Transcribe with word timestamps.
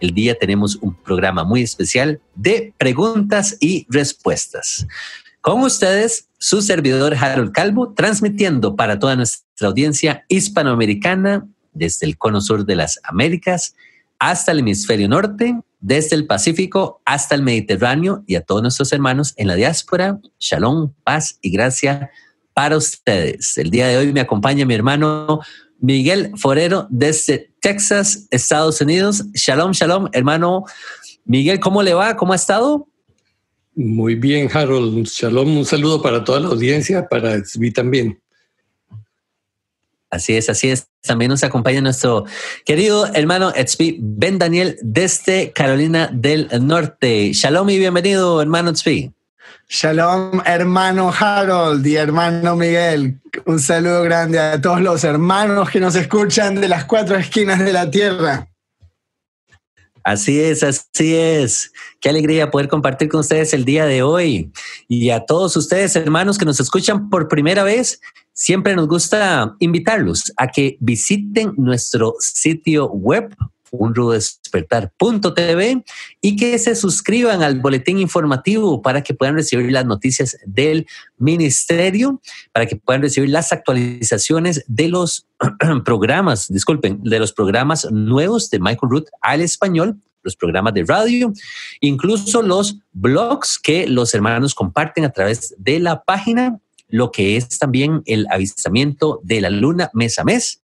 El 0.00 0.14
día 0.14 0.34
tenemos 0.34 0.76
un 0.76 0.94
programa 0.94 1.44
muy 1.44 1.62
especial 1.62 2.20
de 2.34 2.72
preguntas 2.78 3.56
y 3.60 3.86
respuestas. 3.88 4.86
Con 5.40 5.62
ustedes, 5.62 6.28
su 6.38 6.62
servidor 6.62 7.14
Harold 7.14 7.52
Calvo, 7.52 7.92
transmitiendo 7.94 8.76
para 8.76 8.98
toda 8.98 9.16
nuestra 9.16 9.68
audiencia 9.68 10.24
hispanoamericana 10.28 11.46
desde 11.72 12.06
el 12.06 12.18
cono 12.18 12.40
sur 12.40 12.64
de 12.64 12.76
las 12.76 13.00
Américas 13.04 13.74
hasta 14.18 14.52
el 14.52 14.58
hemisferio 14.58 15.08
norte, 15.08 15.58
desde 15.80 16.14
el 16.14 16.26
Pacífico 16.26 17.00
hasta 17.06 17.34
el 17.34 17.42
Mediterráneo 17.42 18.22
y 18.26 18.34
a 18.34 18.42
todos 18.42 18.60
nuestros 18.60 18.92
hermanos 18.92 19.32
en 19.36 19.48
la 19.48 19.54
diáspora. 19.54 20.20
Shalom, 20.38 20.92
paz 21.04 21.38
y 21.40 21.50
gracia 21.50 22.10
para 22.52 22.76
ustedes. 22.76 23.56
El 23.56 23.70
día 23.70 23.88
de 23.88 23.96
hoy 23.96 24.12
me 24.12 24.20
acompaña 24.20 24.66
mi 24.66 24.74
hermano 24.74 25.40
Miguel 25.80 26.32
Forero 26.36 26.86
desde 26.90 27.52
Texas, 27.60 28.26
Estados 28.30 28.80
Unidos. 28.80 29.24
Shalom, 29.34 29.72
shalom, 29.72 30.08
hermano 30.12 30.64
Miguel, 31.24 31.60
¿cómo 31.60 31.82
le 31.82 31.94
va? 31.94 32.16
¿Cómo 32.16 32.32
ha 32.32 32.36
estado? 32.36 32.86
Muy 33.74 34.14
bien, 34.14 34.48
Harold. 34.52 35.06
Shalom, 35.06 35.58
un 35.58 35.64
saludo 35.64 36.02
para 36.02 36.24
toda 36.24 36.40
la 36.40 36.48
audiencia, 36.48 37.08
para 37.08 37.40
mí 37.58 37.70
también. 37.70 38.20
Así 40.10 40.36
es, 40.36 40.50
así 40.50 40.68
es. 40.68 40.88
También 41.02 41.30
nos 41.30 41.44
acompaña 41.44 41.80
nuestro 41.80 42.24
querido 42.64 43.06
hermano 43.14 43.52
Etzpi 43.54 43.98
Ben 44.00 44.38
Daniel 44.38 44.76
desde 44.82 45.52
Carolina 45.52 46.10
del 46.12 46.48
Norte. 46.60 47.32
Shalom 47.32 47.70
y 47.70 47.78
bienvenido, 47.78 48.42
hermano 48.42 48.70
Etzpi. 48.70 49.12
Shalom, 49.72 50.40
hermano 50.44 51.12
Harold 51.16 51.86
y 51.86 51.94
hermano 51.94 52.56
Miguel. 52.56 53.20
Un 53.46 53.60
saludo 53.60 54.02
grande 54.02 54.36
a 54.40 54.60
todos 54.60 54.80
los 54.80 55.04
hermanos 55.04 55.70
que 55.70 55.78
nos 55.78 55.94
escuchan 55.94 56.56
de 56.56 56.66
las 56.66 56.86
cuatro 56.86 57.16
esquinas 57.16 57.60
de 57.60 57.72
la 57.72 57.88
tierra. 57.88 58.48
Así 60.02 60.40
es, 60.40 60.64
así 60.64 61.14
es. 61.14 61.70
Qué 62.00 62.08
alegría 62.08 62.50
poder 62.50 62.66
compartir 62.66 63.08
con 63.08 63.20
ustedes 63.20 63.54
el 63.54 63.64
día 63.64 63.86
de 63.86 64.02
hoy. 64.02 64.50
Y 64.88 65.10
a 65.10 65.24
todos 65.24 65.56
ustedes, 65.56 65.94
hermanos 65.94 66.36
que 66.36 66.44
nos 66.44 66.58
escuchan 66.58 67.08
por 67.08 67.28
primera 67.28 67.62
vez, 67.62 68.00
siempre 68.32 68.74
nos 68.74 68.88
gusta 68.88 69.54
invitarlos 69.60 70.32
a 70.36 70.48
que 70.48 70.78
visiten 70.80 71.54
nuestro 71.56 72.16
sitio 72.18 72.90
web 72.90 73.36
unrudespertar.tv 73.70 75.84
y 76.20 76.36
que 76.36 76.58
se 76.58 76.74
suscriban 76.74 77.42
al 77.42 77.60
boletín 77.60 77.98
informativo 77.98 78.82
para 78.82 79.02
que 79.02 79.14
puedan 79.14 79.34
recibir 79.34 79.72
las 79.72 79.86
noticias 79.86 80.36
del 80.46 80.86
ministerio, 81.18 82.20
para 82.52 82.66
que 82.66 82.76
puedan 82.76 83.02
recibir 83.02 83.30
las 83.30 83.52
actualizaciones 83.52 84.64
de 84.66 84.88
los 84.88 85.26
programas, 85.84 86.48
disculpen, 86.48 87.02
de 87.02 87.18
los 87.18 87.32
programas 87.32 87.90
nuevos 87.90 88.50
de 88.50 88.58
Michael 88.58 88.90
Root 88.90 89.06
al 89.20 89.40
español 89.40 89.98
los 90.22 90.36
programas 90.36 90.74
de 90.74 90.84
radio, 90.84 91.32
incluso 91.80 92.42
los 92.42 92.78
blogs 92.92 93.58
que 93.58 93.86
los 93.86 94.14
hermanos 94.14 94.54
comparten 94.54 95.04
a 95.04 95.12
través 95.12 95.54
de 95.58 95.80
la 95.80 96.02
página, 96.02 96.58
lo 96.88 97.10
que 97.10 97.36
es 97.36 97.58
también 97.58 98.02
el 98.06 98.26
avistamiento 98.30 99.20
de 99.22 99.40
la 99.40 99.50
luna 99.50 99.90
mes 99.94 100.18
a 100.18 100.24
mes, 100.24 100.62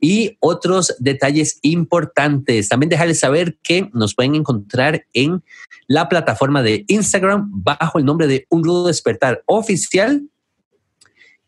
y 0.00 0.36
otros 0.40 0.94
detalles 0.98 1.58
importantes. 1.62 2.68
También 2.68 2.90
dejarles 2.90 3.20
saber 3.20 3.58
que 3.62 3.90
nos 3.92 4.14
pueden 4.14 4.34
encontrar 4.34 5.06
en 5.12 5.42
la 5.86 6.08
plataforma 6.08 6.62
de 6.62 6.84
Instagram 6.88 7.50
bajo 7.52 7.98
el 7.98 8.04
nombre 8.04 8.26
de 8.26 8.46
Un 8.50 8.64
Rudo 8.64 8.86
Despertar 8.86 9.42
Oficial. 9.46 10.28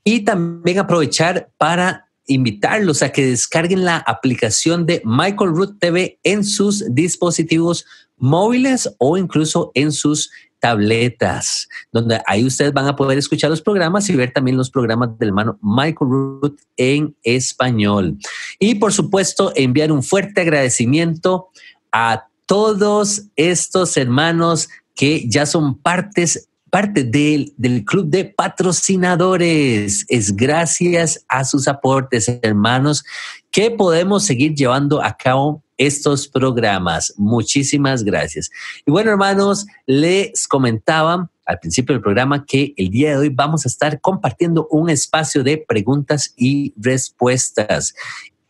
Y 0.05 0.21
también 0.21 0.79
aprovechar 0.79 1.51
para 1.59 2.09
invitarlos 2.27 3.03
a 3.03 3.11
que 3.11 3.27
descarguen 3.27 3.85
la 3.85 3.97
aplicación 3.99 4.87
de 4.87 5.03
Michael 5.05 5.51
Root 5.51 5.79
TV 5.81 6.19
en 6.23 6.45
sus 6.45 6.85
dispositivos 6.95 7.85
móviles 8.17 8.95
o 8.99 9.17
incluso 9.17 9.73
en 9.75 9.93
sus 9.93 10.31
tabletas, 10.61 11.69
donde 11.93 12.21
ahí 12.27 12.45
ustedes 12.45 12.73
van 12.73 12.87
a 12.87 12.97
poder 12.97 13.19
escuchar 13.19 13.51
los 13.51 13.63
programas 13.63 14.09
y 14.09 14.17
ver 14.17 14.33
también 14.33 14.57
los 14.57 14.71
programas 14.71 15.19
del 15.19 15.29
hermano 15.29 15.59
Michael 15.63 16.11
Root 16.11 16.61
en 16.77 17.17
español. 17.23 18.19
Y 18.59 18.77
por 18.77 18.93
supuesto, 18.93 19.53
enviar 19.55 19.93
un 19.93 20.03
fuerte 20.03 20.41
agradecimiento 20.41 21.49
a 21.93 22.27
todos 22.47 23.25
estos 23.37 23.97
hermanos 23.97 24.69
que 24.95 25.29
ya 25.29 25.47
son 25.47 25.79
partes 25.79 26.49
parte 26.71 27.05
del, 27.05 27.55
del, 27.57 27.85
club 27.85 28.07
de 28.09 28.27
patrocinadores. 28.27 30.05
Es 30.09 30.37
gracias 30.37 31.25
a 31.29 31.45
sus 31.45 31.67
aportes, 31.67 32.29
hermanos, 32.43 33.05
que 33.51 33.71
podemos 33.71 34.25
seguir 34.25 34.55
llevando 34.55 35.03
a 35.03 35.17
cabo 35.17 35.63
estos 35.79 36.29
programas. 36.29 37.15
Muchísimas 37.17 38.05
gracias. 38.05 38.51
Y 38.85 38.91
bueno, 38.91 39.11
hermanos, 39.11 39.67
les 39.87 40.47
comentaba 40.47 41.31
al 41.47 41.59
principio 41.61 41.95
del 41.95 42.03
programa 42.03 42.45
que 42.45 42.75
el 42.77 42.91
día 42.91 43.13
de 43.13 43.17
hoy 43.17 43.29
vamos 43.31 43.65
a 43.65 43.69
estar 43.69 44.01
compartiendo 44.03 44.69
un 44.71 44.91
espacio 44.91 45.43
de 45.43 45.57
preguntas 45.57 46.35
y 46.37 46.75
respuestas. 46.77 47.95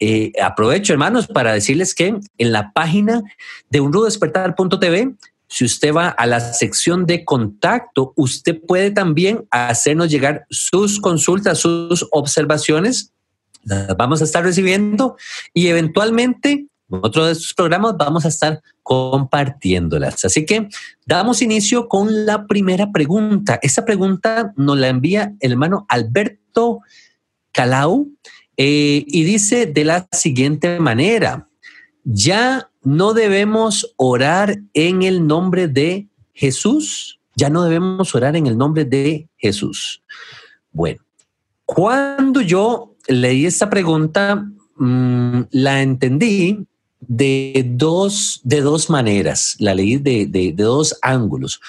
Eh, 0.01 0.33
aprovecho, 0.43 0.93
hermanos, 0.93 1.29
para 1.29 1.53
decirles 1.53 1.95
que 1.95 2.19
en 2.39 2.53
la 2.53 2.73
página 2.73 3.23
de 3.71 3.81
unrudespertar.tv 3.81 5.15
si 5.49 5.65
usted 5.65 5.95
va 5.95 6.09
a 6.09 6.27
la 6.27 6.41
sección 6.41 7.07
de 7.07 7.25
contacto, 7.25 8.13
usted 8.17 8.61
puede 8.61 8.91
también 8.91 9.47
hacernos 9.51 10.11
llegar 10.11 10.47
sus 10.51 11.01
consultas, 11.01 11.59
sus 11.59 12.07
observaciones. 12.13 13.13
Las 13.65 13.97
vamos 13.97 14.21
a 14.21 14.25
estar 14.25 14.45
recibiendo 14.45 15.17
y 15.55 15.69
eventualmente 15.69 16.68
otro 16.91 17.27
de 17.27 17.33
estos 17.33 17.55
programas 17.55 17.97
vamos 17.97 18.25
a 18.25 18.29
estar 18.29 18.63
compartiéndolas. 18.83 20.25
Así 20.25 20.47
que 20.47 20.69
damos 21.07 21.43
inicio 21.43 21.89
con 21.89 22.27
la 22.27 22.47
primera 22.47 22.91
pregunta. 22.93 23.59
Esta 23.63 23.85
pregunta 23.85 24.53
nos 24.57 24.79
la 24.79 24.89
envía 24.89 25.35
el 25.41 25.53
hermano 25.53 25.87
Alberto 25.89 26.81
Calau 27.53 28.09
eh, 28.57 29.05
y 29.07 29.25
dice 29.25 29.67
de 29.67 29.85
la 29.85 30.09
siguiente 30.13 30.81
manera, 30.81 31.49
ya 32.05 32.71
no 32.83 33.13
debemos 33.13 33.93
orar 33.97 34.59
en 34.73 35.03
el 35.03 35.27
nombre 35.27 35.69
de 35.69 36.09
Jesús, 36.33 37.21
ya 37.37 37.51
no 37.51 37.65
debemos 37.65 38.15
orar 38.15 38.35
en 38.35 38.47
el 38.47 38.57
nombre 38.57 38.85
de 38.85 39.29
Jesús. 39.37 40.03
Bueno, 40.73 41.01
cuando 41.65 42.41
yo 42.41 42.97
leí 43.09 43.45
esta 43.45 43.69
pregunta, 43.69 44.47
mm, 44.77 45.41
la 45.51 45.83
entendí 45.83 46.67
de 47.01 47.65
dos, 47.67 48.41
de 48.45 48.61
dos 48.61 48.91
maneras, 48.91 49.57
la 49.59 49.75
ley 49.75 49.97
de, 49.97 50.27
de, 50.27 50.53
dos 50.53 50.97
ángulos. 51.03 51.61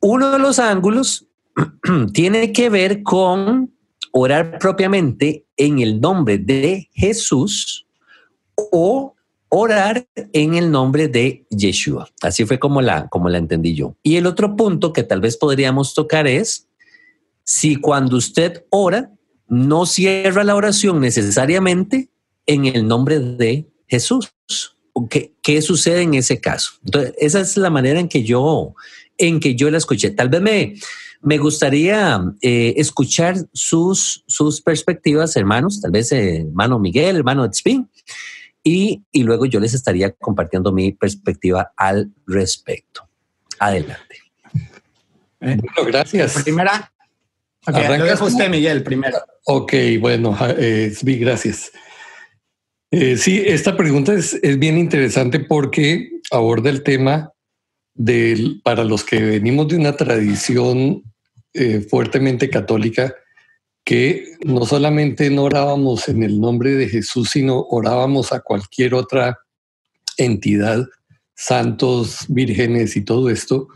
Uno 0.00 0.30
de 0.30 0.38
los 0.38 0.58
ángulos 0.58 1.26
tiene 2.12 2.52
que 2.52 2.70
ver 2.70 3.02
con 3.02 3.72
orar 4.12 4.58
propiamente 4.58 5.44
en 5.56 5.80
el 5.80 6.00
nombre 6.00 6.38
de 6.38 6.88
Jesús 6.92 7.86
o 8.56 9.14
orar 9.48 10.06
en 10.32 10.54
el 10.54 10.70
nombre 10.70 11.08
de 11.08 11.46
Yeshua. 11.50 12.08
Así 12.22 12.44
fue 12.44 12.58
como 12.58 12.80
la, 12.80 13.08
como 13.08 13.28
la 13.28 13.38
entendí 13.38 13.74
yo. 13.74 13.96
Y 14.02 14.16
el 14.16 14.26
otro 14.26 14.56
punto 14.56 14.92
que 14.92 15.04
tal 15.04 15.20
vez 15.20 15.36
podríamos 15.36 15.94
tocar 15.94 16.26
es 16.26 16.68
si 17.44 17.76
cuando 17.76 18.16
usted 18.16 18.64
ora, 18.70 19.12
no 19.46 19.86
cierra 19.86 20.42
la 20.42 20.56
oración 20.56 21.00
necesariamente 21.00 22.08
en 22.46 22.66
el 22.66 22.88
nombre 22.88 23.20
de 23.20 23.70
Jesús. 23.86 24.33
¿Qué, 25.10 25.32
¿Qué, 25.42 25.60
sucede 25.62 26.02
en 26.02 26.14
ese 26.14 26.40
caso? 26.40 26.72
Entonces, 26.84 27.14
esa 27.18 27.40
es 27.40 27.56
la 27.56 27.70
manera 27.70 28.00
en 28.00 28.08
que 28.08 28.22
yo, 28.22 28.74
en 29.18 29.40
que 29.40 29.54
yo 29.54 29.70
la 29.70 29.78
escuché. 29.78 30.10
Tal 30.10 30.28
vez 30.28 30.40
me, 30.40 30.74
me 31.20 31.38
gustaría 31.38 32.22
eh, 32.42 32.74
escuchar 32.76 33.36
sus, 33.52 34.24
sus 34.26 34.60
perspectivas, 34.60 35.36
hermanos, 35.36 35.80
tal 35.80 35.90
vez 35.90 36.12
eh, 36.12 36.42
hermano 36.42 36.78
Miguel, 36.78 37.16
hermano 37.16 37.48
Tzpin, 37.50 37.88
y, 38.62 39.02
y 39.10 39.22
luego 39.22 39.46
yo 39.46 39.58
les 39.58 39.74
estaría 39.74 40.12
compartiendo 40.12 40.72
mi 40.72 40.92
perspectiva 40.92 41.72
al 41.76 42.10
respecto. 42.26 43.08
Adelante. 43.58 44.18
Eh, 45.40 45.56
bueno, 45.56 45.90
gracias. 45.90 46.42
Primera. 46.42 46.92
Okay, 47.66 47.98
lo 47.98 48.04
dejo 48.04 48.26
usted, 48.26 48.50
Miguel, 48.50 48.82
primero. 48.82 49.18
Ok, 49.44 49.72
bueno, 50.00 50.36
eh, 50.58 50.94
gracias. 51.02 51.72
Eh, 52.96 53.16
sí, 53.16 53.42
esta 53.44 53.76
pregunta 53.76 54.14
es, 54.14 54.40
bien 54.60 54.78
interesante 54.78 55.40
porque 55.40 56.20
aborda 56.30 56.70
el 56.70 56.84
tema 56.84 57.32
del, 57.92 58.60
para 58.62 58.84
los 58.84 59.02
que 59.02 59.20
venimos 59.20 59.66
de 59.66 59.78
una 59.78 59.96
tradición 59.96 61.02
eh, 61.54 61.80
fuertemente 61.80 62.48
católica, 62.48 63.12
que 63.84 64.36
no 64.44 64.64
solamente 64.64 65.28
no 65.28 65.42
orábamos 65.42 66.08
en 66.08 66.22
el 66.22 66.40
nombre 66.40 66.76
de 66.76 66.88
Jesús, 66.88 67.30
sino 67.30 67.66
orábamos 67.68 68.32
a 68.32 68.38
cualquier 68.38 68.94
otra 68.94 69.40
entidad, 70.16 70.86
santos, 71.34 72.26
vírgenes 72.28 72.96
y 72.96 73.00
todo 73.00 73.28
esto. 73.28 73.66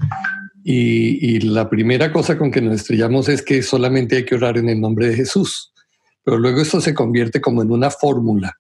Y, 0.63 1.41
la 1.41 1.69
primera 1.69 2.13
cosa 2.13 2.39
con 2.39 2.53
que 2.53 2.61
nos 2.61 2.77
estrellamos 2.77 3.29
es 3.29 3.43
que 3.43 3.65
solamente 3.65 4.15
hay 4.15 4.25
que 4.25 4.37
orar 4.37 4.59
en 4.59 4.69
el 4.69 4.81
nombre 4.81 5.09
de 5.09 5.17
Jesús. 5.17 5.73
Pero 6.23 6.39
luego 6.39 6.61
esto 6.61 6.81
se 6.81 6.95
convierte 6.95 7.41
como 7.41 7.63
en 7.63 7.73
una 7.73 7.91
fórmula. 7.91 8.57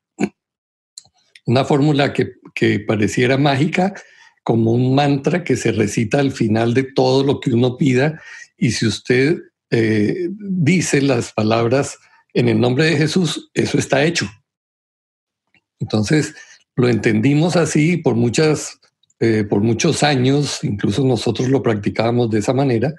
Una 1.48 1.64
fórmula 1.64 2.12
que, 2.12 2.80
pareciera 2.86 3.38
mágica, 3.38 3.94
como 4.44 4.72
un 4.72 4.94
mantra 4.94 5.44
que 5.44 5.56
se 5.56 5.72
recita 5.72 6.20
al 6.20 6.30
final 6.30 6.74
de 6.74 6.82
todo 6.82 7.24
lo 7.24 7.40
que 7.40 7.54
uno 7.54 7.78
pida. 7.78 8.20
Y 8.58 8.72
si 8.72 8.86
usted 8.86 9.38
eh, 9.70 10.28
dice 10.30 11.00
las 11.00 11.32
palabras 11.32 11.96
en 12.34 12.50
el 12.50 12.60
nombre 12.60 12.84
de 12.84 12.98
Jesús, 12.98 13.48
eso 13.54 13.78
está 13.78 14.04
hecho. 14.04 14.28
Entonces, 15.80 16.34
lo 16.76 16.86
entendimos 16.86 17.56
así 17.56 17.96
por, 17.96 18.14
muchas, 18.14 18.78
eh, 19.18 19.42
por 19.48 19.62
muchos 19.62 20.02
años, 20.02 20.62
incluso 20.62 21.02
nosotros 21.02 21.48
lo 21.48 21.62
practicábamos 21.62 22.28
de 22.28 22.40
esa 22.40 22.52
manera, 22.52 22.92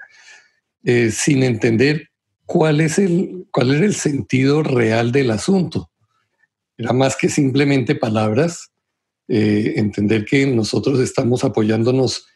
eh, 0.82 1.12
sin 1.12 1.44
entender 1.44 2.08
cuál, 2.46 2.80
es 2.80 2.98
el, 2.98 3.46
cuál 3.52 3.72
era 3.76 3.86
el 3.86 3.94
sentido 3.94 4.64
real 4.64 5.12
del 5.12 5.30
asunto. 5.30 5.88
Era 6.80 6.94
más 6.94 7.14
que 7.14 7.28
simplemente 7.28 7.94
palabras, 7.94 8.70
entender 9.28 10.24
que 10.24 10.46
nosotros 10.46 10.98
estamos 10.98 11.44
apoyándonos 11.44 12.26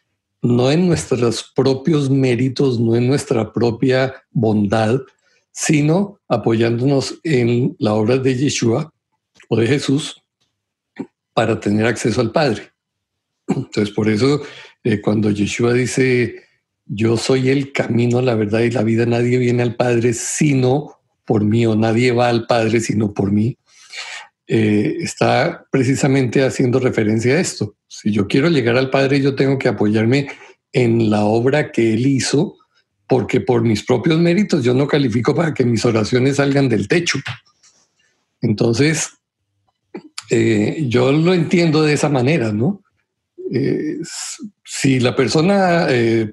no 0.42 0.70
en 0.70 0.86
nuestros 0.86 1.50
propios 1.56 2.10
méritos, 2.10 2.78
no 2.78 2.94
en 2.94 3.08
nuestra 3.08 3.54
propia 3.54 4.14
bondad, 4.30 5.00
sino 5.50 6.20
apoyándonos 6.28 7.18
en 7.22 7.74
la 7.78 7.94
obra 7.94 8.18
de 8.18 8.36
Yeshua 8.36 8.92
o 9.48 9.56
de 9.56 9.66
Jesús 9.66 10.22
para 11.32 11.58
tener 11.58 11.86
acceso 11.86 12.20
al 12.20 12.30
Padre. 12.30 12.70
Entonces, 13.48 13.90
por 13.94 14.10
eso, 14.10 14.42
eh, 14.84 15.00
cuando 15.00 15.30
Yeshua 15.30 15.72
dice, 15.72 16.42
yo 16.84 17.16
soy 17.16 17.48
el 17.48 17.72
camino, 17.72 18.20
la 18.20 18.34
verdad 18.34 18.60
y 18.60 18.70
la 18.70 18.82
vida, 18.82 19.06
nadie 19.06 19.38
viene 19.38 19.62
al 19.62 19.76
Padre 19.76 20.12
sino 20.12 21.00
por 21.24 21.42
mí, 21.42 21.64
o 21.64 21.74
nadie 21.74 22.12
va 22.12 22.28
al 22.28 22.46
Padre 22.46 22.80
sino 22.80 23.14
por 23.14 23.32
mí, 23.32 23.56
eh, 24.46 24.98
está 25.00 25.64
precisamente 25.70 26.44
haciendo 26.44 26.78
referencia 26.78 27.34
a 27.34 27.40
esto. 27.40 27.76
Si 27.88 28.10
yo 28.10 28.28
quiero 28.28 28.48
llegar 28.48 28.76
al 28.76 28.90
Padre, 28.90 29.20
yo 29.20 29.34
tengo 29.34 29.58
que 29.58 29.68
apoyarme 29.68 30.28
en 30.72 31.08
la 31.08 31.24
obra 31.24 31.72
que 31.72 31.94
Él 31.94 32.06
hizo, 32.06 32.56
porque 33.08 33.40
por 33.40 33.62
mis 33.62 33.82
propios 33.82 34.18
méritos 34.18 34.62
yo 34.62 34.74
no 34.74 34.86
califico 34.86 35.34
para 35.34 35.54
que 35.54 35.64
mis 35.64 35.84
oraciones 35.84 36.36
salgan 36.36 36.68
del 36.68 36.88
techo. 36.88 37.18
Entonces, 38.42 39.10
eh, 40.30 40.84
yo 40.88 41.10
lo 41.12 41.32
entiendo 41.32 41.82
de 41.82 41.94
esa 41.94 42.10
manera, 42.10 42.52
¿no? 42.52 42.82
Eh, 43.52 43.98
si 44.64 45.00
la 45.00 45.14
persona 45.16 45.86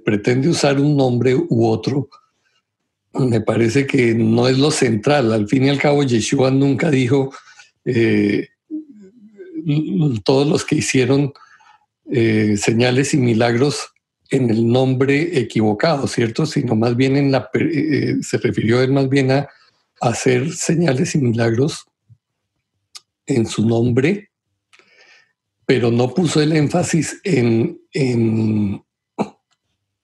pretende 0.04 0.50
usar 0.50 0.80
un 0.80 0.98
nombre 0.98 1.36
u 1.36 1.66
otro, 1.68 2.10
me 3.14 3.42
parece 3.42 3.86
que 3.86 4.16
no 4.16 4.48
es 4.48 4.58
lo 4.58 4.72
central. 4.72 5.32
Al 5.32 5.48
fin 5.48 5.66
y 5.66 5.70
al 5.70 5.78
cabo, 5.78 6.04
Yeshua 6.04 6.52
nunca 6.52 6.90
dijo, 6.90 7.32
eh, 7.86 8.50
todos 10.24 10.48
los 10.48 10.66
que 10.66 10.76
hicieron 10.76 11.34
eh, 12.10 12.58
señales 12.58 13.14
y 13.14 13.18
milagros 13.18 13.94
en 14.30 14.50
el 14.50 14.68
nombre 14.68 15.40
equivocado, 15.40 16.08
¿cierto? 16.08 16.46
Sino 16.46 16.76
más 16.76 16.96
bien 16.96 17.18
en 17.18 17.32
la, 17.32 17.50
eh, 17.54 18.16
se 18.22 18.38
refirió 18.38 18.82
él 18.82 18.92
más 18.92 19.10
bien 19.10 19.32
a 19.32 19.50
hacer 20.00 20.52
señales 20.54 21.16
y 21.16 21.20
milagros 21.20 21.86
en 23.26 23.46
su 23.46 23.68
nombre, 23.68 24.30
pero 25.66 25.92
no 25.92 26.14
puso 26.14 26.42
el 26.42 26.54
énfasis 26.54 27.20
en, 27.24 27.80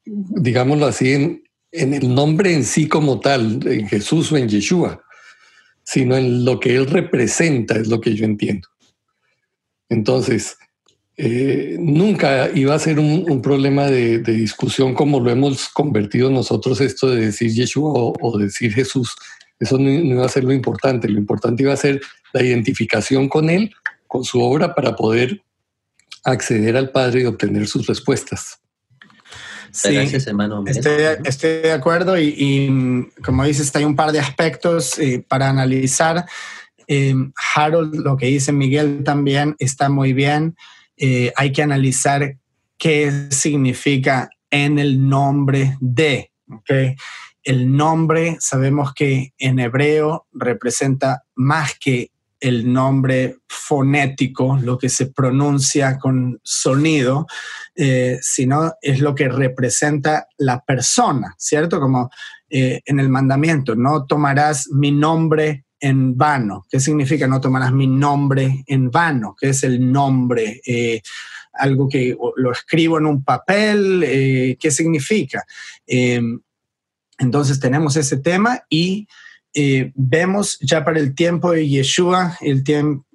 digámoslo 0.03 0.85
así, 0.85 1.13
en, 1.13 1.43
en 1.71 1.93
el 1.93 2.13
nombre 2.13 2.53
en 2.53 2.63
sí 2.63 2.87
como 2.87 3.19
tal, 3.19 3.65
en 3.67 3.87
Jesús 3.87 4.31
o 4.31 4.37
en 4.37 4.47
Yeshua 4.47 5.03
sino 5.87 6.17
en 6.17 6.43
lo 6.43 6.59
que 6.59 6.75
él 6.75 6.85
representa, 6.85 7.77
es 7.77 7.87
lo 7.87 8.01
que 8.01 8.13
yo 8.13 8.25
entiendo. 8.25 8.67
Entonces, 9.87 10.57
eh, 11.15 11.77
nunca 11.79 12.49
iba 12.53 12.75
a 12.75 12.79
ser 12.79 12.99
un, 12.99 13.41
problema 13.41 13.85
de, 13.85 14.19
discusión 14.19 14.93
como 14.93 15.21
lo 15.21 15.31
hemos 15.31 15.69
convertido 15.69 16.29
nosotros 16.29 16.81
esto 16.81 17.09
de 17.09 17.27
decir 17.27 17.53
Yeshua 17.53 17.93
o, 17.95 18.37
decir 18.37 18.73
Jesús. 18.73 19.15
Eso 19.61 19.77
no, 19.79 19.89
iba 19.89 20.25
a 20.25 20.29
ser 20.29 20.43
lo 20.43 20.51
importante. 20.51 21.07
Lo 21.07 21.19
importante 21.19 21.63
iba 21.63 21.71
a 21.71 21.77
ser 21.77 22.01
la 22.33 22.43
identificación 22.43 23.29
con 23.29 23.49
Él, 23.49 23.73
con 24.07 24.25
su 24.25 24.41
obra, 24.41 24.75
para 24.75 24.93
poder 24.93 25.41
acceder 26.25 26.75
al 26.75 26.91
Padre 26.91 27.21
y 27.21 27.25
obtener 27.25 27.65
sus 27.65 27.87
respuestas. 27.87 28.59
Sí, 29.71 29.95
hermano. 30.25 30.63
Estoy, 30.65 31.49
de 31.49 31.71
acuerdo 31.71 32.17
y, 32.17 33.09
como 33.23 33.43
dices, 33.43 33.75
hay 33.75 33.83
un 33.83 33.95
par 33.95 34.11
de 34.11 34.19
aspectos 34.19 34.97
eh, 34.99 35.23
para 35.27 35.49
analizar. 35.49 36.25
Eh, 36.87 37.13
Harold, 37.55 37.95
lo 37.95 38.15
que 38.15 38.27
dice 38.27 38.51
Miguel 38.51 39.03
también 39.03 39.55
está 39.59 39.89
muy 39.89 40.13
bien. 40.13 40.55
Eh, 40.95 41.31
hay 41.35 41.51
que 41.51 41.61
analizar 41.61 42.37
qué 42.77 43.27
significa 43.29 44.29
en 44.49 44.79
el 44.79 45.07
nombre 45.07 45.77
de. 45.79 46.31
¿okay? 46.49 46.95
El 47.43 47.75
nombre, 47.75 48.37
sabemos 48.39 48.93
que 48.93 49.33
en 49.37 49.59
hebreo 49.59 50.27
representa 50.33 51.23
más 51.35 51.77
que 51.79 52.11
el 52.39 52.71
nombre 52.71 53.37
fonético, 53.47 54.57
lo 54.61 54.77
que 54.77 54.89
se 54.89 55.07
pronuncia 55.07 55.97
con 55.97 56.39
sonido, 56.43 57.27
eh, 57.75 58.19
sino 58.21 58.73
es 58.81 58.99
lo 58.99 59.15
que 59.15 59.27
representa 59.27 60.27
la 60.37 60.63
persona, 60.63 61.35
¿cierto? 61.37 61.79
Como 61.79 62.09
eh, 62.49 62.81
en 62.85 62.99
el 62.99 63.09
mandamiento, 63.09 63.75
no 63.75 64.05
tomarás 64.05 64.69
mi 64.71 64.91
nombre 64.91 65.65
en 65.79 66.17
vano. 66.17 66.65
¿Qué 66.69 66.79
significa 66.79 67.27
no 67.27 67.41
tomarás 67.41 67.71
mi 67.71 67.87
nombre 67.87 68.63
en 68.67 68.89
vano? 68.89 69.35
¿Qué 69.39 69.49
es 69.49 69.63
el 69.63 69.91
nombre? 69.91 70.61
Eh, 70.65 71.01
algo 71.53 71.89
que 71.89 72.15
lo 72.35 72.51
escribo 72.51 72.99
en 72.99 73.07
un 73.07 73.23
papel, 73.23 74.57
¿qué 74.59 74.71
significa? 74.71 75.43
entonces 77.19 77.59
tenemos 77.59 77.95
ese 77.95 78.17
tema 78.17 78.61
y 78.69 79.07
eh, 79.59 79.91
vemos 79.95 80.59
ya 80.59 80.85
para 80.85 80.99
el 80.99 81.15
tiempo 81.15 81.51
de 81.51 81.67
Yeshua, 81.67 82.37
el, 82.41 82.63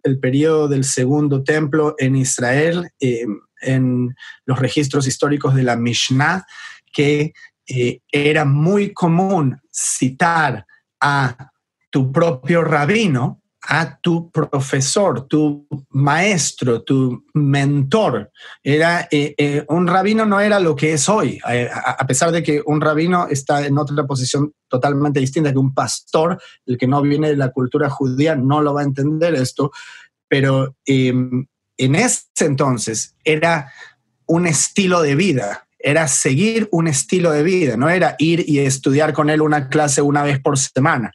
el 0.03 0.19
periodo 0.19 0.67
del 0.67 0.83
segundo 0.83 1.45
templo 1.45 1.95
en 1.99 2.17
Israel, 2.17 2.91
eh, 2.99 3.27
en 3.61 4.13
los 4.45 4.59
registros 4.59 5.07
históricos 5.07 5.55
de 5.55 5.63
la 5.63 5.77
Mishnah, 5.77 6.45
que 6.93 7.33
eh, 7.69 8.01
era 8.11 8.45
muy 8.45 8.93
común 8.93 9.57
citar 9.71 10.67
a 11.01 11.53
tu 11.91 12.11
propio 12.11 12.65
rabino 12.65 13.42
a 13.69 13.99
tu 14.01 14.31
profesor, 14.31 15.29
tu 15.29 15.67
maestro, 15.91 16.83
tu 16.83 17.25
mentor. 17.35 18.33
Era, 18.63 19.07
eh, 19.11 19.35
eh, 19.39 19.65
un 19.69 19.87
rabino 19.87 20.27
no 20.27 20.41
era 20.41 20.59
lo 20.59 20.75
que 20.75 20.95
es 20.95 21.09
hoy, 21.09 21.41
eh, 21.49 21.71
a, 21.73 22.05
pesar 22.07 22.33
de 22.33 22.43
que 22.43 22.61
un 22.67 22.81
rabino 22.81 23.29
está 23.29 23.65
en 23.65 23.79
otra 23.79 24.05
posición 24.05 24.53
totalmente 24.69 25.21
distinta 25.21 25.53
que 25.53 25.59
un 25.59 25.75
pastor, 25.75 26.41
el 26.67 26.77
que 26.77 26.89
no 26.89 27.01
viene 27.03 27.29
de 27.29 27.37
la 27.37 27.51
cultura 27.53 27.89
judía 27.89 28.35
no 28.35 28.63
lo 28.63 28.75
va 28.75 28.81
a 28.81 28.85
entender 28.85 29.35
esto, 29.35 29.71
pero 30.29 30.75
em, 30.85 31.47
en 31.77 31.95
ese 31.95 32.27
entonces 32.41 33.15
era 33.23 33.73
un 34.27 34.47
estilo 34.47 35.03
de 35.03 35.15
vida, 35.15 35.69
era 35.79 36.09
seguir 36.09 36.69
un 36.73 36.89
estilo 36.89 37.31
de 37.31 37.43
vida, 37.45 37.77
no 37.77 37.91
era 37.91 38.17
ir 38.19 38.45
y 38.49 38.59
estudiar 38.59 39.13
con 39.13 39.31
él 39.31 39.41
una 39.41 39.69
clase 39.69 40.03
una 40.03 40.23
vez 40.23 40.41
por 40.41 40.59
semana. 40.59 41.13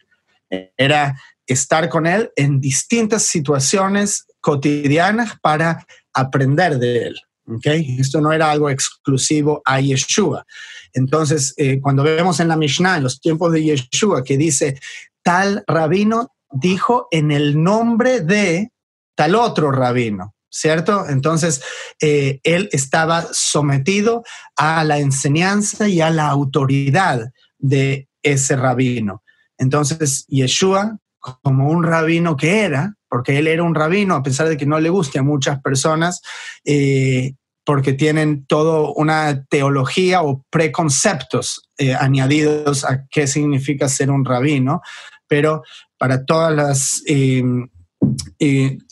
Era 0.77 1.17
estar 1.47 1.89
con 1.89 2.05
Él 2.05 2.31
en 2.35 2.59
distintas 2.59 3.23
situaciones 3.23 4.25
cotidianas 4.41 5.39
para 5.41 5.85
aprender 6.13 6.77
de 6.77 7.07
Él. 7.07 7.15
¿okay? 7.47 7.97
Esto 7.99 8.21
no 8.21 8.31
era 8.31 8.51
algo 8.51 8.69
exclusivo 8.69 9.61
a 9.65 9.79
Yeshua. 9.79 10.45
Entonces, 10.93 11.53
eh, 11.57 11.79
cuando 11.81 12.03
vemos 12.03 12.39
en 12.39 12.49
la 12.49 12.57
Mishnah, 12.57 12.97
en 12.97 13.03
los 13.03 13.19
tiempos 13.19 13.51
de 13.51 13.63
Yeshua, 13.63 14.23
que 14.23 14.37
dice, 14.37 14.79
tal 15.23 15.63
rabino 15.67 16.33
dijo 16.51 17.07
en 17.11 17.31
el 17.31 17.61
nombre 17.61 18.21
de 18.21 18.71
tal 19.15 19.35
otro 19.35 19.71
rabino, 19.71 20.35
¿cierto? 20.49 21.07
Entonces, 21.07 21.61
eh, 22.01 22.39
él 22.43 22.69
estaba 22.71 23.27
sometido 23.31 24.23
a 24.55 24.83
la 24.83 24.99
enseñanza 24.99 25.87
y 25.87 26.01
a 26.01 26.09
la 26.09 26.27
autoridad 26.27 27.31
de 27.57 28.07
ese 28.21 28.55
rabino. 28.55 29.23
Entonces, 29.57 30.25
Yeshua 30.27 30.97
como 31.41 31.69
un 31.69 31.83
rabino 31.83 32.35
que 32.35 32.61
era, 32.61 32.95
porque 33.09 33.37
él 33.37 33.47
era 33.47 33.63
un 33.63 33.75
rabino, 33.75 34.15
a 34.15 34.23
pesar 34.23 34.49
de 34.49 34.57
que 34.57 34.65
no 34.65 34.79
le 34.79 34.89
guste 34.89 35.19
a 35.19 35.23
muchas 35.23 35.61
personas, 35.61 36.21
eh, 36.65 37.33
porque 37.65 37.93
tienen 37.93 38.45
toda 38.45 38.91
una 38.95 39.43
teología 39.45 40.21
o 40.21 40.45
preconceptos 40.49 41.69
eh, 41.77 41.93
añadidos 41.93 42.85
a 42.85 43.05
qué 43.09 43.27
significa 43.27 43.89
ser 43.89 44.09
un 44.09 44.23
rabino, 44.23 44.81
pero 45.27 45.63
para 45.97 46.23
todas 46.25 46.55
las 46.55 47.03
eh, 47.07 47.43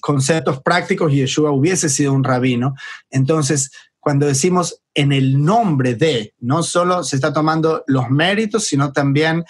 conceptos 0.02 0.62
prácticos, 0.62 1.14
Yeshua 1.14 1.52
hubiese 1.52 1.88
sido 1.88 2.12
un 2.14 2.24
rabino. 2.24 2.76
Entonces, 3.10 3.72
cuando 4.00 4.26
decimos 4.26 4.82
en 4.94 5.12
el 5.12 5.44
nombre 5.44 5.96
de, 5.96 6.34
no 6.40 6.62
solo 6.62 7.04
se 7.04 7.16
está 7.16 7.34
tomando 7.34 7.84
los 7.88 8.10
méritos, 8.10 8.66
sino 8.66 8.92
también 8.92 9.44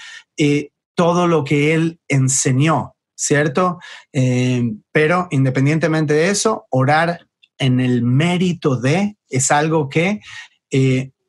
todo 0.95 1.27
lo 1.27 1.43
que 1.43 1.73
él 1.73 1.99
enseñó, 2.07 2.95
¿cierto? 3.15 3.79
Eh, 4.13 4.63
pero 4.91 5.27
independientemente 5.31 6.13
de 6.13 6.29
eso, 6.29 6.65
orar 6.69 7.27
en 7.57 7.79
el 7.79 8.01
mérito 8.01 8.75
de 8.75 9.17
es 9.29 9.51
algo 9.51 9.89
que 9.89 10.19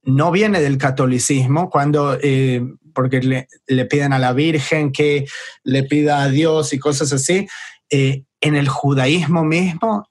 no 0.03 0.33
viene 0.33 0.61
del 0.61 0.77
catolicismo, 0.77 1.71
cuando, 1.71 2.19
porque 2.93 3.21
le, 3.21 3.47
le, 3.69 3.85
piden 3.85 4.13
a 4.13 4.19
la 4.19 4.33
Virgen 4.33 4.91
que 4.91 5.27
le 5.63 5.85
pida 5.85 6.23
a 6.23 6.29
Dios 6.29 6.73
y 6.73 6.81
cosas 6.81 7.13
así, 7.13 7.47
eh, 7.91 8.25
en 8.41 8.57
el 8.57 8.69
judaísmo 8.69 9.45
mismo 9.45 10.09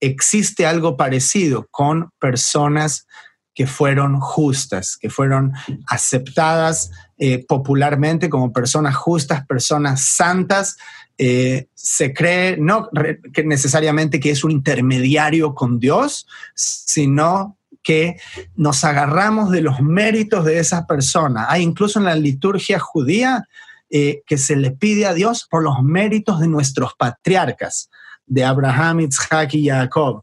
existe 0.00 0.64
algo 0.64 0.96
parecido 0.96 1.66
con 1.70 2.10
personas 2.18 3.06
que 3.54 3.66
fueron 3.66 4.20
justas, 4.20 4.96
que 4.96 5.10
fueron 5.10 5.52
aceptadas 5.86 6.90
eh, 7.22 7.44
popularmente 7.46 8.30
como 8.30 8.50
personas 8.50 8.96
justas, 8.96 9.46
personas 9.46 10.06
santas. 10.06 10.78
Eh, 11.18 11.68
se 11.74 12.14
cree 12.14 12.56
no 12.56 12.88
que 13.34 13.44
necesariamente 13.44 14.20
que 14.20 14.30
es 14.30 14.42
un 14.42 14.52
intermediario 14.52 15.54
con 15.54 15.78
Dios, 15.78 16.26
sino 16.54 17.58
que 17.82 18.16
nos 18.56 18.84
agarramos 18.84 19.50
de 19.50 19.60
los 19.60 19.80
méritos 19.80 20.46
de 20.46 20.60
esa 20.60 20.86
persona. 20.86 21.44
Hay 21.50 21.62
incluso 21.62 21.98
en 21.98 22.06
la 22.06 22.14
liturgia 22.14 22.78
judía 22.78 23.46
eh, 23.90 24.22
que 24.26 24.38
se 24.38 24.56
le 24.56 24.70
pide 24.70 25.04
a 25.04 25.12
Dios 25.12 25.46
por 25.50 25.62
los 25.62 25.82
méritos 25.82 26.40
de 26.40 26.48
nuestros 26.48 26.94
patriarcas, 26.94 27.90
de 28.24 28.44
Abraham, 28.44 29.00
Isaac 29.00 29.52
y 29.52 29.68
Jacob. 29.68 30.22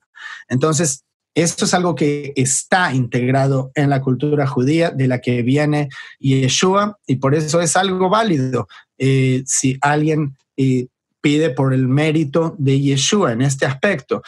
Entonces, 0.49 1.03
esto 1.41 1.65
es 1.65 1.73
algo 1.73 1.95
que 1.95 2.33
está 2.35 2.93
integrado 2.93 3.71
en 3.75 3.89
la 3.89 4.01
cultura 4.01 4.47
judía 4.47 4.91
de 4.91 5.07
la 5.07 5.19
que 5.19 5.41
viene 5.41 5.89
Yeshua 6.19 6.97
y 7.05 7.17
por 7.17 7.35
eso 7.35 7.61
es 7.61 7.75
algo 7.75 8.09
válido. 8.09 8.67
Eh, 8.97 9.43
si 9.45 9.77
alguien 9.81 10.35
eh, 10.57 10.87
pide 11.21 11.49
por 11.49 11.73
el 11.73 11.87
mérito 11.87 12.55
de 12.57 12.79
Yeshua 12.79 13.33
en 13.33 13.41
este 13.41 13.65
aspecto. 13.65 14.21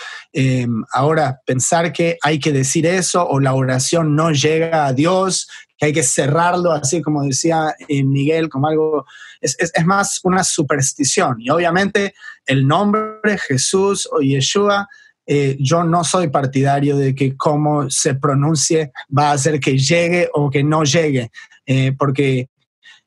ahora, 0.91 1.39
pensar 1.45 1.93
que 1.93 2.17
hay 2.21 2.39
que 2.39 2.51
decir 2.51 2.85
eso 2.85 3.25
o 3.27 3.39
la 3.39 3.53
oración 3.53 4.15
no 4.15 4.31
llega 4.31 4.85
a 4.85 4.93
Dios 4.93 5.47
que 5.79 5.85
hay 5.87 5.93
que 5.93 6.03
cerrarlo 6.03 6.71
así 6.73 7.01
como 7.01 7.23
decía 7.23 7.73
eh, 7.87 8.03
Miguel, 8.03 8.49
como 8.49 8.67
algo, 8.67 9.05
es, 9.39 9.57
más 9.85 10.19
una 10.23 10.43
superstición. 10.43 11.37
Y 11.39 11.49
obviamente 11.49 12.13
el 12.45 12.67
nombre 12.67 13.37
Jesús 13.47 14.07
o 14.11 14.19
Yeshua, 14.19 14.87
eh, 15.31 15.57
yo 15.59 15.83
no 15.83 16.03
soy 16.03 16.29
partidario 16.29 16.97
de 16.97 17.13
que 17.13 17.37
cómo 17.37 17.87
se 17.91 18.15
pronuncie 18.15 18.91
va 19.15 19.29
a 19.29 19.33
hacer 19.33 19.59
que 19.59 19.77
llegue 19.77 20.27
o 20.33 20.49
que 20.49 20.63
no 20.63 20.83
llegue, 20.83 21.29
eh, 21.67 21.93
porque 21.95 22.49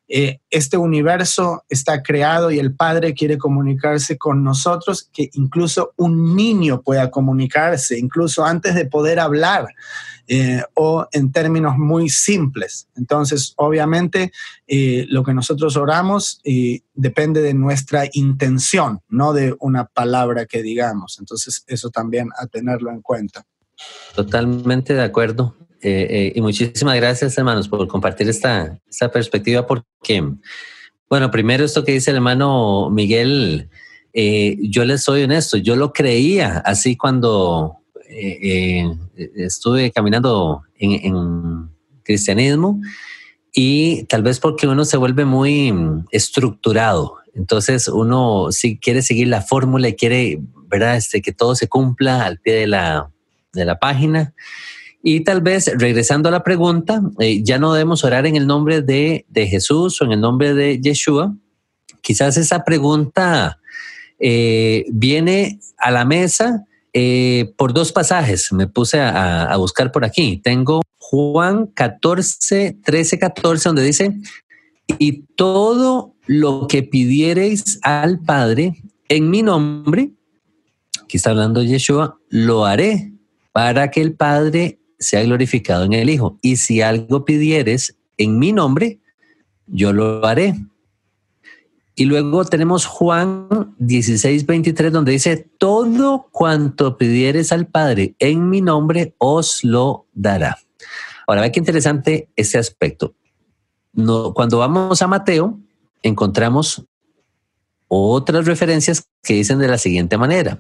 este 0.07 0.77
universo 0.77 1.65
está 1.71 2.03
creado 2.03 2.51
y 2.51 2.59
el 2.59 2.75
Padre 2.75 3.15
quiere 3.15 3.39
comunicarse 3.39 4.19
con 4.19 4.45
nosotros, 4.45 5.09
que 5.11 5.31
incluso 5.33 5.95
un 5.97 6.37
niño 6.37 6.83
pueda 6.83 7.11
comunicarse, 7.11 7.99
incluso 7.99 8.45
antes 8.45 8.75
de 8.75 8.85
poder 8.85 9.19
hablar. 9.19 9.69
Eh, 10.29 10.63
o 10.75 11.07
en 11.11 11.33
términos 11.33 11.77
muy 11.77 12.09
simples. 12.09 12.89
Entonces, 12.97 13.55
obviamente, 13.57 14.33
eh, 14.69 15.05
lo 15.09 15.25
que 15.25 15.35
nosotros 15.35 15.77
oramos 15.77 16.41
eh, 16.45 16.81
depende 16.95 17.43
de 17.43 17.55
nuestra 17.55 18.05
intención, 18.13 19.01
no 19.09 19.33
de 19.33 19.57
una 19.59 19.87
palabra 19.87 20.47
que 20.47 20.63
digamos. 20.63 21.19
Entonces, 21.19 21.65
eso 21.67 21.91
también 21.91 22.29
a 22.39 22.47
tenerlo 22.47 22.91
en 22.91 23.03
cuenta. 23.03 23.45
Totalmente 24.15 24.95
de 24.95 25.03
acuerdo. 25.03 25.57
y 25.83 26.41
muchísimas 26.41 26.95
gracias, 26.95 27.37
hermanos, 27.37 27.67
por 27.67 27.89
compartir 27.89 28.29
esta, 28.29 28.79
esta 28.89 29.11
perspectiva, 29.11 29.67
porque, 29.67 30.23
bueno, 31.11 31.33
primero 31.33 31.65
esto 31.65 31.83
que 31.83 31.93
dice 31.93 32.13
el 32.13 32.19
hermano 32.19 32.89
Miguel, 32.89 33.69
yo 34.15 34.85
les 34.85 35.03
soy 35.03 35.25
honesto, 35.25 35.57
yo 35.57 35.75
lo 35.75 35.93
creía 35.93 36.59
así 36.59 36.97
cuando 36.97 37.82
eh, 38.15 38.85
eh, 39.17 39.31
estuve 39.37 39.91
caminando 39.91 40.63
en, 40.79 41.71
cristianismo 42.05 42.81
y 43.55 44.05
tal 44.05 44.25
vez 44.25 44.41
porque 44.41 44.67
uno 44.67 44.85
se 44.85 44.97
vuelve 44.97 45.25
muy 45.25 45.73
estructurado. 46.11 47.19
Entonces 47.35 47.87
uno 47.87 48.49
si 48.51 48.77
quiere 48.77 49.03
seguir 49.03 49.29
la 49.29 49.41
fórmula 49.41 49.89
y 49.89 49.95
quiere, 49.95 50.41
¿verdad? 50.67 50.97
Este, 50.97 51.23
que 51.23 51.33
todo 51.33 51.55
se 51.55 51.69
cumpla 51.69 52.25
al 52.25 52.39
pie 52.39 52.55
de 52.55 52.67
la, 52.67 53.11
de 53.53 53.65
la 53.65 53.79
página. 53.79 54.35
Y 55.03 55.21
tal 55.21 55.43
vez, 55.43 55.71
regresando 55.79 56.29
a 56.29 56.33
la 56.33 56.43
pregunta, 56.43 57.01
eh, 57.21 57.43
ya 57.43 57.59
no 57.59 57.73
debemos 57.73 58.05
orar 58.05 58.27
en 58.27 58.37
el 58.37 58.47
nombre 58.47 58.83
de, 58.83 59.25
de, 59.29 59.47
Jesús 59.47 60.01
o 60.01 60.05
en 60.05 60.13
el 60.13 60.21
nombre 60.21 60.55
de 60.55 60.81
Yeshua. 60.81 61.35
Quizás 62.01 62.37
esa 62.37 62.65
pregunta 62.65 63.59
viene 64.19 65.59
a 65.79 65.91
la 65.91 66.05
mesa 66.05 66.65
eh, 66.93 67.55
por 67.57 67.73
dos 67.73 67.91
pasajes 67.93 68.53
me 68.53 68.67
puse 68.67 69.01
a, 69.01 69.57
buscar 69.57 69.93
por 69.93 70.05
aquí. 70.05 70.37
Tengo 70.37 70.83
Juan 70.99 71.67
14, 71.67 72.79
13, 72.85 73.19
14, 73.19 73.69
donde 73.69 73.83
dice, 73.83 74.17
y 74.99 75.23
todo 75.37 76.15
lo 76.27 76.67
que 76.69 76.83
pidiereis 76.83 77.79
al 77.83 78.21
Padre 78.21 78.83
en 79.09 79.31
mi 79.31 79.43
nombre, 79.43 80.11
aquí 81.03 81.17
está 81.17 81.31
hablando 81.31 81.63
Yeshua, 81.63 82.19
lo 82.29 82.65
haré 82.67 83.13
para 83.53 83.91
que 83.91 84.01
el 84.01 84.15
Padre 84.15 84.79
sea 84.99 85.23
glorificado 85.23 85.85
en 85.85 85.95
el 85.95 86.11
Hijo. 86.11 86.39
Y 86.43 86.57
si 86.57 86.83
algo 86.83 87.25
pidieres 87.25 87.97
en 88.19 88.39
mi 88.39 88.53
nombre, 88.53 89.01
yo 89.67 89.93
lo 89.93 90.25
haré 90.27 90.55
y 91.95 92.07
luego 92.07 92.45
tenemos 92.45 92.87
Juan 92.87 93.75
16, 93.79 94.47
23, 94.47 94.93
donde 94.93 95.13
dice, 95.13 95.51
todo 95.59 96.29
cuanto 96.31 96.97
pidieres 96.97 97.53
al 97.53 97.67
Padre 97.67 98.15
en 98.19 98.49
mi 98.49 98.61
nombre, 98.61 99.15
os 99.19 99.63
lo 99.63 100.07
dará. 100.15 100.59
Ahora, 101.27 101.43
ve 101.43 101.53
qué 101.53 101.61
interesante 101.61 102.31
ese 102.35 102.59
aspecto. 102.59 103.15
Cuando 103.95 104.59
vamos 104.59 105.03
a 105.03 105.07
Mateo, 105.07 105.61
encontramos 106.03 106.85
otras 107.89 108.47
referencias 108.47 109.07
que 109.23 109.35
dicen 109.35 109.59
de 109.59 109.69
la 109.69 109.77
siguiente 109.77 110.17
manera. 110.17 110.59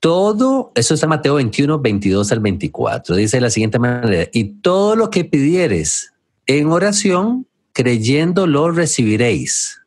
Todo, 0.00 0.72
eso 0.74 0.94
está 0.94 1.06
Mateo 1.06 1.34
21, 1.34 1.78
22 1.80 2.32
al 2.32 2.40
24, 2.40 3.16
dice 3.16 3.36
de 3.36 3.40
la 3.42 3.50
siguiente 3.50 3.78
manera, 3.78 4.28
y 4.32 4.60
todo 4.60 4.96
lo 4.96 5.10
que 5.10 5.24
pidieres 5.24 6.12
en 6.46 6.68
oración, 6.68 7.46
creyendo 7.74 8.46
lo 8.46 8.70
recibiréis. 8.70 9.80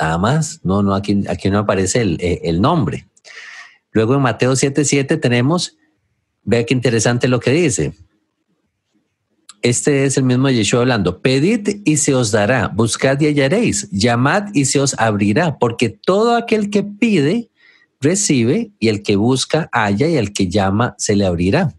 Nada 0.00 0.16
más, 0.16 0.60
no, 0.64 0.82
no, 0.82 0.94
aquí, 0.94 1.24
aquí 1.28 1.50
no 1.50 1.58
aparece 1.58 2.00
el, 2.00 2.16
eh, 2.20 2.40
el 2.44 2.60
nombre. 2.60 3.06
Luego 3.90 4.14
en 4.14 4.22
Mateo 4.22 4.52
7:7 4.52 5.20
tenemos, 5.20 5.76
vea 6.44 6.64
qué 6.64 6.72
interesante 6.72 7.28
lo 7.28 7.40
que 7.40 7.50
dice. 7.50 7.92
Este 9.60 10.06
es 10.06 10.16
el 10.16 10.24
mismo 10.24 10.50
Yeshua 10.50 10.80
hablando, 10.80 11.20
pedid 11.20 11.82
y 11.84 11.98
se 11.98 12.14
os 12.14 12.32
dará, 12.32 12.68
buscad 12.68 13.20
y 13.20 13.26
hallaréis, 13.26 13.88
llamad 13.92 14.48
y 14.54 14.64
se 14.64 14.80
os 14.80 14.98
abrirá, 14.98 15.58
porque 15.58 15.88
todo 15.88 16.34
aquel 16.34 16.68
que 16.68 16.82
pide, 16.82 17.50
recibe, 18.00 18.72
y 18.80 18.88
el 18.88 19.04
que 19.04 19.14
busca, 19.14 19.68
halla, 19.72 20.08
y 20.08 20.16
el 20.16 20.32
que 20.32 20.48
llama, 20.48 20.96
se 20.98 21.14
le 21.14 21.26
abrirá. 21.26 21.72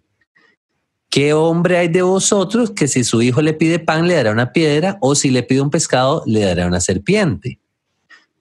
¿Qué 1.14 1.32
hombre 1.32 1.78
hay 1.78 1.90
de 1.90 2.02
vosotros 2.02 2.72
que 2.72 2.88
si 2.88 3.04
su 3.04 3.22
hijo 3.22 3.44
le 3.44 3.54
pide 3.54 3.78
pan 3.78 4.08
le 4.08 4.16
dará 4.16 4.32
una 4.32 4.52
piedra 4.52 4.98
o 5.00 5.14
si 5.14 5.30
le 5.30 5.44
pide 5.44 5.62
un 5.62 5.70
pescado 5.70 6.24
le 6.26 6.40
dará 6.40 6.66
una 6.66 6.80
serpiente? 6.80 7.60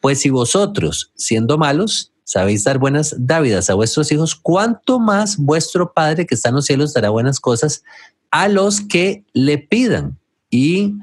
Pues 0.00 0.20
si 0.20 0.30
vosotros, 0.30 1.12
siendo 1.14 1.58
malos, 1.58 2.14
sabéis 2.24 2.64
dar 2.64 2.78
buenas 2.78 3.14
dávidas 3.18 3.68
a 3.68 3.74
vuestros 3.74 4.10
hijos, 4.10 4.34
¿cuánto 4.34 4.98
más 4.98 5.36
vuestro 5.36 5.92
Padre 5.92 6.24
que 6.24 6.34
está 6.34 6.48
en 6.48 6.54
los 6.54 6.64
cielos 6.64 6.94
dará 6.94 7.10
buenas 7.10 7.40
cosas 7.40 7.84
a 8.30 8.48
los 8.48 8.80
que 8.80 9.22
le 9.34 9.58
pidan? 9.58 10.18
Y 10.48 10.94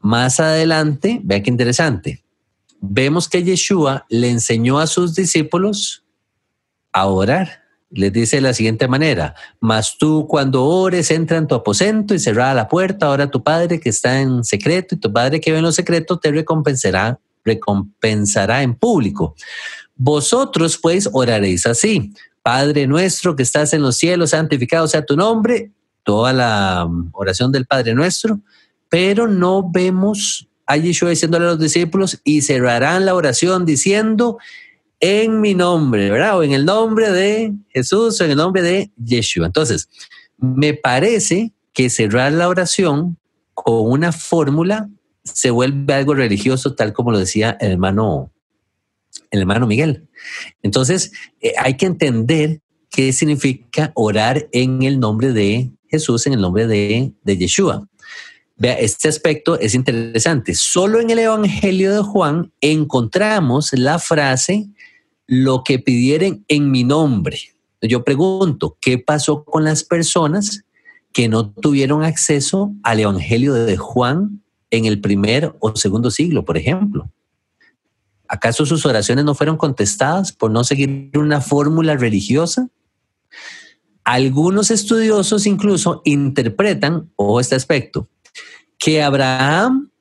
más 0.00 0.40
adelante, 0.40 1.20
vea 1.22 1.44
qué 1.44 1.50
interesante, 1.50 2.24
vemos 2.80 3.28
que 3.28 3.44
Yeshua 3.44 4.04
le 4.08 4.30
enseñó 4.30 4.80
a 4.80 4.88
sus 4.88 5.14
discípulos 5.14 6.02
a 6.92 7.06
orar 7.06 7.61
les 7.92 8.12
dice 8.12 8.36
de 8.36 8.42
la 8.42 8.54
siguiente 8.54 8.88
manera, 8.88 9.34
mas 9.60 9.96
tú 9.98 10.26
cuando 10.28 10.64
ores 10.64 11.10
entra 11.10 11.36
en 11.36 11.46
tu 11.46 11.54
aposento 11.54 12.14
y 12.14 12.18
cerrada 12.18 12.54
la 12.54 12.68
puerta, 12.68 13.06
ahora 13.06 13.30
tu 13.30 13.42
Padre 13.42 13.80
que 13.80 13.90
está 13.90 14.20
en 14.20 14.44
secreto 14.44 14.94
y 14.94 14.98
tu 14.98 15.12
Padre 15.12 15.40
que 15.40 15.52
ve 15.52 15.58
en 15.58 15.64
lo 15.64 15.72
secreto 15.72 16.18
te 16.18 16.30
recompensará, 16.30 17.18
recompensará 17.44 18.62
en 18.62 18.74
público. 18.74 19.34
Vosotros 19.94 20.78
pues 20.78 21.08
oraréis 21.12 21.66
así, 21.66 22.12
Padre 22.42 22.86
nuestro 22.86 23.36
que 23.36 23.42
estás 23.42 23.72
en 23.72 23.82
los 23.82 23.96
cielos, 23.96 24.30
santificado 24.30 24.88
sea 24.88 25.04
tu 25.04 25.16
nombre, 25.16 25.70
toda 26.02 26.32
la 26.32 26.86
um, 26.86 27.10
oración 27.12 27.52
del 27.52 27.66
Padre 27.66 27.94
nuestro, 27.94 28.40
pero 28.88 29.28
no 29.28 29.70
vemos 29.70 30.48
a 30.66 30.76
Yeshua 30.76 31.10
diciéndole 31.10 31.44
a 31.44 31.50
los 31.50 31.58
discípulos 31.58 32.20
y 32.24 32.42
cerrarán 32.42 33.04
la 33.04 33.14
oración 33.14 33.64
diciendo 33.64 34.38
en 35.02 35.40
mi 35.40 35.54
nombre, 35.54 36.10
¿verdad? 36.10 36.38
O 36.38 36.44
en 36.44 36.52
el 36.52 36.64
nombre 36.64 37.10
de 37.10 37.52
Jesús 37.70 38.20
o 38.20 38.24
en 38.24 38.30
el 38.30 38.36
nombre 38.36 38.62
de 38.62 38.90
Yeshua. 38.96 39.46
Entonces, 39.46 39.88
me 40.38 40.74
parece 40.74 41.52
que 41.72 41.90
cerrar 41.90 42.32
la 42.32 42.48
oración 42.48 43.18
con 43.52 43.90
una 43.90 44.12
fórmula 44.12 44.88
se 45.24 45.50
vuelve 45.50 45.92
algo 45.92 46.14
religioso, 46.14 46.74
tal 46.74 46.92
como 46.92 47.10
lo 47.10 47.18
decía 47.18 47.56
el 47.60 47.72
hermano, 47.72 48.32
el 49.32 49.40
hermano 49.40 49.66
Miguel. 49.66 50.06
Entonces, 50.62 51.12
eh, 51.40 51.52
hay 51.58 51.76
que 51.76 51.86
entender 51.86 52.60
qué 52.88 53.12
significa 53.12 53.90
orar 53.96 54.48
en 54.52 54.82
el 54.82 55.00
nombre 55.00 55.32
de 55.32 55.72
Jesús, 55.88 56.28
en 56.28 56.34
el 56.34 56.40
nombre 56.40 56.68
de, 56.68 57.12
de 57.24 57.36
Yeshua. 57.36 57.88
Vea, 58.56 58.74
este 58.74 59.08
aspecto 59.08 59.58
es 59.58 59.74
interesante. 59.74 60.54
Solo 60.54 61.00
en 61.00 61.10
el 61.10 61.18
Evangelio 61.18 61.92
de 61.92 62.02
Juan 62.02 62.52
encontramos 62.60 63.72
la 63.72 63.98
frase, 63.98 64.68
lo 65.26 65.62
que 65.64 65.78
pidieren 65.78 66.44
en 66.48 66.70
mi 66.70 66.84
nombre. 66.84 67.38
Yo 67.80 68.04
pregunto, 68.04 68.76
¿qué 68.80 68.98
pasó 68.98 69.44
con 69.44 69.64
las 69.64 69.84
personas 69.84 70.64
que 71.12 71.28
no 71.28 71.50
tuvieron 71.50 72.04
acceso 72.04 72.72
al 72.82 73.00
Evangelio 73.00 73.54
de 73.54 73.76
Juan 73.76 74.42
en 74.70 74.84
el 74.86 75.00
primer 75.00 75.54
o 75.60 75.74
segundo 75.76 76.10
siglo, 76.10 76.44
por 76.44 76.56
ejemplo? 76.56 77.10
¿Acaso 78.28 78.64
sus 78.64 78.86
oraciones 78.86 79.24
no 79.24 79.34
fueron 79.34 79.56
contestadas 79.56 80.32
por 80.32 80.50
no 80.50 80.64
seguir 80.64 81.10
una 81.14 81.40
fórmula 81.40 81.96
religiosa? 81.96 82.68
Algunos 84.04 84.70
estudiosos 84.70 85.46
incluso 85.46 86.02
interpretan, 86.04 87.10
o 87.16 87.40
este 87.40 87.54
aspecto, 87.54 88.08
que 88.78 89.02
Abraham 89.02 89.91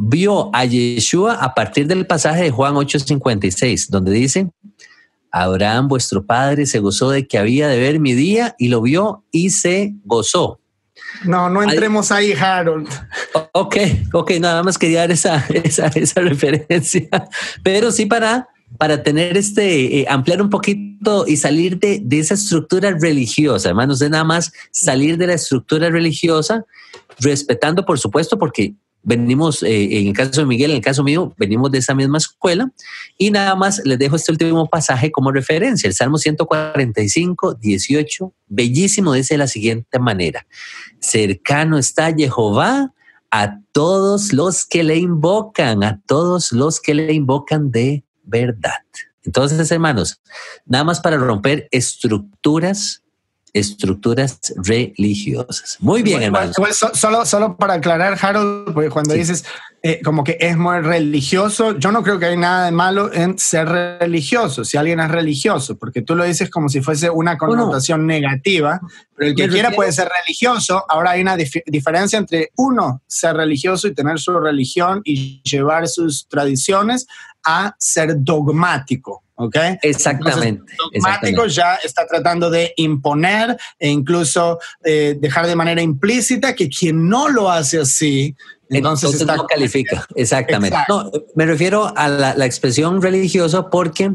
vio 0.00 0.50
a 0.54 0.64
Yeshua 0.64 1.34
a 1.34 1.54
partir 1.54 1.86
del 1.86 2.06
pasaje 2.06 2.44
de 2.44 2.50
Juan 2.50 2.74
8:56, 2.74 3.90
donde 3.90 4.12
dice, 4.12 4.50
Abraham, 5.30 5.88
vuestro 5.88 6.24
padre, 6.24 6.66
se 6.66 6.78
gozó 6.78 7.10
de 7.10 7.26
que 7.26 7.38
había 7.38 7.68
de 7.68 7.78
ver 7.78 8.00
mi 8.00 8.14
día 8.14 8.54
y 8.58 8.68
lo 8.68 8.80
vio 8.80 9.24
y 9.30 9.50
se 9.50 9.94
gozó. 10.04 10.58
No, 11.24 11.50
no 11.50 11.62
entremos 11.62 12.10
ahí, 12.10 12.32
Harold. 12.32 12.88
Ok, 13.52 13.76
ok, 14.12 14.30
nada 14.40 14.62
más 14.62 14.78
quería 14.78 15.00
dar 15.00 15.10
esa, 15.10 15.44
esa, 15.64 15.86
esa 15.88 16.20
referencia, 16.20 17.08
pero 17.62 17.90
sí 17.90 18.06
para, 18.06 18.48
para 18.78 19.02
tener 19.02 19.36
este, 19.36 20.00
eh, 20.00 20.06
ampliar 20.08 20.40
un 20.40 20.50
poquito 20.50 21.26
y 21.26 21.36
salir 21.36 21.78
de, 21.78 22.00
de 22.02 22.20
esa 22.20 22.34
estructura 22.34 22.92
religiosa, 22.92 23.68
hermanos, 23.68 23.98
de 23.98 24.08
nada 24.08 24.24
más 24.24 24.52
salir 24.70 25.18
de 25.18 25.26
la 25.26 25.34
estructura 25.34 25.90
religiosa, 25.90 26.64
respetando, 27.18 27.84
por 27.84 27.98
supuesto, 27.98 28.38
porque 28.38 28.74
venimos, 29.02 29.62
eh, 29.62 29.98
en 30.00 30.08
el 30.08 30.12
caso 30.12 30.40
de 30.40 30.46
Miguel, 30.46 30.70
en 30.70 30.78
el 30.78 30.82
caso 30.82 31.02
mío, 31.02 31.34
venimos 31.38 31.70
de 31.70 31.78
esa 31.78 31.94
misma 31.94 32.18
escuela 32.18 32.70
y 33.16 33.30
nada 33.30 33.54
más 33.54 33.80
les 33.84 33.98
dejo 33.98 34.16
este 34.16 34.32
último 34.32 34.68
pasaje 34.68 35.10
como 35.10 35.32
referencia, 35.32 35.88
el 35.88 35.94
Salmo 35.94 36.18
145, 36.18 37.54
18, 37.54 38.32
bellísimo, 38.48 39.14
dice 39.14 39.34
de 39.34 39.38
la 39.38 39.46
siguiente 39.46 39.98
manera, 39.98 40.46
cercano 40.98 41.78
está 41.78 42.14
Jehová 42.14 42.92
a 43.30 43.60
todos 43.72 44.32
los 44.32 44.66
que 44.66 44.82
le 44.82 44.96
invocan, 44.96 45.84
a 45.84 46.00
todos 46.06 46.52
los 46.52 46.80
que 46.80 46.94
le 46.94 47.12
invocan 47.12 47.70
de 47.70 48.04
verdad. 48.24 48.74
Entonces, 49.24 49.70
hermanos, 49.70 50.20
nada 50.66 50.84
más 50.84 51.00
para 51.00 51.16
romper 51.16 51.68
estructuras 51.70 53.02
estructuras 53.52 54.38
religiosas. 54.56 55.76
Muy 55.80 56.02
bien, 56.02 56.22
hermano. 56.22 56.52
solo, 56.94 57.24
solo 57.24 57.56
para 57.56 57.74
aclarar, 57.74 58.18
Harold, 58.20 58.72
porque 58.72 58.90
cuando 58.90 59.14
dices 59.14 59.44
eh, 59.82 60.02
como 60.04 60.24
que 60.24 60.36
es 60.38 60.58
muy 60.58 60.80
religioso, 60.80 61.78
yo 61.78 61.90
no 61.90 62.02
creo 62.02 62.18
que 62.18 62.26
hay 62.26 62.36
nada 62.36 62.66
de 62.66 62.70
malo 62.70 63.10
en 63.14 63.38
ser 63.38 63.66
religioso, 63.98 64.62
si 64.62 64.76
alguien 64.76 65.00
es 65.00 65.10
religioso, 65.10 65.78
porque 65.78 66.02
tú 66.02 66.14
lo 66.14 66.24
dices 66.24 66.50
como 66.50 66.68
si 66.68 66.82
fuese 66.82 67.08
una 67.08 67.38
connotación 67.38 68.06
negativa, 68.06 68.78
pero 69.16 69.30
el 69.30 69.34
que 69.34 69.48
quiera 69.48 69.70
puede 69.70 69.90
ser 69.92 70.10
religioso. 70.22 70.84
Ahora 70.86 71.12
hay 71.12 71.22
una 71.22 71.34
diferencia 71.36 72.18
entre 72.18 72.50
uno, 72.56 73.00
ser 73.06 73.36
religioso 73.36 73.88
y 73.88 73.94
tener 73.94 74.18
su 74.18 74.38
religión 74.38 75.00
y 75.02 75.40
llevar 75.44 75.88
sus 75.88 76.28
tradiciones, 76.28 77.06
a 77.42 77.74
ser 77.78 78.16
dogmático. 78.18 79.24
¿Ok? 79.40 79.56
Exactamente. 79.82 80.72
dogmático 80.92 81.46
ya 81.46 81.76
está 81.76 82.06
tratando 82.06 82.50
de 82.50 82.72
imponer 82.76 83.56
e 83.78 83.88
incluso 83.88 84.58
eh, 84.84 85.16
dejar 85.18 85.46
de 85.46 85.56
manera 85.56 85.82
implícita 85.82 86.54
que 86.54 86.68
quien 86.68 87.08
no 87.08 87.28
lo 87.28 87.50
hace 87.50 87.80
así, 87.80 88.36
entonces, 88.68 89.20
está... 89.20 89.36
no 89.36 89.46
califica. 89.46 90.06
Exactamente. 90.14 90.76
No, 90.88 91.10
me 91.34 91.46
refiero 91.46 91.92
a 91.96 92.08
la, 92.08 92.34
la 92.34 92.46
expresión 92.46 93.02
religiosa 93.02 93.68
porque 93.68 94.12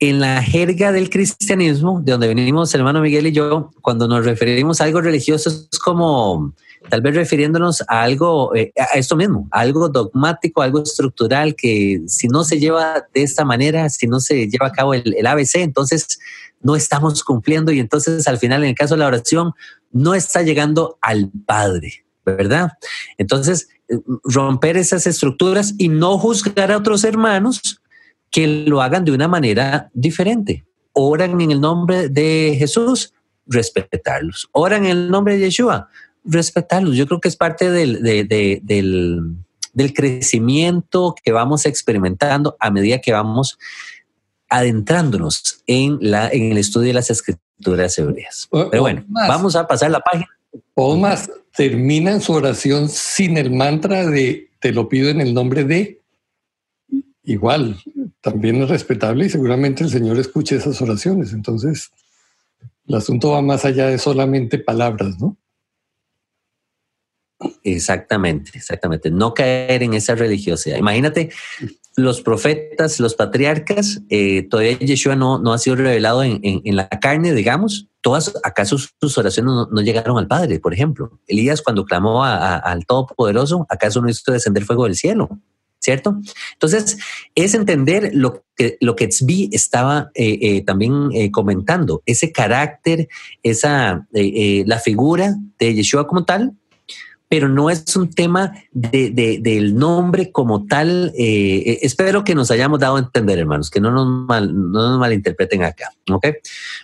en 0.00 0.20
la 0.20 0.42
jerga 0.42 0.92
del 0.92 1.08
cristianismo, 1.10 2.00
de 2.02 2.12
donde 2.12 2.28
venimos 2.28 2.74
hermano 2.74 3.00
Miguel 3.00 3.26
y 3.28 3.32
yo, 3.32 3.70
cuando 3.80 4.06
nos 4.06 4.24
referimos 4.24 4.80
a 4.80 4.84
algo 4.84 5.00
religioso 5.00 5.48
es 5.48 5.78
como 5.78 6.52
tal 6.88 7.00
vez 7.00 7.14
refiriéndonos 7.14 7.82
a 7.88 8.02
algo, 8.02 8.54
eh, 8.54 8.72
a 8.78 8.98
esto 8.98 9.16
mismo, 9.16 9.48
algo 9.50 9.88
dogmático, 9.88 10.62
algo 10.62 10.82
estructural 10.82 11.54
que 11.54 12.02
si 12.06 12.28
no 12.28 12.44
se 12.44 12.58
lleva 12.58 13.06
de 13.12 13.22
esta 13.22 13.44
manera, 13.44 13.88
si 13.90 14.06
no 14.06 14.20
se 14.20 14.48
lleva 14.48 14.68
a 14.68 14.72
cabo 14.72 14.94
el, 14.94 15.14
el 15.16 15.26
ABC, 15.26 15.56
entonces 15.56 16.18
no 16.60 16.76
estamos 16.76 17.22
cumpliendo 17.22 17.72
y 17.72 17.78
entonces 17.78 18.26
al 18.26 18.38
final 18.38 18.62
en 18.62 18.70
el 18.70 18.74
caso 18.74 18.94
de 18.94 19.00
la 19.00 19.06
oración 19.06 19.52
no 19.92 20.14
está 20.14 20.42
llegando 20.42 20.98
al 21.00 21.30
Padre, 21.46 22.04
¿verdad? 22.24 22.72
Entonces, 23.18 23.68
eh, 23.88 23.98
romper 24.24 24.76
esas 24.76 25.06
estructuras 25.06 25.74
y 25.78 25.88
no 25.88 26.18
juzgar 26.18 26.72
a 26.72 26.78
otros 26.78 27.04
hermanos 27.04 27.80
que 28.30 28.46
lo 28.46 28.82
hagan 28.82 29.04
de 29.04 29.12
una 29.12 29.28
manera 29.28 29.90
diferente. 29.92 30.64
Oran 30.92 31.40
en 31.40 31.50
el 31.52 31.60
nombre 31.60 32.08
de 32.08 32.56
Jesús, 32.58 33.12
respetarlos. 33.46 34.48
Oran 34.52 34.84
en 34.84 34.90
el 34.90 35.10
nombre 35.10 35.34
de 35.34 35.40
Yeshua, 35.40 35.88
respetarlos. 36.24 36.96
Yo 36.96 37.06
creo 37.06 37.20
que 37.20 37.28
es 37.28 37.36
parte 37.36 37.70
del, 37.70 38.02
del, 38.02 39.92
crecimiento 39.94 41.14
que 41.22 41.32
vamos 41.32 41.66
experimentando 41.66 42.56
a 42.58 42.70
medida 42.70 43.00
que 43.00 43.12
vamos 43.12 43.58
adentrándonos 44.48 45.62
en, 45.66 45.98
la, 46.00 46.28
en 46.28 46.52
el 46.52 46.58
estudio 46.58 46.88
de 46.88 46.94
las 46.94 47.10
escrituras 47.10 47.98
hebreas. 47.98 48.48
Pero 48.50 48.82
bueno, 48.82 49.04
vamos 49.08 49.56
a 49.56 49.66
pasar 49.66 49.90
la 49.90 50.00
página. 50.00 50.28
O 50.74 50.96
más, 50.96 51.30
termina 51.54 52.20
su 52.20 52.32
oración 52.32 52.88
sin 52.88 53.36
el 53.36 53.50
mantra 53.50 54.06
de 54.06 54.50
te 54.60 54.72
lo 54.72 54.88
pido 54.88 55.10
en 55.10 55.20
el 55.20 55.34
nombre 55.34 55.64
de. 55.64 56.00
Igual, 57.22 57.78
también 58.20 58.62
es 58.62 58.68
respetable 58.68 59.26
y 59.26 59.30
seguramente 59.30 59.84
el 59.84 59.90
Señor 59.90 60.18
escuche 60.18 60.56
esas 60.56 60.80
oraciones. 60.80 61.32
Entonces, 61.32 61.90
el 62.86 62.94
asunto 62.94 63.30
va 63.30 63.42
más 63.42 63.64
allá 63.64 63.86
de 63.86 63.98
solamente 63.98 64.58
palabras, 64.58 65.18
¿no? 65.18 65.36
Exactamente, 67.62 68.52
exactamente. 68.54 69.10
No 69.10 69.34
caer 69.34 69.82
en 69.82 69.94
esa 69.94 70.14
religiosidad. 70.14 70.76
Imagínate, 70.76 71.30
los 71.96 72.22
profetas, 72.22 72.98
los 72.98 73.14
patriarcas, 73.14 74.02
eh, 74.08 74.46
todavía 74.48 74.78
Yeshua 74.78 75.14
no, 75.14 75.38
no 75.38 75.52
ha 75.52 75.58
sido 75.58 75.76
revelado 75.76 76.22
en, 76.24 76.76
la 76.76 76.88
carne, 76.88 77.32
digamos. 77.32 77.88
Todas, 78.00 78.34
¿acaso 78.42 78.76
sus 78.78 79.16
oraciones 79.16 79.52
no, 79.70 79.80
llegaron 79.80 80.18
al 80.18 80.26
Padre, 80.26 80.58
por 80.58 80.74
ejemplo? 80.74 81.20
Elías 81.26 81.62
cuando 81.62 81.84
clamó 81.84 82.24
al 82.24 82.84
Todopoderoso, 82.86 83.66
¿acaso 83.68 84.00
no 84.00 84.08
hizo 84.08 84.32
descender 84.32 84.64
fuego 84.64 84.84
del 84.84 84.96
cielo? 84.96 85.28
¿Cierto? 85.78 86.18
Entonces, 86.54 86.96
es 87.34 87.54
entender 87.54 88.10
lo 88.14 88.42
que, 88.56 88.78
lo 88.80 88.96
que 88.96 89.08
Tzvi 89.08 89.50
estaba 89.52 90.10
eh, 90.14 90.38
eh, 90.40 90.64
también 90.64 91.30
comentando, 91.30 92.02
ese 92.06 92.32
carácter, 92.32 93.08
esa, 93.42 94.06
la 94.10 94.78
figura 94.78 95.36
de 95.58 95.74
Yeshua 95.74 96.06
como 96.06 96.24
tal, 96.24 96.54
pero 97.28 97.48
no 97.48 97.70
es 97.70 97.96
un 97.96 98.10
tema 98.10 98.52
de, 98.72 99.10
del 99.40 99.74
nombre 99.74 100.30
como 100.30 100.66
tal. 100.66 101.12
Eh, 101.16 101.62
eh, 101.66 101.78
espero 101.82 102.24
que 102.24 102.34
nos 102.34 102.50
hayamos 102.50 102.80
dado 102.80 102.96
a 102.96 103.00
entender, 103.00 103.38
hermanos, 103.38 103.70
que 103.70 103.80
no 103.80 103.90
nos, 103.90 104.06
no 104.28 104.90
nos 104.90 104.98
malinterpreten 104.98 105.62
acá. 105.62 105.90
¿ok? 106.10 106.26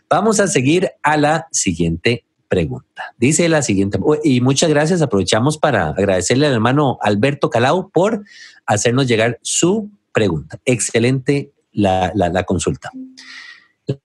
Vamos 0.08 0.40
a 0.40 0.48
seguir 0.48 0.90
a 1.02 1.16
la 1.16 1.46
siguiente 1.52 2.24
pregunta. 2.48 3.14
Dice 3.16 3.48
la 3.48 3.62
siguiente, 3.62 3.98
y 4.24 4.40
muchas 4.40 4.70
gracias, 4.70 5.02
aprovechamos 5.02 5.56
para 5.56 5.90
agradecerle 5.90 6.46
al 6.46 6.54
hermano 6.54 6.98
Alberto 7.00 7.48
Calau 7.48 7.90
por 7.90 8.24
hacernos 8.66 9.06
llegar 9.06 9.38
su 9.42 9.90
pregunta. 10.12 10.58
Excelente 10.64 11.52
la 11.72 12.44
consulta. 12.44 12.90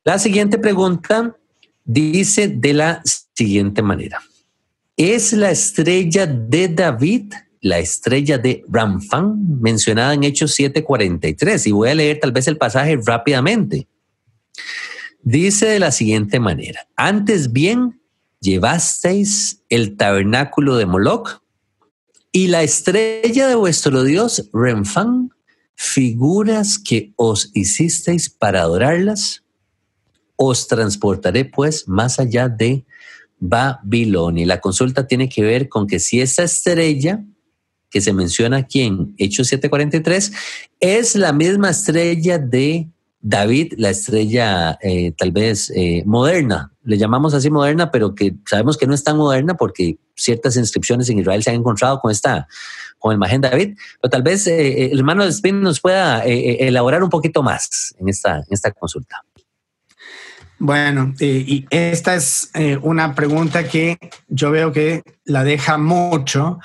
La 0.04 0.20
siguiente 0.20 0.60
pregunta 0.60 1.36
dice 1.84 2.48
de 2.48 2.74
la 2.74 3.02
siguiente 3.34 3.82
manera 3.82 4.22
es 4.98 5.34
la 5.34 5.52
estrella 5.52 6.26
de 6.26 6.70
David, 6.70 7.34
la 7.62 7.80
estrella 7.80 8.38
de 8.38 8.64
Ramfan, 8.70 9.60
mencionada 9.60 10.14
en 10.14 10.24
Hechos 10.24 10.56
7:43. 10.58 11.68
Y 11.68 11.72
voy 11.72 11.90
a 11.90 11.96
leer 11.96 12.20
tal 12.20 12.32
vez 12.32 12.48
el 12.48 12.58
pasaje 12.58 12.98
rápidamente. 13.06 13.88
Dice 15.22 15.66
de 15.66 15.80
la 15.80 15.92
siguiente 15.92 16.40
manera, 16.40 16.88
antes 16.96 17.52
bien 17.52 18.00
llevasteis 18.40 19.64
el 19.70 19.98
tabernáculo 19.98 20.78
de 20.78 20.86
Moloch 20.86 21.42
y 22.32 22.48
la 22.48 22.64
estrella 22.64 23.48
de 23.48 23.56
vuestro 23.56 24.04
Dios, 24.04 24.50
Renfán, 24.54 25.32
figuras 25.76 26.78
que 26.78 27.12
os 27.16 27.50
hicisteis 27.54 28.30
para 28.30 28.62
adorarlas, 28.62 29.44
os 30.36 30.68
transportaré 30.68 31.46
pues 31.46 31.88
más 31.88 32.20
allá 32.20 32.48
de 32.48 32.85
Babilonia. 33.40 34.44
Y 34.44 34.46
la 34.46 34.62
consulta 34.62 35.08
tiene 35.08 35.30
que 35.30 35.42
ver 35.42 35.70
con 35.70 35.88
que 35.88 36.00
si 36.00 36.22
esta 36.22 36.44
estrella 36.44 37.24
que 37.90 38.02
se 38.02 38.14
menciona 38.14 38.58
aquí 38.58 38.82
en 38.82 39.14
Hechos 39.18 39.52
7:43 39.52 40.34
es 40.80 41.16
la 41.16 41.32
misma 41.32 41.70
estrella 41.70 42.38
de 42.38 42.90
David, 43.22 43.74
la 43.78 43.90
estrella 43.90 44.78
eh, 44.82 45.14
tal 45.18 45.32
vez 45.32 45.72
eh, 45.76 46.04
moderna, 46.06 46.72
le 46.84 46.98
llamamos 46.98 47.34
así 47.34 47.50
moderna, 47.50 47.90
pero 47.92 48.14
que 48.14 48.36
sabemos 48.46 48.78
que 48.78 48.86
no 48.86 48.94
es 48.94 49.04
tan 49.04 49.18
moderna 49.18 49.56
porque 49.56 49.98
ciertas 50.16 50.58
inscripciones 50.58 51.10
en 51.10 51.20
Israel 51.20 51.42
se 51.42 51.50
han 51.50 51.56
encontrado 51.56 52.00
con 52.00 52.12
esta, 52.12 52.48
con 53.00 53.14
el 53.14 53.18
Magen 53.18 53.42
David, 53.42 53.78
pero 54.02 54.12
tal 54.12 54.22
vez 54.22 54.46
eh, 54.46 54.92
el 54.92 55.00
hermano 55.00 55.24
Spin 55.24 55.62
nos 55.62 55.80
pueda 55.80 56.24
elaborar 56.26 57.02
un 57.02 57.10
poquito 57.10 57.42
más 57.42 57.96
en 57.98 58.10
esta 58.10 58.72
consulta. 58.78 59.24
Bueno, 60.58 61.14
y 61.20 61.66
esta 61.70 62.16
es 62.16 62.52
una 62.82 63.14
pregunta 63.14 63.68
que 63.68 63.98
yo 64.28 64.52
veo 64.52 64.72
que 64.72 65.04
la 65.26 65.44
deja 65.44 65.78
mucho 65.78 66.60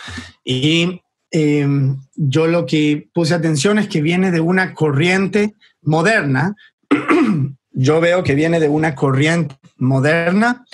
y 0.45 1.01
yo 1.33 2.47
lo 2.47 2.67
que 2.67 3.09
puse 3.13 3.35
atención 3.35 3.79
es 3.79 3.89
que 3.89 4.03
viene 4.03 4.31
de 4.31 4.41
una 4.41 4.75
corriente 4.75 5.55
moderna, 5.83 6.55
yo 7.73 8.01
veo 8.01 8.23
que 8.23 8.35
viene 8.35 8.61
de 8.61 8.69
una 8.69 8.95
corriente 8.95 9.57
moderna 9.77 10.65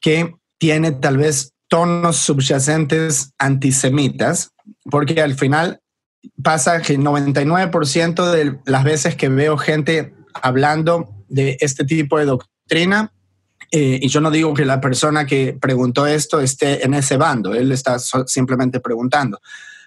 que 0.00 0.34
tiene 0.58 0.92
tal 0.92 1.16
vez 1.16 1.52
tonos 1.68 2.16
subyacentes 2.16 3.32
antisemitas, 3.38 4.52
porque 4.90 5.20
al 5.20 5.34
final 5.34 5.80
pasa 6.42 6.80
que 6.80 6.94
el 6.94 7.00
99% 7.00 8.30
de 8.30 8.58
las 8.66 8.84
veces 8.84 9.16
que 9.16 9.28
veo 9.28 9.56
gente 9.56 10.14
hablando 10.34 11.24
de 11.28 11.56
este 11.60 11.84
tipo 11.84 12.18
de 12.18 12.26
doctrina, 12.26 12.53
eh, 12.70 13.98
y 14.02 14.08
yo 14.08 14.20
no 14.20 14.30
digo 14.30 14.54
que 14.54 14.64
la 14.64 14.80
persona 14.80 15.26
que 15.26 15.56
preguntó 15.60 16.06
esto 16.06 16.40
esté 16.40 16.84
en 16.84 16.94
ese 16.94 17.16
bando, 17.16 17.54
él 17.54 17.72
está 17.72 17.98
simplemente 17.98 18.80
preguntando, 18.80 19.40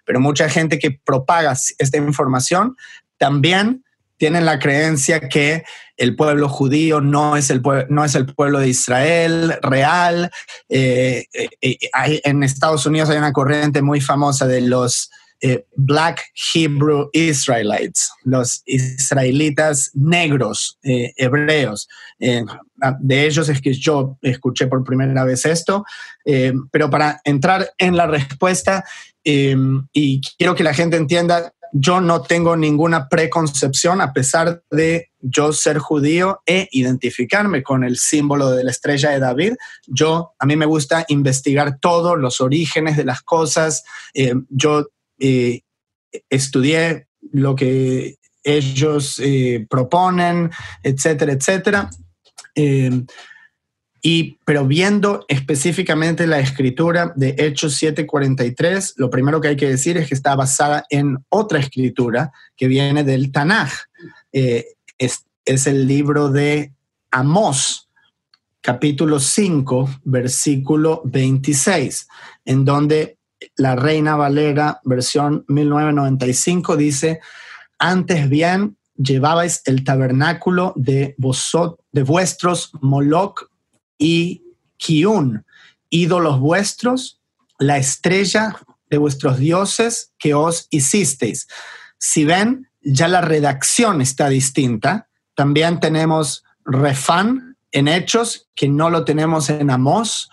pero 0.05 0.19
mucha 0.19 0.49
gente 0.49 0.79
que 0.79 0.91
propaga 0.91 1.53
esta 1.77 1.97
información 1.97 2.75
también 3.17 3.83
tienen 4.17 4.45
la 4.45 4.59
creencia 4.59 5.29
que 5.29 5.63
el 5.95 6.15
pueblo 6.15 6.49
judío 6.49 7.01
no 7.01 7.37
es 7.37 7.49
el, 7.49 7.61
no 7.89 8.03
es 8.03 8.15
el 8.15 8.25
pueblo 8.25 8.59
de 8.59 8.69
Israel 8.69 9.55
real. 9.61 10.31
Eh, 10.69 11.25
eh, 11.61 11.77
en 12.23 12.43
Estados 12.43 12.85
Unidos 12.85 13.09
hay 13.09 13.17
una 13.17 13.33
corriente 13.33 13.81
muy 13.81 14.01
famosa 14.01 14.47
de 14.47 14.61
los 14.61 15.11
eh, 15.41 15.65
Black 15.75 16.21
Hebrew 16.53 17.09
Israelites, 17.13 18.09
los 18.23 18.61
israelitas 18.65 19.91
negros, 19.93 20.77
hebreos. 20.83 21.87
de 22.19 23.25
ellos 23.25 23.49
es 23.49 23.61
que 23.61 23.73
yo 23.73 24.17
escuché 24.21 24.67
por 24.67 24.83
primera 24.83 25.23
vez 25.23 25.45
esto, 25.45 25.85
pero 26.71 26.89
para 26.89 27.21
entrar 27.23 27.71
en 27.77 27.95
la 27.97 28.07
respuesta, 28.07 28.83
y 29.23 30.21
quiero 30.37 30.55
que 30.55 30.63
la 30.63 30.73
gente 30.73 30.97
entienda 30.97 31.53
yo 31.71 32.01
no 32.01 32.21
tengo 32.21 32.55
ninguna 32.55 33.09
preconcepción 33.09 34.01
a 34.01 34.13
pesar 34.13 34.63
de 34.71 35.11
yo 35.19 35.51
ser 35.51 35.79
judío 35.79 36.41
e 36.45 36.67
identificarme 36.71 37.63
con 37.63 37.83
el 37.83 37.97
símbolo 37.97 38.51
de 38.51 38.63
la 38.63 38.71
estrella 38.71 39.11
de 39.11 39.19
David. 39.19 39.53
Yo, 39.85 40.33
a 40.39 40.45
mí 40.45 40.55
me 40.55 40.65
gusta 40.65 41.05
investigar 41.09 41.79
todos 41.79 42.17
los 42.17 42.41
orígenes 42.41 42.97
de 42.97 43.05
las 43.05 43.21
cosas. 43.21 43.83
Eh, 44.13 44.33
yo 44.49 44.87
eh, 45.19 45.61
estudié 46.29 47.07
lo 47.31 47.55
que 47.55 48.17
ellos 48.43 49.19
eh, 49.19 49.65
proponen, 49.69 50.49
etcétera, 50.83 51.33
etcétera. 51.33 51.89
Y, 54.09 54.37
pero 54.45 54.65
viendo 54.65 55.25
específicamente 55.27 56.27
la 56.27 56.39
escritura 56.39 57.11
de 57.15 57.35
Hechos 57.37 57.81
7:43, 57.81 58.93
lo 58.97 59.09
primero 59.09 59.41
que 59.41 59.49
hay 59.49 59.55
que 59.57 59.67
decir 59.67 59.97
es 59.97 60.07
que 60.07 60.15
está 60.15 60.35
basada 60.35 60.85
en 60.89 61.17
otra 61.29 61.59
escritura 61.59 62.31
que 62.55 62.67
viene 62.67 63.03
del 63.03 63.31
Tanaj. 63.31 63.71
Eh, 64.31 64.65
es, 64.97 65.25
es, 65.43 65.67
el 65.67 65.87
libro 65.87 66.29
de 66.29 66.71
Amós, 67.11 67.89
capítulo 68.61 69.19
5, 69.19 70.01
versículo 70.05 71.01
26, 71.03 72.07
en 72.45 72.65
donde 72.65 73.16
la 73.55 73.75
Reina 73.75 74.15
Valera, 74.15 74.81
versión 74.83 75.45
1995, 75.47 76.77
dice, 76.77 77.19
antes 77.79 78.29
bien 78.29 78.77
llevabais 78.95 79.61
el 79.65 79.83
tabernáculo 79.83 80.73
de, 80.75 81.15
vosotros, 81.17 81.79
de 81.91 82.03
vuestros 82.03 82.71
Moloch 82.81 83.49
y 83.97 84.43
Kiun, 84.77 85.45
ídolos 85.89 86.39
vuestros, 86.39 87.21
la 87.59 87.77
estrella 87.77 88.55
de 88.89 88.97
vuestros 88.97 89.37
dioses 89.37 90.13
que 90.17 90.33
os 90.33 90.67
hicisteis. 90.69 91.47
Si 91.97 92.25
ven, 92.25 92.69
ya 92.81 93.07
la 93.07 93.21
redacción 93.21 94.01
está 94.01 94.29
distinta. 94.29 95.07
También 95.35 95.79
tenemos 95.79 96.43
refán 96.65 97.57
en 97.71 97.87
Hechos, 97.87 98.49
que 98.55 98.67
no 98.67 98.89
lo 98.89 99.03
tenemos 99.03 99.49
en 99.49 99.69
Amós. 99.69 100.29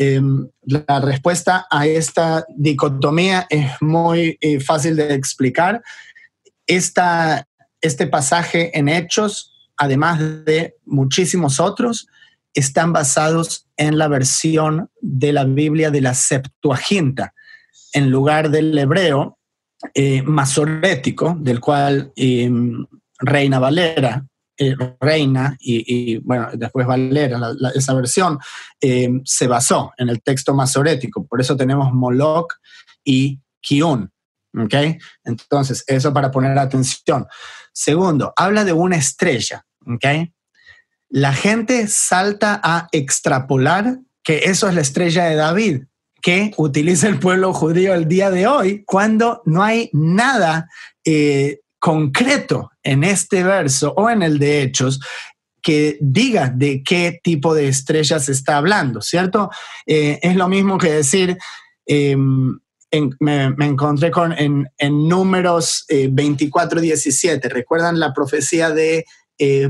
Em, 0.00 0.48
la 0.62 1.00
respuesta 1.00 1.66
a 1.68 1.88
esta 1.88 2.46
dicotomía 2.56 3.48
es 3.50 3.72
muy 3.80 4.38
eh, 4.40 4.60
fácil 4.60 4.94
de 4.94 5.12
explicar. 5.12 5.82
Esta, 6.68 7.48
este 7.80 8.06
pasaje 8.06 8.78
en 8.78 8.88
Hechos, 8.88 9.68
además 9.76 10.20
de 10.44 10.76
muchísimos 10.84 11.58
otros, 11.58 12.06
están 12.54 12.92
basados 12.92 13.66
en 13.76 13.98
la 13.98 14.06
versión 14.06 14.88
de 15.00 15.32
la 15.32 15.44
Biblia 15.44 15.90
de 15.90 16.00
la 16.00 16.14
Septuaginta, 16.14 17.34
en 17.92 18.08
lugar 18.08 18.50
del 18.50 18.78
hebreo 18.78 19.36
eh, 19.94 20.22
masorético, 20.22 21.36
del 21.40 21.58
cual 21.58 22.12
em, 22.14 22.86
Reina 23.18 23.58
Valera, 23.58 24.24
eh, 24.58 24.74
Reina 25.00 25.56
y, 25.60 26.18
bueno, 26.18 26.48
después 26.54 26.86
Valera, 26.86 27.40
esa 27.74 27.94
versión, 27.94 28.38
em, 28.80 29.22
se 29.24 29.46
basó 29.46 29.92
en 29.96 30.08
el 30.08 30.22
texto 30.22 30.54
masorético. 30.54 31.26
Por 31.26 31.40
eso 31.40 31.56
tenemos 31.56 31.92
Moloch 31.92 32.54
y 33.04 33.40
Kiun. 33.60 34.10
¿Ok? 34.58 34.74
Entonces, 35.24 35.84
eso 35.86 36.12
para 36.12 36.30
poner 36.30 36.58
atención. 36.58 37.26
Segundo, 37.72 38.32
habla 38.36 38.64
de 38.64 38.72
una 38.72 38.96
estrella. 38.96 39.64
¿Ok? 39.86 40.04
la 41.08 41.32
gente 41.32 41.86
salta 41.88 42.60
a 42.62 42.88
extrapolar 42.92 43.98
que 44.22 44.38
eso 44.44 44.68
es 44.68 44.74
la 44.74 44.82
estrella 44.82 45.24
de 45.24 45.36
David, 45.36 45.82
que 46.20 46.52
utiliza 46.56 47.08
el 47.08 47.18
pueblo 47.18 47.52
judío 47.54 47.94
el 47.94 48.08
día 48.08 48.30
de 48.30 48.46
hoy, 48.46 48.84
cuando 48.84 49.42
no 49.46 49.62
hay 49.62 49.88
nada 49.92 50.68
eh, 51.04 51.60
concreto 51.78 52.70
en 52.82 53.04
este 53.04 53.42
verso 53.42 53.92
o 53.96 54.10
en 54.10 54.22
el 54.22 54.38
de 54.38 54.62
Hechos 54.62 55.00
que 55.62 55.98
diga 56.00 56.52
de 56.54 56.82
qué 56.82 57.20
tipo 57.22 57.54
de 57.54 57.68
estrella 57.68 58.18
se 58.18 58.32
está 58.32 58.56
hablando, 58.56 59.02
¿cierto? 59.02 59.50
Eh, 59.86 60.18
es 60.22 60.36
lo 60.36 60.48
mismo 60.48 60.78
que 60.78 60.92
decir, 60.92 61.36
em, 61.84 62.58
me, 63.20 63.54
encontré 63.60 64.10
con 64.10 64.32
en, 64.32 64.68
números 65.08 65.84
24-17, 65.88 67.44
eh, 67.44 67.48
¿recuerdan 67.48 68.00
la 68.00 68.12
profecía 68.12 68.70
de 68.70 69.04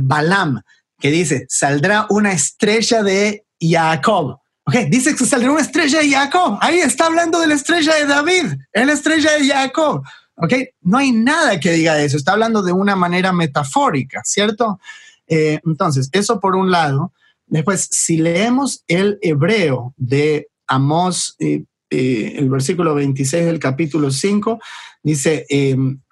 Balaam? 0.01 0.62
que 0.99 1.11
dice, 1.11 1.47
saldrá 1.49 2.07
una 2.11 2.33
estrella 2.33 3.03
de 3.03 3.44
Jacob. 3.61 4.40
Ok, 4.66 4.75
dice 4.90 5.14
que 5.14 5.25
saldrá 5.25 5.53
una 5.53 5.62
estrella 5.62 6.01
de 6.01 6.11
Jacob. 6.11 6.59
Ahí 6.61 6.79
está 6.79 7.07
hablando 7.07 7.40
de 7.40 7.47
la 7.47 7.55
estrella 7.55 7.94
de 7.94 8.07
David, 8.07 8.44
la 8.75 8.92
estrella 8.92 9.33
de 9.33 9.49
Jacob. 9.49 10.03
Ok, 10.40 10.53
no 10.83 10.98
hay 10.98 11.12
nada 11.12 11.59
que 11.59 11.72
diga 11.72 12.01
eso, 12.01 12.16
está 12.16 12.33
hablando 12.33 12.62
de 12.62 12.72
una 12.72 12.94
manera 12.94 13.33
metafórica, 13.33 14.22
¿cierto? 14.24 14.79
Eh, 15.27 15.61
entonces, 15.66 16.09
eso 16.12 16.40
por 16.40 16.57
un 16.57 16.70
lado. 16.70 17.12
Después, 17.46 17.88
si 17.90 18.18
leemos 18.18 18.85
el 18.87 19.18
hebreo 19.20 19.94
de 19.96 20.48
Amós, 20.66 21.35
eh, 21.38 21.64
eh, 21.90 22.35
el 22.37 22.51
versículo 22.51 22.94
26 22.94 23.46
del 23.46 23.59
capítulo 23.59 24.11
5, 24.11 24.59
dice, 25.03 25.46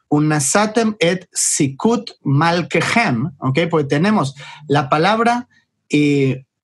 unasatem 0.08 0.94
et 0.98 1.28
sikut 1.32 2.12
malkehem, 2.22 3.32
¿ok? 3.38 3.58
Pues 3.70 3.88
tenemos 3.88 4.34
la 4.68 4.88
palabra 4.88 5.48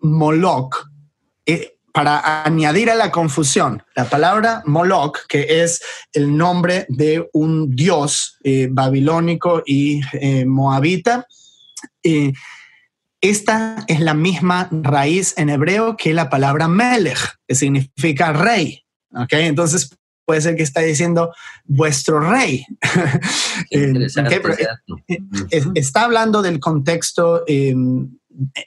moloch, 0.03 0.91
eh, 1.47 1.72
para 1.93 2.45
añadir 2.45 2.91
a 2.91 2.95
la 2.95 3.11
confusión, 3.11 3.83
la 3.95 4.07
palabra 4.07 4.63
moloch, 4.67 5.27
que 5.29 5.63
es 5.63 5.83
el 6.13 6.37
nombre 6.37 6.87
de 6.89 7.29
un 7.33 7.75
dios 7.75 8.39
eh, 8.45 8.69
babilónico 8.71 9.63
y 9.67 10.01
moabita, 10.47 11.27
esta 13.23 13.85
es 13.87 14.01
la 14.01 14.15
misma 14.15 14.69
raíz 14.73 15.35
en 15.37 15.49
hebreo 15.49 15.97
que 15.97 16.13
la 16.13 16.29
palabra 16.29 16.67
melech, 16.67 17.37
que 17.47 17.55
significa 17.55 18.33
rey. 18.33 18.85
¿ok? 19.15 19.33
Entonces 19.35 19.91
puede 20.25 20.41
ser 20.41 20.57
que 20.57 20.65
está 20.65 20.81
diciendo 20.81 21.33
vuestro 21.65 22.19
rey. 22.19 22.67
está 25.75 26.05
hablando 26.05 26.43
del 26.43 26.59
contexto 26.59 27.45
em, 27.47 28.11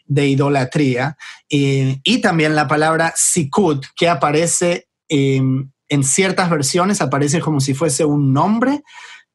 de 0.06 0.28
idolatría 0.28 1.18
y 1.48 2.22
también 2.22 2.56
la 2.56 2.68
palabra 2.68 3.14
sikud, 3.16 3.84
que 3.96 4.10
aparece 4.10 4.88
em, 5.10 5.72
en 5.90 6.04
ciertas 6.04 6.50
versiones, 6.50 7.02
aparece 7.02 7.40
como 7.40 7.60
si 7.60 7.74
fuese 7.74 8.06
un 8.06 8.34
nombre, 8.34 8.84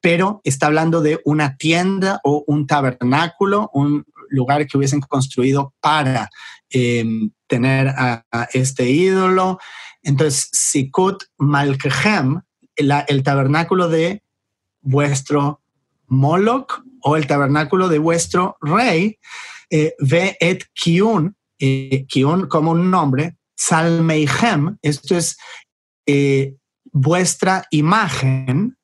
pero 0.00 0.40
está 0.44 0.66
hablando 0.66 1.00
de 1.00 1.20
una 1.24 1.56
tienda 1.56 2.20
o 2.24 2.44
un 2.46 2.66
tabernáculo, 2.66 3.70
un 3.72 4.04
lugar 4.28 4.66
que 4.66 4.78
hubiesen 4.78 5.00
construido 5.00 5.74
para 5.80 6.30
em, 6.70 7.30
tener 7.46 7.88
a, 7.88 8.24
este 8.52 8.90
ídolo. 8.90 9.58
Entonces, 10.02 10.48
Sikut 10.52 11.24
Malkehem, 11.36 12.40
el 12.76 13.22
tabernáculo 13.22 13.88
de 13.88 14.22
vuestro 14.80 15.60
Moloch 16.06 16.82
o 17.02 17.16
el 17.16 17.26
tabernáculo 17.26 17.88
de 17.88 17.98
vuestro 17.98 18.56
rey, 18.60 19.18
eh, 19.70 19.94
ve 20.00 20.36
et 20.40 20.64
kiun, 20.74 21.34
eh, 21.60 22.04
kiun 22.08 22.48
como 22.48 22.72
un 22.72 22.90
nombre, 22.90 23.36
salmeihem, 23.56 24.78
esto 24.82 25.16
es 25.16 25.36
eh, 26.06 26.56
vuestra 26.92 27.64
imagen, 27.70 28.76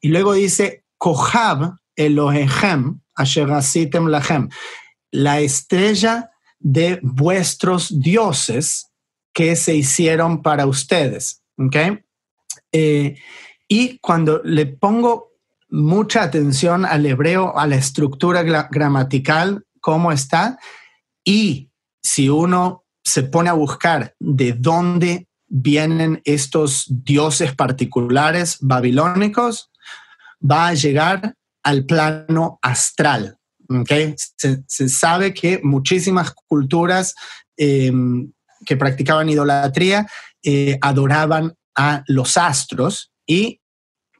y 0.00 0.08
luego 0.08 0.32
dice 0.32 0.84
kohab 0.98 1.76
elohehem, 1.96 3.00
asherasitem 3.14 4.08
lahem, 4.08 4.48
la 5.12 5.40
estrella 5.40 6.30
de 6.58 6.98
vuestros 7.02 8.00
dioses 8.00 8.90
que 9.32 9.54
se 9.54 9.74
hicieron 9.76 10.42
para 10.42 10.66
ustedes. 10.66 11.42
¿okay? 11.58 12.02
y 13.68 13.98
cuando 13.98 14.42
le 14.44 14.66
pongo 14.66 15.32
mucha 15.70 16.22
atención 16.22 16.84
al 16.84 17.06
hebreo, 17.06 17.56
a 17.58 17.66
la 17.66 17.76
estructura 17.76 18.42
gramatical, 18.42 19.65
cómo 19.86 20.10
está. 20.10 20.58
Y 21.24 21.70
si 22.02 22.28
uno 22.28 22.84
se 23.04 23.22
pone 23.22 23.50
a 23.50 23.52
buscar 23.52 24.16
de 24.18 24.52
dónde 24.52 25.28
vienen 25.46 26.20
estos 26.24 26.86
dioses 26.88 27.54
particulares 27.54 28.56
babilónicos, 28.60 29.70
va 30.42 30.66
a 30.66 30.74
llegar 30.74 31.36
al 31.62 31.84
plano 31.84 32.58
astral. 32.62 33.38
¿okay? 33.68 34.16
Se, 34.16 34.88
sabe 34.88 35.32
que 35.32 35.60
muchísimas 35.62 36.34
culturas 36.48 37.14
em, 37.56 38.32
que 38.64 38.76
practicaban 38.76 39.28
idolatría 39.28 40.04
eh, 40.42 40.78
adoraban 40.80 41.54
a 41.76 42.02
los 42.08 42.36
astros 42.36 43.12
y 43.24 43.60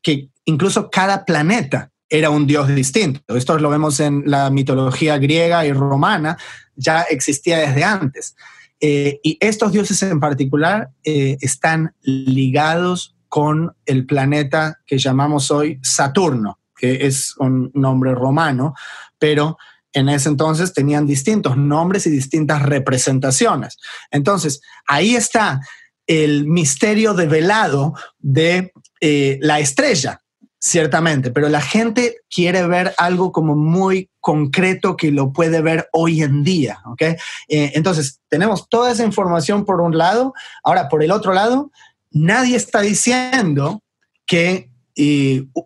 que 0.01 0.31
incluso 0.45 0.91
cada 0.91 1.25
planeta 1.25 1.91
era 2.09 2.31
un 2.31 2.47
dios 2.47 2.69
distinto. 2.69 3.21
Esto 3.37 3.59
lo 3.59 3.71
vemos 3.71 4.01
en 4.01 4.23
la 4.27 4.51
mitología 4.51 5.19
griega 5.19 5.67
y 5.67 5.73
romana, 5.73 6.37
ya 6.75 7.03
existía 7.03 7.59
desde 7.59 7.85
antes. 7.85 8.37
Eh, 8.81 9.21
y 9.23 9.39
estos 9.41 9.73
dioses 9.73 10.03
en 10.03 10.21
particular 10.21 10.91
eh, 11.05 11.39
están 11.41 11.95
ligados 12.03 13.17
con 13.29 13.75
el 13.87 14.07
planeta 14.07 14.79
que 14.87 14.99
llamamos 14.99 15.51
hoy 15.51 15.79
Saturno, 15.83 16.61
que 16.77 17.07
es 17.07 17.35
un 17.39 17.71
nombre 17.75 18.15
romano, 18.15 18.75
pero 19.19 19.57
en 19.93 20.11
ese 20.11 20.29
entonces 20.29 20.75
tenían 20.75 21.07
distintos 21.07 21.57
nombres 21.57 22.07
y 22.07 22.11
distintas 22.11 22.63
representaciones. 22.63 23.79
Entonces, 24.11 24.61
ahí 24.87 25.17
está 25.17 25.61
el 26.07 26.47
misterio 26.47 27.15
develado 27.15 27.95
de 28.19 28.73
eh, 29.01 29.39
la 29.41 29.59
estrella, 29.59 30.23
ciertamente, 30.67 31.31
pero 31.31 31.49
la 31.49 31.61
gente 31.61 32.19
quiere 32.29 32.67
ver 32.67 32.93
algo 32.99 33.31
como 33.31 33.55
muy 33.55 34.11
concreto 34.21 34.97
que 34.97 35.13
lo 35.13 35.33
puede 35.33 35.63
ver 35.63 35.89
hoy 35.93 36.23
en 36.23 36.43
día. 36.43 36.81
Eh, 37.01 37.73
entonces, 37.75 38.21
tenemos 38.29 38.69
toda 38.69 38.91
esa 38.91 39.05
información 39.05 39.65
por 39.65 39.81
un 39.81 39.97
lado. 39.97 40.35
Ahora, 40.65 40.89
por 40.89 41.05
el 41.05 41.13
otro 41.13 41.33
lado, 41.33 41.71
nadie 42.11 42.57
está 42.57 42.81
diciendo 42.81 43.81
que 44.27 44.69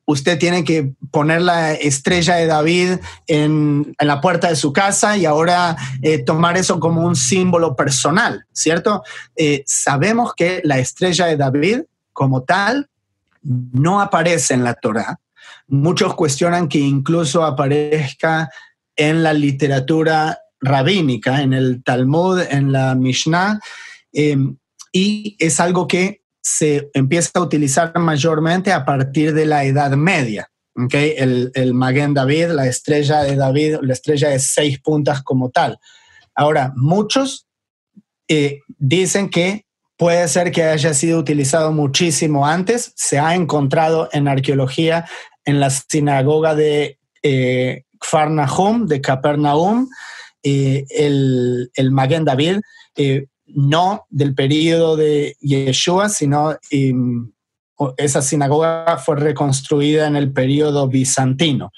usted 0.06 0.38
tiene 0.38 0.64
que 0.64 0.92
poner 1.12 1.40
la 1.40 1.72
estrella 1.72 2.34
de 2.34 2.46
David 2.46 2.98
en, 3.28 3.94
la 4.00 4.20
puerta 4.20 4.48
de 4.48 4.56
su 4.56 4.72
casa 4.72 5.16
y 5.16 5.24
ahora 5.24 5.76
eh, 6.02 6.18
tomar 6.18 6.58
eso 6.58 6.80
como 6.80 7.06
un 7.06 7.14
símbolo 7.14 7.76
personal, 7.76 8.44
¿cierto? 8.52 9.02
Eh, 9.36 9.62
sabemos 9.66 10.34
que 10.34 10.60
la 10.64 10.78
estrella 10.78 11.26
de 11.26 11.36
David 11.36 11.82
como 12.12 12.42
tal 12.42 12.90
no 13.42 14.00
aparece 14.00 14.54
en 14.54 14.64
la 14.64 14.74
Torah. 14.74 15.20
Muchos 15.66 16.14
cuestionan 16.14 16.68
que 16.68 16.78
incluso 16.78 17.44
aparezca 17.44 18.50
en 18.96 19.22
la 19.22 19.32
literatura 19.32 20.38
rabínica, 20.60 21.42
en 21.42 21.54
el 21.54 21.82
Talmud, 21.82 22.40
en 22.40 22.72
la 22.72 22.94
Mishnah, 22.94 23.60
em, 24.12 24.56
y 24.92 25.36
es 25.38 25.60
algo 25.60 25.86
que 25.86 26.22
se 26.42 26.90
empieza 26.94 27.30
a 27.34 27.42
utilizar 27.42 27.96
mayormente 27.98 28.72
a 28.72 28.84
partir 28.84 29.32
de 29.32 29.46
la 29.46 29.64
Edad 29.64 29.92
Media. 29.92 30.50
¿okay? 30.74 31.14
El, 31.16 31.50
el 31.54 31.72
David, 32.14 32.48
la 32.48 32.66
estrella 32.66 33.22
de 33.22 33.36
David, 33.36 33.76
la 33.82 33.92
estrella 33.92 34.30
de 34.30 34.38
seis 34.38 34.80
puntas 34.80 35.22
como 35.22 35.50
tal. 35.50 35.78
Ahora, 36.34 36.72
muchos 36.76 37.46
eh, 38.28 38.60
dicen 38.78 39.28
que 39.28 39.66
Puede 40.00 40.28
ser 40.28 40.50
que 40.50 40.62
haya 40.62 40.94
sido 40.94 41.18
utilizado 41.18 41.72
muchísimo 41.72 42.46
antes. 42.46 42.94
Se 42.96 43.18
ha 43.18 43.34
encontrado 43.34 44.08
en 44.14 44.28
arqueología 44.28 45.04
en 45.44 45.60
la 45.60 45.68
sinagoga 45.68 46.54
de 46.54 46.98
eh, 47.22 47.84
de 48.86 49.00
Capernaum, 49.02 49.90
eh, 50.42 50.86
el, 50.88 51.70
el 51.74 51.90
Maguen 51.90 52.24
David, 52.24 52.60
eh, 52.96 53.26
no 53.44 54.06
del 54.08 54.34
periodo 54.34 54.96
de 54.96 55.36
Yeshua, 55.42 56.08
sino 56.08 56.56
em, 56.70 57.30
esa 57.98 58.22
sinagoga 58.22 58.96
fue 59.04 59.16
reconstruida 59.16 60.06
en 60.06 60.16
el 60.16 60.32
periodo 60.32 60.88
bizantino. 60.88 61.72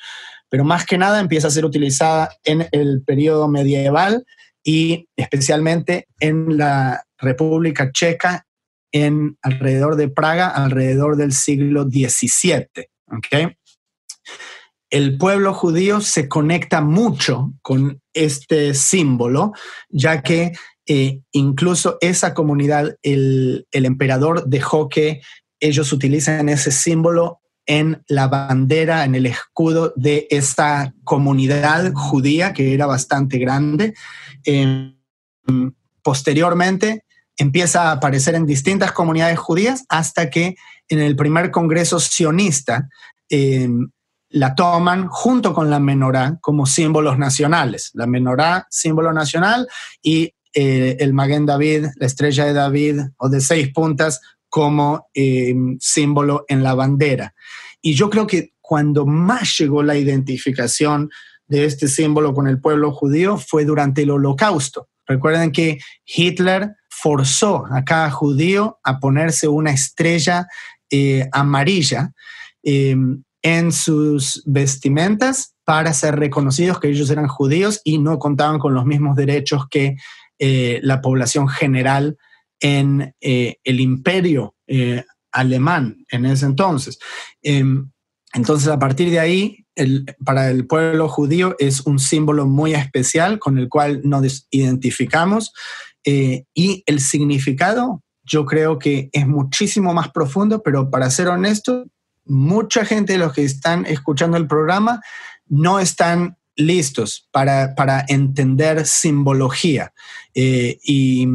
Pero 0.48 0.62
más 0.62 0.86
que 0.86 0.96
nada 0.96 1.18
empieza 1.18 1.48
a 1.48 1.50
ser 1.50 1.64
utilizada 1.64 2.30
en 2.44 2.68
el 2.70 3.02
periodo 3.02 3.48
medieval 3.48 4.24
y 4.62 5.08
especialmente 5.16 6.06
en 6.20 6.56
la 6.56 7.04
República 7.22 7.90
Checa 7.92 8.46
en 8.92 9.38
alrededor 9.40 9.96
de 9.96 10.08
Praga, 10.08 10.48
alrededor 10.48 11.16
del 11.16 11.32
siglo 11.32 11.84
XVII. 11.84 12.88
¿okay? 13.06 13.56
El 14.90 15.16
pueblo 15.16 15.54
judío 15.54 16.02
se 16.02 16.28
conecta 16.28 16.82
mucho 16.82 17.54
con 17.62 18.02
este 18.12 18.74
símbolo, 18.74 19.52
ya 19.88 20.20
que 20.20 20.52
eh, 20.86 21.20
incluso 21.32 21.96
esa 22.02 22.34
comunidad, 22.34 22.96
el, 23.02 23.66
el 23.70 23.86
emperador 23.86 24.44
dejó 24.46 24.90
que 24.90 25.22
ellos 25.60 25.92
utilicen 25.92 26.48
ese 26.48 26.70
símbolo 26.70 27.40
en 27.66 28.02
la 28.08 28.28
bandera, 28.28 29.04
en 29.04 29.14
el 29.14 29.26
escudo 29.26 29.92
de 29.96 30.26
esta 30.30 30.92
comunidad 31.04 31.92
judía 31.94 32.52
que 32.52 32.74
era 32.74 32.86
bastante 32.86 33.38
grande. 33.38 33.94
Eh, 34.44 34.94
posteriormente, 36.02 37.04
empieza 37.36 37.84
a 37.84 37.92
aparecer 37.92 38.34
en 38.34 38.46
distintas 38.46 38.92
comunidades 38.92 39.38
judías 39.38 39.84
hasta 39.88 40.30
que 40.30 40.56
en 40.88 41.00
el 41.00 41.16
primer 41.16 41.50
congreso 41.50 41.98
sionista 42.00 42.88
em, 43.28 43.90
la 44.28 44.54
toman 44.54 45.08
junto 45.08 45.54
con 45.54 45.70
la 45.70 45.78
menorá 45.78 46.38
como 46.40 46.66
símbolos 46.66 47.18
nacionales. 47.18 47.90
La 47.94 48.06
menorá, 48.06 48.66
símbolo 48.70 49.12
nacional, 49.12 49.68
y 50.02 50.34
eh, 50.54 50.96
el 51.00 51.12
Maguen 51.12 51.46
David, 51.46 51.86
la 51.96 52.06
estrella 52.06 52.44
de 52.44 52.52
David 52.52 53.00
o 53.16 53.28
de 53.28 53.40
seis 53.40 53.72
puntas 53.72 54.20
como 54.48 55.08
em, 55.14 55.78
símbolo 55.80 56.44
en 56.48 56.62
la 56.62 56.74
bandera. 56.74 57.34
Y 57.80 57.94
yo 57.94 58.10
creo 58.10 58.26
que 58.26 58.52
cuando 58.60 59.06
más 59.06 59.56
llegó 59.58 59.82
la 59.82 59.96
identificación 59.96 61.10
de 61.46 61.64
este 61.64 61.88
símbolo 61.88 62.32
con 62.32 62.46
el 62.48 62.60
pueblo 62.60 62.92
judío 62.92 63.36
fue 63.36 63.64
durante 63.64 64.02
el 64.02 64.10
holocausto. 64.10 64.88
Recuerden 65.06 65.52
que 65.52 65.78
Hitler 66.06 66.76
forzó 66.94 67.64
a 67.72 67.84
cada 67.84 68.10
judío 68.10 68.78
a 68.84 69.00
ponerse 69.00 69.48
una 69.48 69.72
estrella 69.72 70.46
eh, 70.90 71.26
amarilla 71.32 72.12
eh, 72.62 72.94
en 73.40 73.72
sus 73.72 74.42
vestimentas 74.44 75.54
para 75.64 75.94
ser 75.94 76.16
reconocidos 76.16 76.78
que 76.78 76.88
ellos 76.88 77.08
eran 77.10 77.28
judíos 77.28 77.80
y 77.82 77.98
no 77.98 78.18
contaban 78.18 78.58
con 78.58 78.74
los 78.74 78.84
mismos 78.84 79.16
derechos 79.16 79.66
que 79.70 79.96
eh, 80.38 80.80
la 80.82 81.00
población 81.00 81.48
general 81.48 82.18
en 82.60 83.12
el 83.20 83.80
imperio 83.80 84.54
alemán 85.32 86.04
en 86.10 86.26
ese 86.26 86.46
entonces. 86.46 87.00
Em, 87.42 87.90
entonces, 88.34 88.68
a 88.68 88.78
partir 88.78 89.10
de 89.10 89.18
ahí, 89.18 89.66
para 90.24 90.48
el 90.50 90.68
pueblo 90.68 91.08
judío 91.08 91.56
es 91.58 91.80
un 91.80 91.98
símbolo 91.98 92.46
muy 92.46 92.74
especial 92.74 93.40
con 93.40 93.58
el 93.58 93.68
cual 93.68 94.02
nos 94.04 94.46
identificamos 94.50 95.52
eh, 96.04 96.44
y 96.54 96.82
el 96.86 97.00
significado 97.00 98.02
yo 98.24 98.46
creo 98.46 98.78
que 98.78 99.10
es 99.12 99.26
muchísimo 99.26 99.92
más 99.94 100.10
profundo, 100.10 100.62
pero 100.62 100.90
para 100.90 101.10
ser 101.10 101.28
honesto, 101.28 101.86
mucha 102.24 102.84
gente 102.84 103.14
de 103.14 103.18
los 103.18 103.32
que 103.32 103.44
están 103.44 103.84
escuchando 103.86 104.36
el 104.36 104.46
programa 104.46 105.00
no 105.46 105.80
están 105.80 106.36
listos 106.54 107.28
para, 107.32 108.04
entender 108.08 108.86
simbología. 108.86 109.92
Eh, 110.34 110.78
y, 110.84 111.26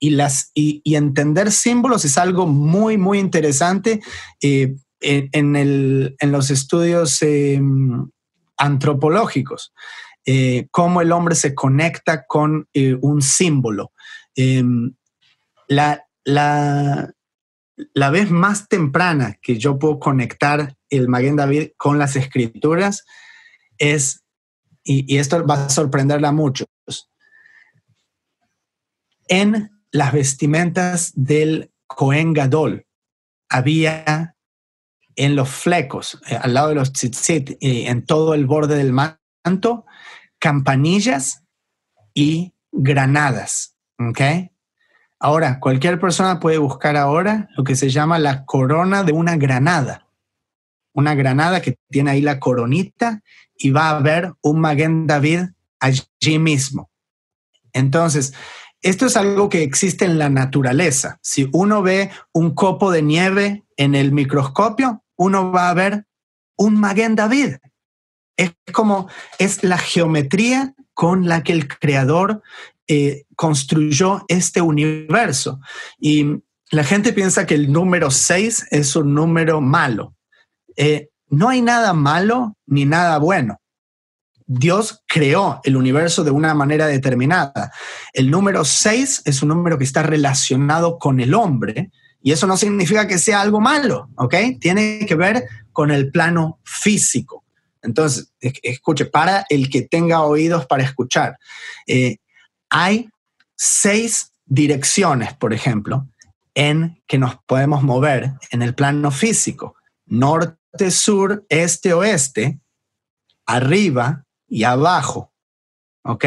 las, 0.00 0.52
y, 0.54 0.80
entender 0.94 1.50
símbolos 1.50 2.04
es 2.04 2.16
algo 2.18 2.46
muy, 2.46 2.96
muy 2.98 3.18
interesante 3.18 4.00
eh, 4.40 4.76
en, 5.00 6.16
los 6.22 6.50
estudios 6.50 7.18
antropológicos. 8.56 9.72
Cómo 10.70 11.00
el 11.00 11.10
hombre 11.10 11.34
se 11.34 11.54
conecta 11.54 12.26
con 12.26 12.68
un 13.00 13.22
símbolo. 13.22 13.92
Em, 14.40 14.94
la, 15.66 16.06
la, 16.24 17.12
la 17.92 18.10
vez 18.10 18.30
más 18.30 18.68
temprana 18.68 19.36
que 19.42 19.58
yo 19.58 19.80
puedo 19.80 19.98
conectar 19.98 20.76
el 20.90 21.08
Maguen 21.08 21.34
David 21.34 21.70
con 21.76 21.98
las 21.98 22.14
escrituras 22.14 23.04
es, 23.78 24.22
y, 24.84 25.16
esto 25.16 25.44
va 25.44 25.66
a 25.66 25.70
sorprender 25.70 26.24
a 26.24 26.30
muchos, 26.30 26.68
en 29.26 29.70
las 29.90 30.12
vestimentas 30.12 31.10
del 31.16 31.72
Cohen 31.88 32.32
Gadol 32.32 32.86
había 33.48 34.36
en 35.16 35.34
los 35.34 35.48
flecos, 35.48 36.20
eh, 36.28 36.38
al 36.40 36.54
lado 36.54 36.68
de 36.68 36.76
los 36.76 36.92
tzitzit, 36.92 37.56
y 37.58 37.86
en 37.86 38.06
todo 38.06 38.34
el 38.34 38.46
borde 38.46 38.76
del 38.76 38.92
manto, 38.92 39.84
campanillas 40.38 41.42
y 42.14 42.54
granadas. 42.70 43.77
¿Ok?, 43.98 44.20
Ahora, 45.20 45.58
cualquier 45.58 45.98
persona 45.98 46.38
puede 46.38 46.58
buscar 46.58 46.96
ahora 46.96 47.48
lo 47.56 47.64
que 47.64 47.74
se 47.74 47.90
llama 47.90 48.20
la 48.20 48.44
corona 48.44 49.02
de 49.02 49.12
una 49.12 49.36
granada. 49.36 50.06
Una 50.92 51.14
granada 51.14 51.60
que 51.60 51.76
tiene 51.90 52.12
ahí 52.12 52.20
la 52.20 52.38
coronita 52.38 53.22
y 53.56 53.70
va 53.70 53.88
a 53.88 53.96
haber 53.96 54.32
un 54.42 54.60
Maguen 54.60 55.08
David 55.08 55.40
allí 55.80 56.38
mismo. 56.38 56.90
Entonces, 57.72 58.32
esto 58.80 59.06
es 59.06 59.16
algo 59.16 59.48
que 59.48 59.64
existe 59.64 60.04
en 60.04 60.18
la 60.18 60.30
naturaleza. 60.30 61.18
Si 61.20 61.48
uno 61.52 61.82
ve 61.82 62.10
un 62.32 62.54
copo 62.54 62.92
de 62.92 63.02
nieve 63.02 63.64
en 63.76 63.96
el 63.96 64.12
microscopio, 64.12 65.02
uno 65.16 65.50
va 65.50 65.68
a 65.68 65.74
ver 65.74 66.06
un 66.56 66.78
Maguen 66.78 67.16
David. 67.16 67.56
Es 68.36 68.54
como, 68.72 69.08
es 69.38 69.64
la 69.64 69.78
geometría 69.78 70.74
con 70.94 71.26
la 71.26 71.42
que 71.42 71.52
el 71.52 71.66
creador 71.66 72.42
eh, 72.88 73.24
construyó 73.36 74.24
este 74.28 74.60
universo. 74.60 75.60
Y 76.00 76.26
la 76.70 76.84
gente 76.84 77.12
piensa 77.12 77.46
que 77.46 77.54
el 77.54 77.70
número 77.70 78.10
6 78.10 78.68
es 78.70 78.96
un 78.96 79.14
número 79.14 79.60
malo. 79.60 80.14
Eh, 80.76 81.08
no 81.28 81.48
hay 81.48 81.62
nada 81.62 81.92
malo 81.92 82.56
ni 82.66 82.84
nada 82.84 83.18
bueno. 83.18 83.60
Dios 84.46 85.02
creó 85.06 85.60
el 85.64 85.76
universo 85.76 86.24
de 86.24 86.30
una 86.30 86.54
manera 86.54 86.86
determinada. 86.86 87.70
El 88.14 88.30
número 88.30 88.64
6 88.64 89.22
es 89.26 89.42
un 89.42 89.50
número 89.50 89.76
que 89.76 89.84
está 89.84 90.02
relacionado 90.02 90.98
con 90.98 91.20
el 91.20 91.34
hombre 91.34 91.90
y 92.22 92.32
eso 92.32 92.46
no 92.46 92.56
significa 92.56 93.06
que 93.06 93.18
sea 93.18 93.42
algo 93.42 93.60
malo, 93.60 94.08
¿ok? 94.16 94.34
Tiene 94.58 95.04
que 95.06 95.14
ver 95.14 95.44
con 95.72 95.90
el 95.90 96.10
plano 96.10 96.58
físico. 96.64 97.44
Entonces, 97.82 98.32
escuche, 98.40 99.04
para 99.04 99.44
el 99.50 99.68
que 99.68 99.82
tenga 99.82 100.22
oídos 100.22 100.66
para 100.66 100.82
escuchar, 100.82 101.36
eh, 101.86 102.16
hay 102.70 103.10
seis 103.56 104.32
direcciones, 104.44 105.34
por 105.34 105.52
ejemplo, 105.52 106.08
en 106.54 107.02
que 107.06 107.18
nos 107.18 107.36
podemos 107.46 107.82
mover 107.82 108.32
en 108.50 108.62
el 108.62 108.74
plano 108.74 109.10
físico. 109.10 109.76
Norte, 110.06 110.90
sur, 110.90 111.44
este, 111.48 111.92
oeste, 111.92 112.60
arriba 113.46 114.24
y 114.48 114.64
abajo. 114.64 115.32
¿Ok? 116.02 116.24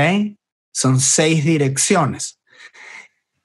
Son 0.71 0.99
seis 0.99 1.43
direcciones. 1.43 2.39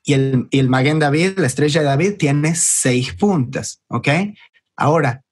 Y 0.02 0.12
el, 0.12 0.46
y 0.50 0.62
David, 0.62 1.38
la 1.38 1.46
estrella 1.46 1.80
de 1.80 1.86
David, 1.86 2.16
tiene 2.16 2.54
seis 2.54 3.14
puntas. 3.14 3.82
¿Ok? 3.88 4.08
Ahora, 4.76 5.24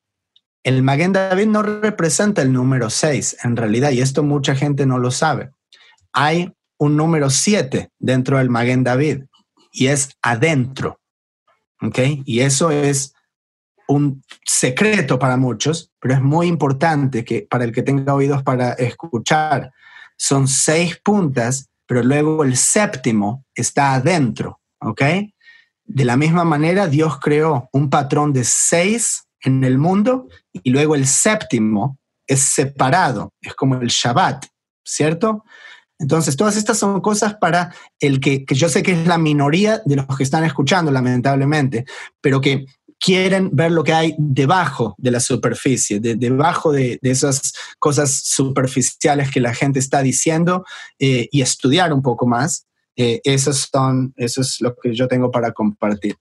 el 0.65 0.83
Maguen 0.83 1.13
David 1.13 1.47
no 1.47 1.63
representa 1.63 2.41
el 2.41 2.53
número 2.53 2.89
seis, 2.89 3.37
en 3.45 3.55
realidad, 3.55 3.91
y 3.91 4.01
esto 4.01 4.23
mucha 4.23 4.55
gente 4.55 4.87
no 4.87 4.99
lo 4.99 5.11
sabe. 5.11 5.53
Hay 6.13 6.55
un 6.79 6.97
número 6.97 7.31
7 7.31 7.91
dentro 7.99 8.39
del 8.39 8.51
Maguen 8.51 8.85
David 8.85 9.25
y 9.73 9.87
es 9.87 10.11
adentro. 10.23 11.01
¿Ok? 11.81 11.99
Y 12.25 12.41
eso 12.41 12.71
es 12.71 13.15
un 13.87 14.23
secreto 14.45 15.19
para 15.19 15.37
muchos, 15.37 15.93
pero 16.01 16.15
es 16.15 16.23
muy 16.23 16.47
importante 16.47 17.25
que 17.25 17.47
para 17.49 17.65
el 17.65 17.73
que 17.73 17.83
tenga 17.83 18.15
oídos 18.15 18.43
para 18.43 18.73
escuchar. 18.75 19.71
Son 20.17 20.49
seis 20.49 20.99
puntas, 21.03 21.69
pero 21.87 22.03
luego 22.03 22.45
el 22.45 22.57
séptimo 22.57 23.45
está 23.55 23.95
adentro. 23.95 24.61
¿Ok? 24.81 25.03
De 25.85 26.05
la 26.05 26.17
misma 26.17 26.45
manera, 26.45 26.87
Dios 26.87 27.19
creó 27.21 27.69
un 27.73 27.91
patrón 27.91 28.33
de 28.33 28.45
seis 28.45 29.25
en 29.43 29.65
el 29.65 29.79
mundo 29.79 30.29
y 30.53 30.71
luego 30.71 30.95
el 30.95 31.07
séptimo 31.07 31.99
es 32.27 32.41
separado, 32.41 33.35
es 33.41 33.55
como 33.55 33.77
el 33.77 33.89
Shabbat, 33.89 34.47
¿cierto? 34.83 35.45
Entonces, 36.05 36.37
todas 36.37 36.57
estas 36.57 36.77
son 36.77 37.01
cosas 37.01 37.37
para 37.37 37.75
el 37.99 38.21
que, 38.21 38.45
yo 38.51 38.69
sé 38.69 38.83
que 38.83 38.93
es 38.93 39.07
la 39.07 39.17
minoría 39.17 39.81
de 39.87 39.97
los 39.97 40.07
que 40.19 40.23
están 40.23 40.45
escuchando, 40.45 40.91
lamentablemente, 40.91 41.87
pero 42.21 42.43
que 42.43 42.67
quieren 43.01 43.49
ver 43.55 43.73
lo 43.73 43.83
que 43.85 43.95
hay 43.95 44.15
debajo 44.19 44.95
de 44.99 45.11
la 45.13 45.21
superficie, 45.21 46.01
debajo 46.01 46.73
de, 46.73 46.99
esas 47.01 47.55
cosas 47.79 48.21
superficiales 48.23 49.31
que 49.31 49.41
la 49.41 49.55
gente 49.55 49.79
está 49.79 50.03
diciendo 50.03 50.67
eh, 50.99 51.27
y 51.33 51.41
estudiar 51.41 51.91
un 51.95 52.03
poco 52.03 52.27
más. 52.27 52.67
Eh, 52.97 53.23
esos 53.25 53.71
son, 53.73 54.13
eso 54.19 54.43
es 54.43 54.61
lo 54.61 54.77
que 54.77 54.95
yo 54.95 55.09
tengo 55.09 55.31
para 55.31 55.53
compartir. 55.53 56.17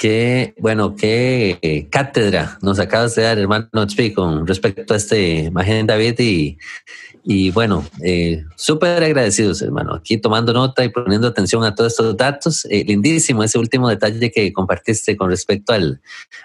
Qué, 0.00 0.54
bueno, 0.58 0.96
qué 0.96 1.86
cátedra 1.90 2.58
nos 2.62 2.78
acabas 2.78 3.14
de 3.16 3.22
dar, 3.22 3.38
hermano 3.38 3.68
con 4.14 4.46
respecto 4.46 4.94
a 4.94 4.96
este 4.96 5.40
imagen 5.40 5.86
David 5.86 6.18
y 6.20 6.56
y 7.22 7.50
bueno, 7.50 7.84
eh, 8.02 8.44
súper 8.56 9.02
agradecidos, 9.02 9.60
hermano, 9.60 9.94
aquí 9.94 10.16
tomando 10.16 10.52
nota 10.52 10.84
y 10.84 10.88
poniendo 10.88 11.28
atención 11.28 11.62
a 11.64 11.74
todos 11.74 11.92
estos 11.92 12.16
datos. 12.16 12.66
Eh, 12.70 12.84
lindísimo 12.86 13.44
ese 13.44 13.58
último 13.58 13.88
detalle 13.88 14.30
que 14.30 14.52
compartiste 14.52 15.16
con 15.16 15.28
respecto 15.28 15.72
al, 15.72 16.00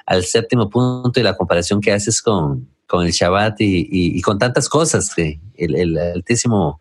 al 0.05 0.23
séptimo 0.25 0.69
punto 0.69 1.19
y 1.19 1.23
la 1.23 1.37
comparación 1.37 1.79
que 1.79 1.93
haces 1.93 2.21
con, 2.21 2.67
con 2.87 3.05
el 3.05 3.11
Shabbat 3.11 3.61
y, 3.61 3.87
y, 3.89 4.21
con 4.21 4.37
tantas 4.37 4.67
cosas 4.67 5.13
que 5.15 5.39
el, 5.55 5.75
el 5.75 5.97
Altísimo 5.97 6.79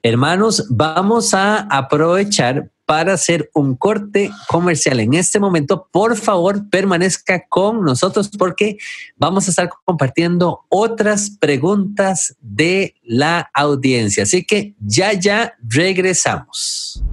Hermanos, 0.03 0.67
vamos 0.69 1.33
a 1.33 1.61
aprovechar 1.61 2.69
para 2.85 3.13
hacer 3.13 3.49
un 3.53 3.75
corte 3.75 4.31
comercial. 4.47 4.99
En 4.99 5.13
este 5.13 5.39
momento, 5.39 5.87
por 5.91 6.17
favor, 6.17 6.69
permanezca 6.69 7.45
con 7.47 7.83
nosotros 7.83 8.29
porque 8.37 8.77
vamos 9.15 9.47
a 9.47 9.51
estar 9.51 9.69
compartiendo 9.85 10.65
otras 10.69 11.37
preguntas 11.39 12.35
de 12.41 12.95
la 13.03 13.49
audiencia. 13.53 14.23
Así 14.23 14.43
que 14.43 14.75
ya, 14.79 15.13
ya 15.13 15.55
regresamos. 15.67 17.03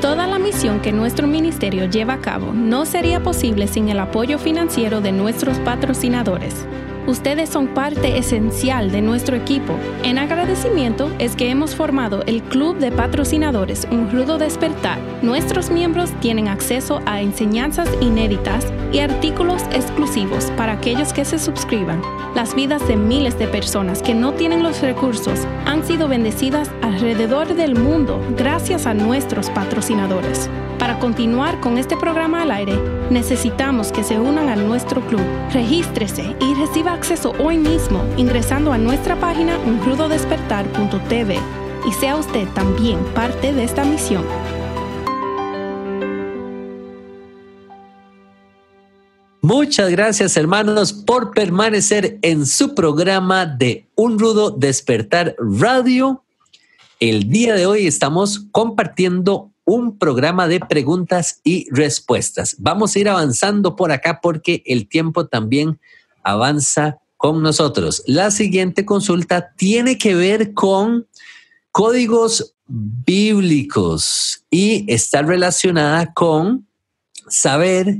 Toda 0.00 0.26
la 0.26 0.40
misión 0.40 0.80
que 0.80 0.90
nuestro 0.90 1.28
ministerio 1.28 1.88
lleva 1.88 2.14
a 2.14 2.20
cabo 2.20 2.52
no 2.52 2.86
sería 2.86 3.22
posible 3.22 3.68
sin 3.68 3.88
el 3.88 4.00
apoyo 4.00 4.38
financiero 4.38 5.00
de 5.00 5.12
nuestros 5.12 5.58
patrocinadores. 5.60 6.66
Ustedes 7.06 7.48
son 7.48 7.66
parte 7.68 8.16
esencial 8.16 8.92
de 8.92 9.02
nuestro 9.02 9.36
equipo. 9.36 9.74
En 10.04 10.18
agradecimiento 10.18 11.10
es 11.18 11.34
que 11.34 11.50
hemos 11.50 11.74
formado 11.74 12.22
el 12.26 12.42
Club 12.42 12.78
de 12.78 12.92
Patrocinadores 12.92 13.88
Un 13.90 14.10
Rudo 14.10 14.38
Despertar. 14.38 14.98
Nuestros 15.20 15.70
miembros 15.70 16.12
tienen 16.20 16.46
acceso 16.46 17.00
a 17.04 17.20
enseñanzas 17.20 17.88
inéditas 18.00 18.72
y 18.92 19.00
artículos 19.00 19.62
exclusivos 19.72 20.52
para 20.56 20.74
aquellos 20.74 21.12
que 21.12 21.24
se 21.24 21.40
suscriban. 21.40 22.00
Las 22.36 22.54
vidas 22.54 22.86
de 22.86 22.96
miles 22.96 23.36
de 23.36 23.48
personas 23.48 24.00
que 24.00 24.14
no 24.14 24.34
tienen 24.34 24.62
los 24.62 24.80
recursos 24.80 25.40
han 25.66 25.84
sido 25.84 26.06
bendecidas 26.06 26.70
alrededor 26.82 27.54
del 27.54 27.74
mundo 27.74 28.20
gracias 28.36 28.86
a 28.86 28.94
nuestros 28.94 29.50
patrocinadores. 29.50 30.48
Para 30.78 30.98
continuar 30.98 31.60
con 31.60 31.78
este 31.78 31.96
programa 31.96 32.42
al 32.42 32.50
aire, 32.50 32.76
necesitamos 33.08 33.92
que 33.92 34.02
se 34.02 34.18
unan 34.18 34.48
a 34.48 34.56
nuestro 34.56 35.00
club. 35.02 35.22
Regístrese 35.52 36.34
y 36.40 36.54
reciba 36.54 36.91
acceso 36.92 37.32
hoy 37.38 37.58
mismo 37.58 38.04
ingresando 38.16 38.72
a 38.72 38.78
nuestra 38.78 39.18
página 39.18 39.58
unrudodespertar.tv 39.58 41.38
y 41.88 41.92
sea 41.92 42.16
usted 42.16 42.46
también 42.48 43.02
parte 43.14 43.52
de 43.52 43.64
esta 43.64 43.84
misión. 43.84 44.24
Muchas 49.40 49.90
gracias 49.90 50.36
hermanos 50.36 50.92
por 50.92 51.32
permanecer 51.32 52.18
en 52.22 52.46
su 52.46 52.74
programa 52.74 53.44
de 53.44 53.88
Un 53.96 54.18
Rudo 54.18 54.50
Despertar 54.50 55.34
Radio. 55.38 56.22
El 57.00 57.28
día 57.28 57.54
de 57.54 57.66
hoy 57.66 57.88
estamos 57.88 58.46
compartiendo 58.52 59.50
un 59.64 59.98
programa 59.98 60.48
de 60.48 60.60
preguntas 60.60 61.40
y 61.42 61.68
respuestas. 61.70 62.56
Vamos 62.58 62.94
a 62.94 62.98
ir 63.00 63.08
avanzando 63.08 63.74
por 63.74 63.92
acá 63.92 64.20
porque 64.22 64.62
el 64.66 64.88
tiempo 64.88 65.26
también 65.26 65.80
avanza 66.22 66.98
con 67.16 67.42
nosotros. 67.42 68.02
La 68.06 68.30
siguiente 68.30 68.84
consulta 68.84 69.52
tiene 69.56 69.98
que 69.98 70.14
ver 70.14 70.54
con 70.54 71.06
códigos 71.70 72.54
bíblicos 72.66 74.44
y 74.50 74.84
está 74.92 75.22
relacionada 75.22 76.12
con 76.12 76.66
saber 77.28 77.96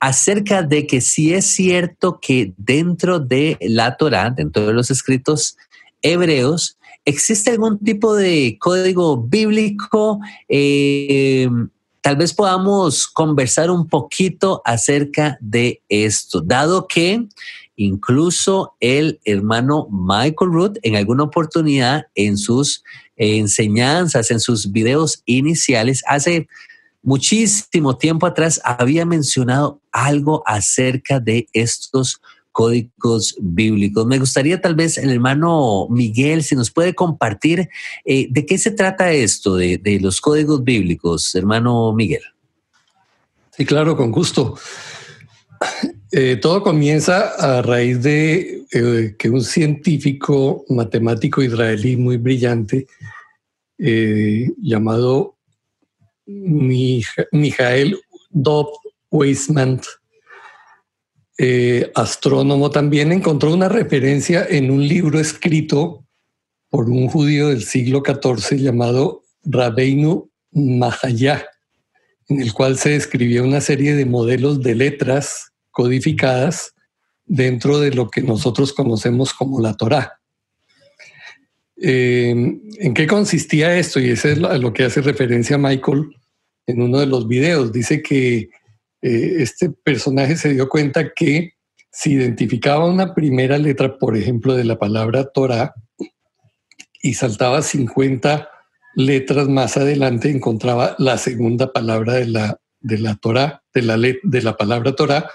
acerca 0.00 0.62
de 0.62 0.86
que 0.86 1.00
si 1.00 1.32
es 1.32 1.46
cierto 1.46 2.18
que 2.20 2.52
dentro 2.56 3.20
de 3.20 3.56
la 3.60 3.96
Torah, 3.96 4.30
dentro 4.30 4.66
de 4.66 4.72
los 4.72 4.90
escritos 4.90 5.56
hebreos, 6.02 6.76
¿Existe 7.06 7.50
algún 7.50 7.78
tipo 7.78 8.14
de 8.14 8.56
código 8.58 9.18
bíblico? 9.18 10.20
Eh, 10.48 11.50
tal 12.00 12.16
vez 12.16 12.32
podamos 12.32 13.06
conversar 13.06 13.70
un 13.70 13.86
poquito 13.86 14.62
acerca 14.64 15.36
de 15.40 15.82
esto, 15.90 16.40
dado 16.40 16.86
que 16.86 17.26
incluso 17.76 18.74
el 18.80 19.20
hermano 19.24 19.88
Michael 19.90 20.52
Root 20.52 20.78
en 20.82 20.96
alguna 20.96 21.24
oportunidad 21.24 22.06
en 22.14 22.36
sus 22.36 22.82
enseñanzas, 23.16 24.30
en 24.30 24.40
sus 24.40 24.70
videos 24.72 25.22
iniciales, 25.26 26.02
hace 26.06 26.48
muchísimo 27.02 27.96
tiempo 27.96 28.26
atrás 28.26 28.60
había 28.64 29.04
mencionado 29.04 29.80
algo 29.92 30.42
acerca 30.46 31.20
de 31.20 31.46
estos 31.52 32.20
códigos 32.54 33.36
bíblicos. 33.40 34.06
Me 34.06 34.18
gustaría 34.18 34.60
tal 34.60 34.76
vez 34.76 34.96
el 34.96 35.10
hermano 35.10 35.88
Miguel, 35.90 36.44
si 36.44 36.54
nos 36.54 36.70
puede 36.70 36.94
compartir 36.94 37.68
eh, 38.04 38.28
de 38.30 38.46
qué 38.46 38.58
se 38.58 38.70
trata 38.70 39.10
esto 39.10 39.56
de, 39.56 39.98
los 40.00 40.20
códigos 40.20 40.62
bíblicos, 40.62 41.34
hermano 41.34 41.92
Miguel. 41.92 42.22
Sí, 43.56 43.66
claro, 43.66 43.96
con 43.96 44.12
gusto. 44.12 44.56
Eh, 46.12 46.36
todo 46.36 46.62
comienza 46.62 47.34
a 47.38 47.62
raíz 47.62 48.02
de 48.02 48.64
eh, 48.72 49.16
que 49.18 49.30
un 49.30 49.42
científico 49.42 50.64
matemático 50.68 51.42
israelí 51.42 51.96
muy 51.96 52.16
brillante 52.16 52.86
llamado 53.76 55.36
Mijael 56.26 57.98
Dov 58.30 58.68
Weissman 59.10 59.80
eh, 61.36 61.90
astrónomo 61.96 62.70
también, 62.70 63.10
encontró 63.10 63.52
una 63.52 63.68
referencia 63.68 64.46
en 64.48 64.70
un 64.70 64.86
libro 64.86 65.18
escrito 65.18 66.06
por 66.68 66.88
un 66.88 67.08
judío 67.08 67.48
del 67.48 67.64
siglo 67.64 68.04
XIV 68.06 68.58
llamado 68.58 69.24
Rabbeinu 69.42 70.30
Mahayah, 70.52 71.44
en 72.28 72.40
el 72.40 72.52
cual 72.52 72.78
se 72.78 72.90
describía 72.90 73.42
una 73.42 73.60
serie 73.60 73.96
de 73.96 74.06
modelos 74.06 74.60
de 74.60 74.76
letras 74.76 75.53
codificadas 75.74 76.72
dentro 77.26 77.80
de 77.80 77.90
lo 77.90 78.08
que 78.08 78.22
nosotros 78.22 78.72
conocemos 78.72 79.34
como 79.34 79.60
la 79.60 79.74
Torá. 79.74 80.20
Eh, 81.76 82.30
¿En 82.30 82.94
qué 82.94 83.06
consistía 83.06 83.76
esto? 83.76 84.00
Y 84.00 84.10
eso 84.10 84.28
es 84.28 84.42
a 84.42 84.56
lo 84.58 84.72
que 84.72 84.84
hace 84.84 85.02
referencia 85.02 85.58
Michael 85.58 86.16
en 86.66 86.80
uno 86.80 87.00
de 87.00 87.06
los 87.06 87.28
videos. 87.28 87.72
Dice 87.72 88.02
que 88.02 88.48
eh, 89.02 89.36
este 89.38 89.70
personaje 89.70 90.36
se 90.36 90.54
dio 90.54 90.68
cuenta 90.68 91.12
que 91.12 91.54
si 91.90 92.12
identificaba 92.12 92.86
una 92.86 93.14
primera 93.14 93.58
letra, 93.58 93.98
por 93.98 94.16
ejemplo, 94.16 94.54
de 94.54 94.64
la 94.64 94.78
palabra 94.78 95.24
Torah, 95.24 95.74
y 97.02 97.14
saltaba 97.14 97.60
50 97.60 98.48
letras 98.96 99.48
más 99.48 99.76
adelante, 99.76 100.30
encontraba 100.30 100.96
la 100.98 101.18
segunda 101.18 101.72
palabra 101.72 102.14
de 102.14 102.26
la, 102.26 102.58
de 102.80 102.98
la 102.98 103.18
de 103.74 103.82
la, 103.82 103.98
de 103.98 104.42
la 104.42 104.56
palabra 104.56 104.96
Torah, 104.96 105.30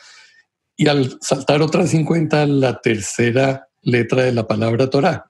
y 0.79 0.87
al 0.87 1.17
saltar 1.19 1.61
otras 1.61 1.89
50, 1.89 2.45
la 2.45 2.79
tercera 2.79 3.67
letra 3.81 4.23
de 4.23 4.31
la 4.31 4.47
palabra 4.47 4.89
Torah. 4.89 5.25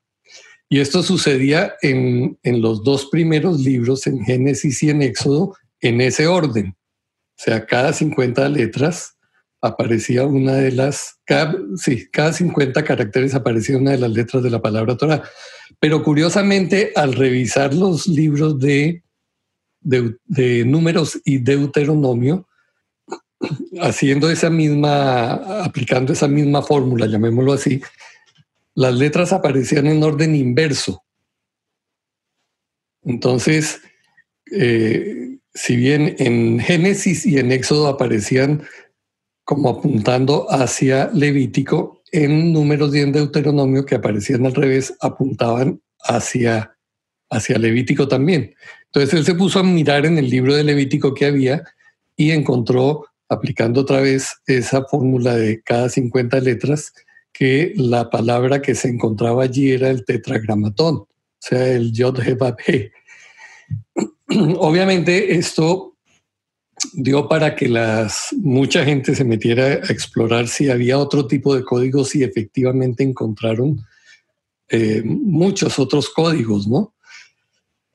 Y 0.70 0.80
esto 0.80 1.02
sucedía 1.02 1.74
en, 1.82 2.38
en 2.43 2.62
los 2.62 2.84
dos 2.84 3.08
primeros 3.08 3.60
libros, 3.60 4.06
en 4.06 4.24
Génesis 4.24 4.84
y 4.84 4.91
en 4.91 5.02
Éxodo, 5.02 5.56
en 5.82 6.02
ese 6.02 6.28
orden. 6.28 6.76
O 6.78 7.41
sea, 7.43 7.66
cada 7.66 7.93
50 7.93 8.47
letras 8.50 9.18
aparecía 9.60 10.24
una 10.26 10.54
de 10.54 10.72
las, 10.72 11.16
cada, 11.26 11.56
sí, 11.78 12.08
cada 12.12 12.32
50 12.32 12.84
caracteres 12.84 13.34
aparecía 13.34 13.78
una 13.78 13.91
de 13.91 13.97
las 13.97 14.12
letras 14.12 14.43
de 14.43 14.52
la 14.52 14.62
palabra 14.62 14.97
Torah. 14.97 15.24
Pero 15.80 16.04
curiosamente, 16.04 16.91
al 16.95 17.14
revisar 17.14 17.74
los 17.74 18.06
libros 18.06 18.60
de, 18.60 19.02
de, 19.82 20.64
números 20.66 21.20
y 21.26 21.39
deuteronomio, 21.39 22.47
haciendo 23.81 24.29
esa 24.29 24.49
misma, 24.49 25.63
aplicando 25.63 26.13
esa 26.13 26.27
misma 26.27 26.61
fórmula, 26.61 27.07
llamémoslo 27.07 27.53
así, 27.53 27.81
las 28.75 28.93
letras 28.95 29.33
aparecían 29.33 29.87
en 29.87 30.03
orden 30.03 30.35
inverso. 30.35 31.03
Entonces, 33.03 33.81
eh, 34.51 35.37
si 35.53 35.75
bien 35.75 36.15
en 36.19 36.59
Génesis 36.59 37.25
y 37.25 37.37
en 37.37 37.51
Éxodo 37.51 37.87
aparecían 37.87 38.63
como 39.43 39.69
apuntando 39.69 40.47
hacia 40.51 41.09
Levítico, 41.13 42.03
en 42.11 42.53
números 42.53 42.95
y 42.95 42.99
en 42.99 43.11
Deuteronomio 43.11 43.85
que 43.85 43.95
aparecían 43.95 44.45
al 44.45 44.55
revés 44.55 44.95
apuntaban 44.99 45.81
hacia 46.01 46.75
hacia 47.29 47.57
Levítico 47.57 48.07
también. 48.07 48.55
Entonces 48.85 49.13
él 49.13 49.25
se 49.25 49.35
puso 49.35 49.59
a 49.59 49.63
mirar 49.63 50.05
en 50.05 50.17
el 50.17 50.29
libro 50.29 50.55
de 50.55 50.63
Levítico 50.63 51.13
que 51.13 51.25
había 51.25 51.63
y 52.15 52.31
encontró, 52.31 53.05
aplicando 53.30 53.82
otra 53.82 54.01
vez 54.01 54.34
esa 54.47 54.84
fórmula 54.84 55.36
de 55.36 55.61
cada 55.61 55.88
50 55.88 56.39
letras, 56.41 56.91
que 57.32 57.73
la 57.75 58.09
palabra 58.09 58.61
que 58.61 58.75
se 58.75 58.89
encontraba 58.89 59.43
allí 59.43 59.71
era 59.71 59.89
el 59.89 60.03
tetragramatón, 60.03 60.95
o 60.95 61.07
sea, 61.39 61.67
el 61.67 61.93
yod 61.93 62.19
he. 62.67 62.91
Obviamente 64.57 65.36
esto 65.36 65.95
dio 66.93 67.27
para 67.27 67.55
que 67.55 67.67
las, 67.67 68.30
mucha 68.41 68.84
gente 68.84 69.15
se 69.15 69.23
metiera 69.23 69.65
a 69.65 69.91
explorar 69.91 70.47
si 70.47 70.69
había 70.69 70.97
otro 70.97 71.27
tipo 71.27 71.55
de 71.55 71.63
códigos 71.63 72.15
y 72.15 72.23
efectivamente 72.23 73.03
encontraron 73.03 73.80
eh, 74.69 75.01
muchos 75.03 75.80
otros 75.80 76.09
códigos, 76.09 76.67
¿no? 76.67 76.93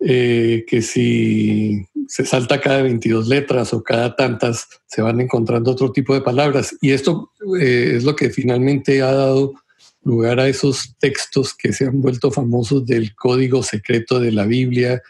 Eh, 0.07 0.67
que 0.69 0.83
si 0.83 1.87
se 2.09 2.27
salta 2.27 2.61
cada 2.61 2.83
22 2.83 3.27
letras 3.27 3.73
o 3.73 3.83
cada 3.83 4.15
tantas, 4.15 4.69
se 4.87 5.01
van 5.01 5.19
encontrando 5.19 5.71
otro 5.71 5.93
tipo 5.93 6.13
de 6.13 6.21
palabras. 6.21 6.77
Y 6.83 6.91
esto 6.91 7.31
eh, 7.59 7.95
es 7.97 8.05
lo 8.05 8.15
que 8.15 8.29
finalmente 8.29 9.01
ha 9.01 9.13
dado 9.13 9.55
lugar 10.03 10.41
a 10.41 10.49
esos 10.49 10.95
textos 10.99 11.55
que 11.55 11.73
se 11.73 11.87
han 11.87 12.03
vuelto 12.03 12.31
famosos 12.31 12.85
del 12.85 13.15
código 13.15 13.63
secreto 13.63 14.21
de 14.21 14.33
la 14.33 14.45
Biblia, 14.45 15.03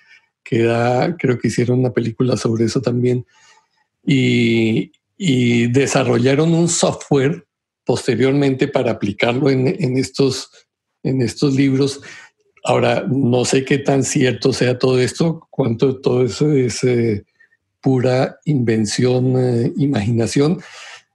que 0.45 0.63
da, 0.63 1.17
creo 1.17 1.41
que 1.41 1.49
hicieron 1.49 1.81
una 1.81 1.93
película 1.93 2.37
sobre 2.37 2.67
eso 2.67 2.81
también, 2.81 3.27
y, 4.07 4.93
desarrollaron 5.69 6.53
un 6.53 6.69
software 6.69 7.47
posteriormente 7.85 8.69
para 8.69 8.93
aplicarlo 8.93 9.49
en, 9.49 9.97
estos, 9.97 10.51
en 11.03 11.23
estos 11.23 11.55
libros. 11.55 12.01
Ahora, 12.65 13.05
no 13.09 13.45
sé 13.45 13.65
qué 13.65 13.79
tan 13.79 14.03
cierto 14.03 14.53
sea 14.53 14.79
todo 14.79 14.99
esto, 14.99 15.47
cuánto 15.51 16.01
todo 16.01 16.25
eso 16.25 16.51
es 16.53 16.81
pura 17.81 18.41
invención, 18.47 19.35
eh, 19.37 19.73
imaginación, 19.77 20.61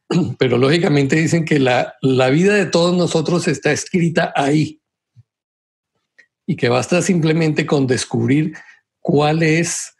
pero 0.37 0.57
lógicamente 0.57 1.15
dicen 1.15 1.43
que 1.43 1.59
la, 1.59 1.95
la 2.01 2.29
vida 2.29 2.53
de 2.53 2.67
todos 2.67 2.95
nosotros 2.95 3.47
está 3.47 3.71
escrita 3.71 4.31
ahí. 4.35 4.79
Y 6.45 6.55
que 6.55 6.69
basta 6.69 7.01
simplemente 7.01 7.65
con 7.65 7.87
descubrir 7.87 8.53
cuál 9.01 9.43
es 9.43 9.95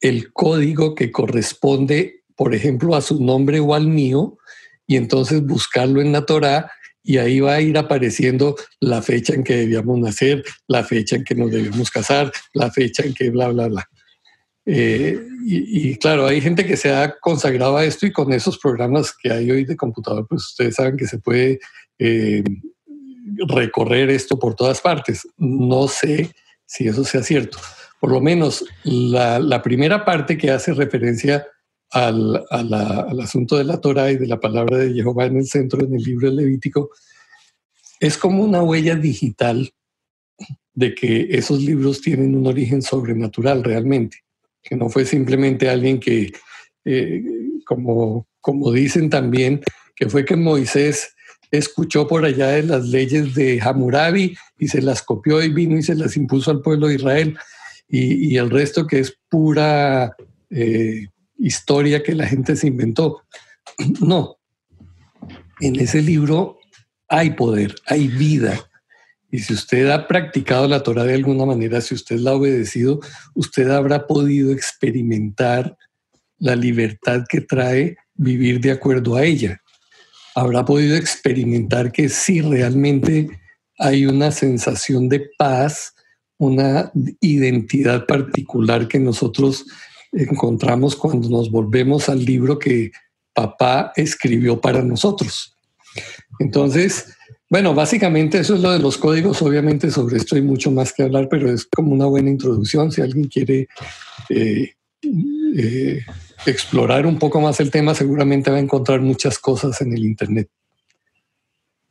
el 0.00 0.32
código 0.32 0.94
que 0.94 1.12
corresponde 1.12 2.16
por 2.36 2.54
ejemplo, 2.54 2.94
a 2.94 3.00
su 3.00 3.22
nombre 3.22 3.58
o 3.60 3.74
al 3.74 3.88
mío, 3.88 4.38
y 4.86 4.96
entonces 4.96 5.44
buscarlo 5.44 6.00
en 6.00 6.12
la 6.12 6.26
Torah 6.26 6.70
y 7.06 7.18
ahí 7.18 7.38
va 7.38 7.54
a 7.54 7.60
ir 7.60 7.78
apareciendo 7.78 8.56
la 8.80 9.00
fecha 9.00 9.32
en 9.32 9.44
que 9.44 9.54
debíamos 9.56 9.98
nacer, 10.00 10.42
la 10.66 10.82
fecha 10.82 11.14
en 11.14 11.22
que 11.24 11.36
nos 11.36 11.52
debíamos 11.52 11.88
casar, 11.88 12.32
la 12.52 12.70
fecha 12.72 13.04
en 13.04 13.14
que 13.14 13.30
bla, 13.30 13.48
bla, 13.48 13.68
bla. 13.68 13.88
Eh, 14.66 15.16
y, 15.44 15.94
claro, 15.98 16.26
hay 16.26 16.40
gente 16.40 16.66
que 16.66 16.76
se 16.76 16.92
ha 16.92 17.16
consagrado 17.20 17.76
a 17.76 17.84
esto 17.84 18.06
y 18.06 18.12
con 18.12 18.32
esos 18.32 18.58
programas 18.58 19.14
que 19.16 19.30
hay 19.30 19.48
hoy 19.48 19.64
de 19.64 19.76
computador, 19.76 20.26
pues 20.28 20.42
ustedes 20.46 20.74
saben 20.74 20.96
que 20.96 21.06
se 21.06 21.18
puede 21.18 21.60
eh, 22.00 22.42
recorrer 23.46 24.10
esto 24.10 24.36
por 24.36 24.56
todas 24.56 24.80
partes. 24.80 25.28
No 25.36 25.86
sé 25.86 26.32
si 26.64 26.88
eso 26.88 27.04
sea 27.04 27.22
cierto. 27.22 27.58
Por 28.00 28.10
lo 28.10 28.20
menos 28.20 28.64
la, 28.82 29.38
la 29.38 29.62
primera 29.62 30.04
parte 30.04 30.36
que 30.36 30.50
hace 30.50 30.74
referencia 30.74 31.46
al, 31.90 32.44
asunto 33.22 33.56
de 33.56 33.64
la 33.64 33.80
Torah 33.80 34.10
y 34.10 34.16
de 34.16 34.26
la 34.26 34.40
palabra 34.40 34.78
de 34.78 34.92
Jehová 34.92 35.26
en 35.26 35.36
el 35.36 35.46
centro, 35.46 35.84
en 35.84 35.94
el 35.94 36.02
libro 36.02 36.30
Levítico, 36.30 36.90
es 38.00 38.18
como 38.18 38.44
una 38.44 38.62
huella 38.62 38.96
digital 38.96 39.72
de 40.74 40.94
que 40.94 41.28
esos 41.30 41.62
libros 41.62 42.00
tienen 42.00 42.34
un 42.34 42.46
origen 42.46 42.82
sobrenatural 42.82 43.64
realmente, 43.64 44.18
que 44.62 44.76
no 44.76 44.90
fue 44.90 45.06
simplemente 45.06 45.70
alguien 45.70 45.98
que, 45.98 46.32
eh, 46.84 47.24
como, 47.64 48.26
como 48.40 48.72
dicen 48.72 49.08
también, 49.08 49.62
que 49.94 50.10
fue 50.10 50.24
que 50.24 50.36
Moisés 50.36 51.14
escuchó 51.50 52.06
por 52.06 52.24
allá 52.24 52.48
de 52.48 52.64
las 52.64 52.86
leyes 52.86 53.34
de 53.34 53.60
Hammurabi 53.62 54.36
y 54.58 54.68
se 54.68 54.82
las 54.82 55.02
copió 55.02 55.42
y 55.42 55.48
vino 55.48 55.78
y 55.78 55.82
se 55.82 55.94
las 55.94 56.16
impuso 56.16 56.50
al 56.50 56.60
pueblo 56.60 56.88
de 56.88 56.96
Israel. 56.96 57.38
Y, 57.88 58.36
el 58.36 58.50
resto 58.50 58.86
que 58.86 58.98
es 58.98 59.16
pura 59.28 60.14
eh, 60.50 61.06
historia 61.38 62.02
que 62.02 62.14
la 62.14 62.26
gente 62.26 62.56
se 62.56 62.66
inventó. 62.66 63.22
No, 64.00 64.38
en 65.60 65.76
ese 65.80 66.02
libro 66.02 66.58
hay 67.08 67.30
poder, 67.30 67.74
hay 67.86 68.08
vida. 68.08 68.58
Y 69.30 69.40
si 69.40 69.54
usted 69.54 69.90
ha 69.90 70.06
practicado 70.06 70.68
la 70.68 70.82
Torah 70.82 71.04
de 71.04 71.14
alguna 71.14 71.44
manera, 71.44 71.80
si 71.80 71.94
usted 71.94 72.18
la 72.18 72.30
ha 72.30 72.34
obedecido, 72.34 73.00
usted 73.34 73.70
habrá 73.70 74.06
podido 74.06 74.52
experimentar 74.52 75.76
la 76.38 76.54
libertad 76.54 77.24
que 77.28 77.40
trae 77.40 77.96
vivir 78.14 78.60
de 78.60 78.70
acuerdo 78.70 79.16
a 79.16 79.24
ella. 79.24 79.60
Habrá 80.34 80.64
podido 80.64 80.96
experimentar 80.96 81.92
que 81.92 82.08
sí 82.08 82.40
realmente 82.40 83.28
hay 83.78 84.06
una 84.06 84.30
sensación 84.30 85.08
de 85.08 85.28
paz, 85.38 85.94
una 86.38 86.90
identidad 87.20 88.06
particular 88.06 88.88
que 88.88 88.98
nosotros 88.98 89.64
encontramos 90.16 90.96
cuando 90.96 91.28
nos 91.28 91.50
volvemos 91.50 92.08
al 92.08 92.24
libro 92.24 92.58
que 92.58 92.90
papá 93.34 93.92
escribió 93.96 94.60
para 94.60 94.82
nosotros. 94.82 95.54
Entonces, 96.38 97.16
bueno, 97.48 97.74
básicamente 97.74 98.38
eso 98.38 98.54
es 98.56 98.60
lo 98.60 98.72
de 98.72 98.78
los 98.78 98.98
códigos. 98.98 99.40
Obviamente 99.42 99.90
sobre 99.90 100.16
esto 100.16 100.36
hay 100.36 100.42
mucho 100.42 100.70
más 100.70 100.92
que 100.92 101.04
hablar, 101.04 101.28
pero 101.30 101.50
es 101.50 101.66
como 101.66 101.92
una 101.92 102.06
buena 102.06 102.30
introducción. 102.30 102.90
Si 102.90 103.00
alguien 103.00 103.28
quiere 103.28 103.68
eh, 104.30 104.72
eh, 105.02 106.00
explorar 106.46 107.06
un 107.06 107.18
poco 107.18 107.40
más 107.40 107.60
el 107.60 107.70
tema, 107.70 107.94
seguramente 107.94 108.50
va 108.50 108.56
a 108.56 108.60
encontrar 108.60 109.00
muchas 109.00 109.38
cosas 109.38 109.80
en 109.80 109.92
el 109.92 110.04
Internet. 110.04 110.48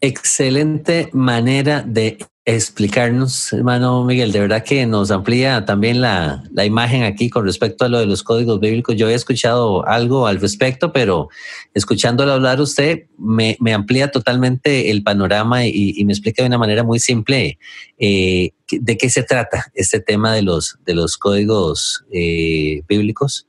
Excelente 0.07 1.09
manera 1.13 1.81
de 1.81 2.19
explicarnos, 2.45 3.51
hermano 3.51 4.03
Miguel. 4.05 4.31
De 4.31 4.39
verdad 4.39 4.63
que 4.63 4.85
nos 4.85 5.09
amplía 5.09 5.65
también 5.65 5.99
la, 5.99 6.43
imagen 6.63 7.01
aquí 7.01 7.27
con 7.27 7.43
respecto 7.43 7.85
a 7.85 7.89
lo 7.89 7.97
de 7.97 8.05
los 8.05 8.21
códigos 8.21 8.59
bíblicos. 8.59 8.95
Yo 8.95 9.09
he 9.09 9.15
escuchado 9.15 9.83
algo 9.87 10.27
al 10.27 10.39
respecto, 10.39 10.93
pero 10.93 11.29
escuchándolo 11.73 12.33
hablar 12.33 12.61
usted 12.61 13.05
me, 13.17 13.57
amplía 13.73 14.11
totalmente 14.11 14.91
el 14.91 15.01
panorama 15.01 15.65
y, 15.65 16.05
me 16.05 16.13
explica 16.13 16.43
de 16.43 16.49
una 16.49 16.59
manera 16.59 16.83
muy 16.83 16.99
simple 16.99 17.57
eh, 17.97 18.51
de 18.71 18.97
qué 18.97 19.09
se 19.09 19.23
trata 19.23 19.65
este 19.73 19.99
tema 19.99 20.33
de 20.33 20.41
los, 20.41 20.77
de 20.85 20.95
los 20.95 21.17
códigos 21.17 22.03
eh, 22.11 22.81
bíblicos. 22.87 23.47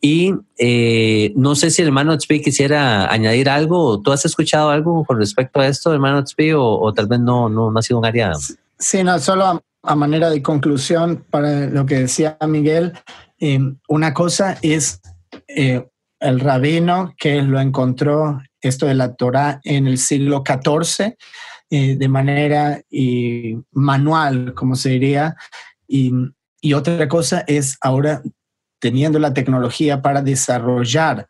Y 0.00 0.34
eh, 0.58 1.32
no 1.36 1.54
sé 1.54 1.70
si 1.70 1.82
el 1.82 1.88
hermano 1.88 2.16
Tzpi 2.16 2.42
quisiera 2.42 3.10
añadir 3.10 3.48
algo. 3.48 4.00
¿Tú 4.00 4.12
has 4.12 4.24
escuchado 4.24 4.70
algo 4.70 5.04
con 5.04 5.18
respecto 5.18 5.60
a 5.60 5.66
esto, 5.66 5.92
hermano 5.92 6.24
Tzpi, 6.24 6.52
o, 6.54 6.92
tal 6.94 7.06
vez 7.06 7.20
no, 7.20 7.48
no, 7.48 7.72
ha 7.76 7.82
sido 7.82 7.98
un 7.98 8.06
área? 8.06 8.32
Sí, 8.78 9.02
no, 9.02 9.18
solo 9.18 9.62
a, 9.82 9.94
manera 9.94 10.30
de 10.30 10.42
conclusión 10.42 11.24
para 11.30 11.66
lo 11.66 11.86
que 11.86 12.00
decía 12.00 12.36
Miguel, 12.46 12.92
eh, 13.38 13.58
una 13.88 14.12
cosa 14.12 14.58
es 14.62 15.00
eh, 15.48 15.86
el 16.20 16.40
rabino 16.40 17.14
que 17.18 17.42
lo 17.42 17.60
encontró 17.60 18.40
esto 18.60 18.86
de 18.86 18.94
la 18.94 19.14
Torah 19.14 19.60
en 19.64 19.86
el 19.86 19.98
siglo 19.98 20.42
XIV 20.44 21.14
de 21.68 22.08
manera 22.08 22.80
manual, 23.72 24.54
como 24.54 24.76
se 24.76 24.90
diría, 24.90 25.36
y, 25.88 26.12
otra 26.74 27.06
cosa 27.06 27.44
es 27.46 27.78
ahora 27.80 28.22
teniendo 28.80 29.20
la 29.20 29.32
tecnología 29.32 30.02
para 30.02 30.20
desarrollar 30.20 31.28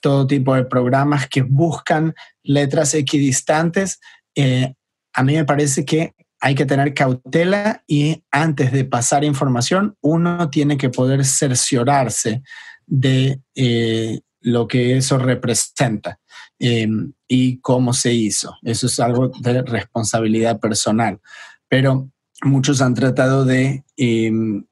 todo 0.00 0.26
tipo 0.26 0.54
de 0.54 0.64
programas 0.64 1.28
que 1.28 1.42
buscan 1.42 2.14
letras 2.42 2.94
equidistantes, 2.94 3.98
eh, 4.34 4.74
a 5.14 5.22
mí 5.22 5.34
me 5.34 5.44
parece 5.44 5.84
que 5.84 6.14
hay 6.40 6.54
que 6.54 6.66
tener 6.66 6.92
cautela 6.92 7.82
y 7.86 8.22
antes 8.30 8.70
de 8.70 8.84
pasar 8.84 9.24
información, 9.24 9.96
uno 10.02 10.50
tiene 10.50 10.76
que 10.76 10.90
poder 10.90 11.24
cerciorarse 11.24 12.42
de 12.86 13.40
eh, 13.54 14.20
lo 14.40 14.68
que 14.68 14.96
eso 14.96 15.18
representa 15.18 16.20
em, 16.58 17.12
y 17.28 17.58
cómo 17.60 17.92
se 17.92 18.12
hizo. 18.12 18.56
Eso 18.62 18.86
es 18.86 19.00
algo 19.00 19.28
de 19.40 19.62
responsabilidad 19.62 20.60
personal. 20.60 21.20
Pero 21.68 22.10
muchos 22.42 22.80
han 22.80 22.94
tratado 22.94 23.44
de 23.44 23.84
em, 23.96 24.64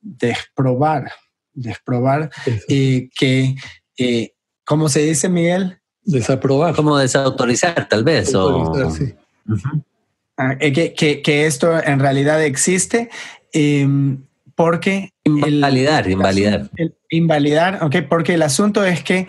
desprobar 0.00 1.10
desprobar 1.60 2.30
eh, 2.68 3.08
que, 3.16 3.54
eh, 3.98 4.32
¿cómo 4.64 4.88
se 4.88 5.00
dice, 5.00 5.28
Miguel? 5.28 5.78
Desaprobar. 6.02 6.74
Como 6.74 6.96
desautorizar, 6.96 7.88
tal 7.88 8.04
vez. 8.04 8.32
Ah, 10.36 10.56
eh, 10.58 10.72
que, 10.72 11.22
que, 11.22 11.46
esto 11.46 11.82
en 11.82 12.00
realidad 12.00 12.42
existe 12.42 13.10
em, 13.52 14.24
porque... 14.54 15.12
Invalidar, 15.24 16.08
invalidar. 16.08 16.70
invalidar, 17.10 17.84
ok, 17.84 17.96
porque 18.08 18.34
el 18.34 18.42
asunto 18.42 18.84
es 18.84 19.02
que 19.02 19.26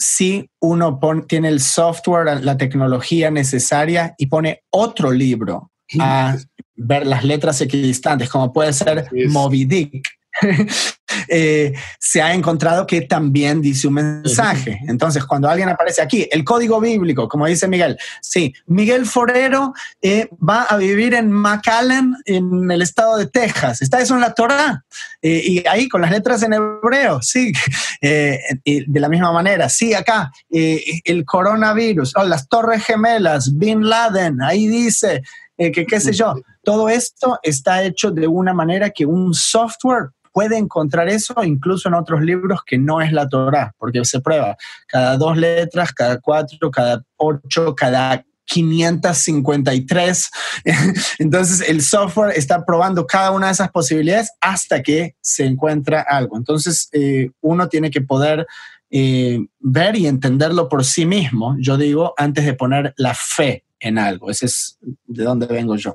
si 0.00 0.48
uno 0.60 0.98
tiene 1.28 1.48
el 1.48 1.60
software, 1.60 2.42
la 2.42 2.56
tecnología 2.56 3.30
necesaria 3.30 4.14
y 4.16 4.26
pone 4.26 4.62
otro 4.70 5.12
libro 5.12 5.70
a 6.00 6.36
ver 6.74 7.06
las 7.06 7.22
letras 7.22 7.60
equidistantes, 7.60 8.30
como 8.30 8.52
puede 8.52 8.72
ser 8.72 9.06
Moby 9.28 9.66
Dick. 9.66 10.02
Eh, 11.28 11.72
se 11.98 12.22
ha 12.22 12.34
encontrado 12.34 12.86
que 12.86 13.02
también 13.02 13.60
dice 13.60 13.88
un 13.88 13.94
mensaje. 13.94 14.80
Entonces, 14.86 15.24
cuando 15.24 15.48
alguien 15.48 15.68
aparece 15.68 16.02
aquí, 16.02 16.28
el 16.30 16.44
código 16.44 16.80
bíblico, 16.80 17.28
como 17.28 17.46
dice 17.46 17.68
Miguel, 17.68 17.98
sí, 18.20 18.54
Miguel 18.66 19.06
Forero 19.06 19.72
eh, 20.02 20.28
va 20.36 20.62
a 20.64 20.76
vivir 20.76 21.14
en 21.14 21.30
McAllen, 21.30 22.16
en 22.24 22.70
el 22.70 22.82
estado 22.82 23.16
de 23.16 23.26
Texas. 23.26 23.82
¿Está 23.82 24.00
eso 24.00 24.14
en 24.14 24.20
la 24.20 24.34
Torah? 24.34 24.84
Eh, 25.22 25.42
y 25.44 25.68
ahí 25.68 25.88
con 25.88 26.00
las 26.00 26.10
letras 26.10 26.42
en 26.42 26.54
hebreo, 26.54 27.20
sí. 27.22 27.52
de 28.00 29.00
la 29.00 29.08
misma 29.08 29.32
manera, 29.32 29.68
sí, 29.68 29.94
acá, 29.94 30.30
el 30.50 31.24
coronavirus, 31.24 32.16
oh, 32.16 32.24
las 32.24 32.48
torres 32.48 32.84
gemelas, 32.84 33.56
Bin 33.56 33.88
Laden, 33.88 34.40
ahí 34.42 34.66
dice, 34.66 35.22
que 35.56 35.84
qué 35.86 36.00
sé 36.00 36.12
yo, 36.12 36.34
todo 36.64 36.88
esto 36.88 37.38
está 37.42 37.82
hecho 37.82 38.10
de 38.10 38.26
una 38.26 38.54
manera 38.54 38.90
que 38.90 39.04
un 39.04 39.34
software 39.34 40.10
puede 40.32 40.56
encontrar 40.56 41.08
eso 41.08 41.34
incluso 41.44 41.88
en 41.88 41.94
otros 41.94 42.22
libros 42.22 42.60
que 42.64 42.78
no 42.78 43.00
es 43.00 43.12
la 43.12 43.28
Torah, 43.28 43.74
porque 43.78 44.04
se 44.04 44.20
prueba 44.20 44.56
cada 44.86 45.16
dos 45.16 45.36
letras, 45.36 45.92
cada 45.92 46.18
cuatro, 46.18 46.70
cada 46.70 47.02
ocho, 47.16 47.74
cada 47.74 48.24
553. 48.50 50.30
Entonces 51.18 51.68
el 51.68 51.82
software 51.82 52.36
está 52.36 52.64
probando 52.64 53.06
cada 53.06 53.30
una 53.30 53.46
de 53.46 53.52
esas 53.52 53.70
posibilidades 53.70 54.30
hasta 54.40 54.82
que 54.82 55.14
se 55.20 55.46
encuentra 55.46 56.02
algo. 56.02 56.36
Entonces 56.36 56.88
eh, 56.92 57.30
uno 57.40 57.68
tiene 57.68 57.90
que 57.90 58.00
poder 58.00 58.46
eh, 58.90 59.38
ver 59.60 59.96
y 59.96 60.06
entenderlo 60.06 60.68
por 60.68 60.84
sí 60.84 61.06
mismo, 61.06 61.56
yo 61.60 61.76
digo, 61.76 62.12
antes 62.16 62.44
de 62.44 62.54
poner 62.54 62.92
la 62.96 63.14
fe 63.14 63.64
en 63.78 63.98
algo. 63.98 64.30
Ese 64.30 64.46
es 64.46 64.78
de 65.06 65.24
donde 65.24 65.46
vengo 65.46 65.76
yo. 65.76 65.94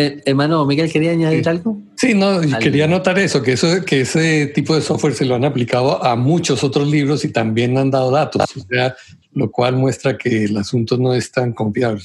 Eh, 0.00 0.22
hermano 0.26 0.64
Miguel, 0.64 0.92
¿quería 0.92 1.10
añadir 1.10 1.48
algo? 1.48 1.76
Sí, 1.96 2.14
no, 2.14 2.40
quería 2.60 2.86
notar 2.86 3.18
eso, 3.18 3.42
que, 3.42 3.54
eso, 3.54 3.84
que 3.84 4.02
ese 4.02 4.46
tipo 4.46 4.76
de 4.76 4.80
software 4.80 5.12
se 5.12 5.24
lo 5.24 5.34
han 5.34 5.44
aplicado 5.44 6.04
a 6.04 6.14
muchos 6.14 6.62
otros 6.62 6.86
libros 6.86 7.24
y 7.24 7.32
también 7.32 7.76
han 7.76 7.90
dado 7.90 8.12
datos, 8.12 8.44
o 8.56 8.60
sea, 8.60 8.94
lo 9.32 9.50
cual 9.50 9.74
muestra 9.74 10.16
que 10.16 10.44
el 10.44 10.56
asunto 10.56 10.98
no 10.98 11.14
es 11.14 11.32
tan 11.32 11.52
confiable. 11.52 12.04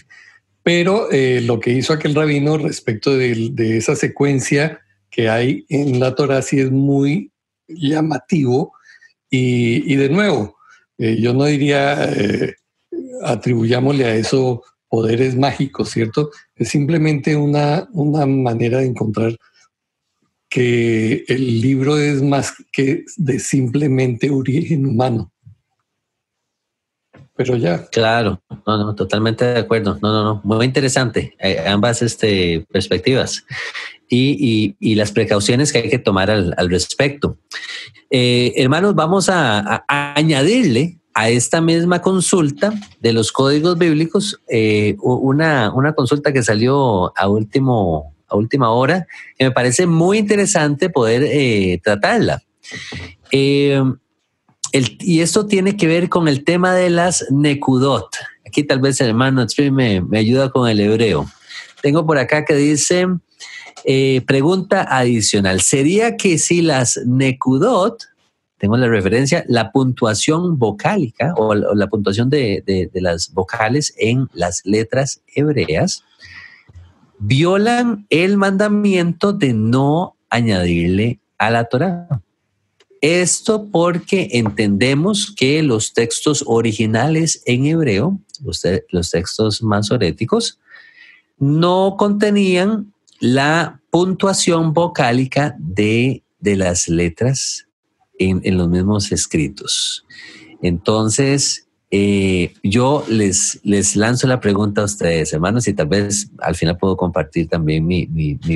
Pero 0.64 1.12
eh, 1.12 1.41
lo 1.41 1.60
que 1.60 1.70
hizo 1.70 1.94
aquel 1.94 2.16
rabino 2.16 2.58
respecto 2.58 3.16
de, 3.16 3.54
esa 3.78 3.96
secuencia 3.96 4.80
que 5.12 5.30
hay 5.30 5.64
en 5.70 6.00
la 6.00 6.16
Torah 6.16 6.41
sí 6.41 6.62
es 6.62 6.72
muy 6.72 7.32
llamativo 7.68 8.74
y, 9.30 9.96
de 9.96 10.10
nuevo, 10.10 10.58
eh, 10.98 11.18
yo 11.22 11.36
no 11.36 11.46
diría 11.46 12.10
atribuyámosle 13.24 14.06
a 14.06 14.16
eso 14.16 14.64
poderes 14.94 15.36
mágicos, 15.36 15.89
¿cierto? 15.89 16.30
Es 16.56 16.70
simplemente 16.70 17.36
una, 17.36 17.88
una 17.94 18.28
manera 18.28 18.78
de 18.78 18.86
encontrar 18.86 19.36
que 20.48 21.26
el 21.28 21.62
libro 21.62 21.98
es 21.98 22.22
más 22.22 22.54
que 22.72 23.04
de 23.18 23.39
simplemente 23.39 24.30
origen 24.30 24.86
humano. 24.86 25.32
Pero 27.36 27.58
ya. 27.58 27.88
Claro, 27.88 28.39
no, 28.68 28.78
no, 28.78 28.94
totalmente 28.94 29.44
de 29.46 29.62
acuerdo. 29.62 29.98
No, 30.00 30.12
no, 30.14 30.24
no, 30.24 30.41
muy 30.44 30.64
interesante 30.64 31.36
eh, 31.39 31.64
ambas 31.66 32.04
este, 32.04 32.64
perspectivas 32.72 33.44
y, 34.08 34.76
y, 34.80 34.94
las 34.94 35.12
precauciones 35.12 35.74
que 35.74 35.80
hay 35.80 35.89
que 35.89 35.98
tomar 35.98 36.30
al, 36.30 36.54
al 36.56 36.70
respecto. 36.70 37.39
Eh, 38.12 38.54
hermanos, 38.58 38.94
vamos 38.94 39.28
a 39.28 39.84
añadirle 39.88 41.00
a 41.14 41.30
esta 41.30 41.61
misma 41.61 42.01
consulta 42.01 42.74
de 42.99 43.14
los 43.14 43.32
códigos 43.32 43.78
bíblicos, 43.78 44.39
eh, 44.47 44.95
una, 45.01 45.72
una, 45.74 45.93
consulta 45.93 46.34
que 46.34 46.41
salió 46.41 47.18
a, 47.18 47.28
último, 47.28 48.16
a 48.28 48.36
última 48.36 48.72
hora, 48.72 49.07
que 49.38 49.45
me 49.45 49.51
parece 49.51 49.86
muy 49.86 50.18
interesante 50.18 50.89
poder 50.89 51.24
eh, 51.24 51.80
tratarla. 51.84 52.41
Eh, 53.32 53.82
y 54.72 55.22
esto 55.22 55.45
tiene 55.45 55.78
que 55.78 55.86
ver 55.86 56.09
con 56.09 56.28
el 56.28 56.43
tema 56.43 56.74
de 56.74 56.89
las 56.89 57.26
Nekudot. 57.30 58.09
Aquí 58.47 58.64
tal 58.64 58.80
vez 58.80 58.99
el 59.01 59.09
hermano 59.09 59.45
me, 59.72 60.01
me 60.01 60.18
ayuda 60.18 60.49
con 60.49 60.68
el 60.68 60.80
hebreo. 60.80 61.30
Tengo 61.84 62.07
por 62.07 62.18
acá 62.18 62.43
que 62.43 62.55
dice, 62.55 63.05
pregunta 64.26 64.88
adicional, 64.89 65.61
¿sería 65.61 66.18
que 66.18 66.39
si 66.39 66.64
las 66.64 66.99
Nekudot 67.05 68.03
tengo 68.64 68.78
la 68.78 68.88
referencia, 68.88 69.43
la 69.49 69.74
puntuación 69.74 70.57
vocálica 70.57 71.34
o, 71.36 71.53
la 71.53 71.88
puntuación 71.88 72.30
de, 72.30 72.89
las 72.93 73.34
vocales 73.34 73.93
en 73.97 74.30
las 74.32 74.61
letras 74.64 75.22
hebreas 75.36 76.05
violan 77.20 78.07
el 78.09 78.38
mandamiento 78.38 79.34
de 79.34 79.51
no 79.51 80.16
añadirle 80.30 81.20
a 81.38 81.51
la 81.51 81.66
Torah. 81.66 82.07
Esto 83.01 83.68
porque 83.70 84.30
entendemos 84.32 85.36
que 85.36 85.61
los 85.61 85.91
textos 85.91 86.41
originales 86.47 87.43
en 87.45 87.66
hebreo, 87.66 88.18
los, 88.45 88.61
los 88.91 89.11
textos 89.11 89.61
masoréticos, 89.61 90.57
no 91.38 91.97
contenían 91.97 92.93
la 93.20 93.82
puntuación 93.89 94.72
vocálica 94.72 95.53
de, 95.59 96.24
de 96.39 96.55
las 96.55 96.88
letras 96.88 97.68
en, 98.20 98.57
los 98.57 98.70
mismos 98.70 99.11
escritos. 99.11 100.05
Entonces, 100.61 101.68
eh, 101.91 102.53
yo 102.64 103.05
les, 103.07 103.59
les 103.64 103.95
lanzo 103.95 104.28
la 104.28 104.39
pregunta 104.39 104.82
a 104.82 104.86
ustedes, 104.86 105.34
hermanos, 105.34 105.68
y 105.68 105.74
tal 105.74 105.88
vez 105.88 106.30
al 106.39 106.55
final 106.55 106.78
puedo 106.78 106.97
compartir 106.97 107.47
también 107.47 107.86
mi, 107.86 108.07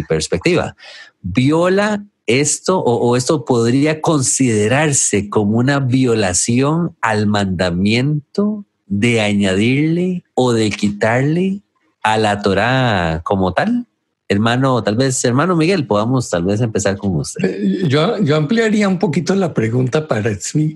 perspectiva. 0.08 0.76
¿Viola 1.22 2.04
esto 2.26 2.80
o, 2.80 3.16
esto 3.16 3.46
podría 3.46 4.02
considerarse 4.02 5.30
como 5.30 5.58
una 5.58 5.80
violación 5.80 6.96
al 7.02 7.28
mandamiento 7.28 8.66
de 8.86 9.22
añadirle 9.22 10.24
o 10.34 10.54
de 10.54 10.70
quitarle 10.70 11.62
a 12.04 12.18
la 12.18 12.42
Torah 12.42 13.22
como 13.24 13.54
tal? 13.54 13.86
Hermano, 14.28 14.84
tal 14.84 14.96
vez, 14.96 15.24
hermano 15.24 15.56
Miguel, 15.56 15.88
podamos 15.88 16.30
tal 16.30 16.44
vez 16.44 16.62
empezar 16.62 16.98
con 16.98 17.16
usted. 17.16 17.44
Eh, 17.46 17.88
yo, 17.88 18.22
yo 18.22 18.36
ampliaría 18.36 18.88
un 18.88 19.00
poquito 19.00 19.34
la 19.36 19.54
pregunta 19.54 20.08
para 20.08 20.36
sí, 20.36 20.76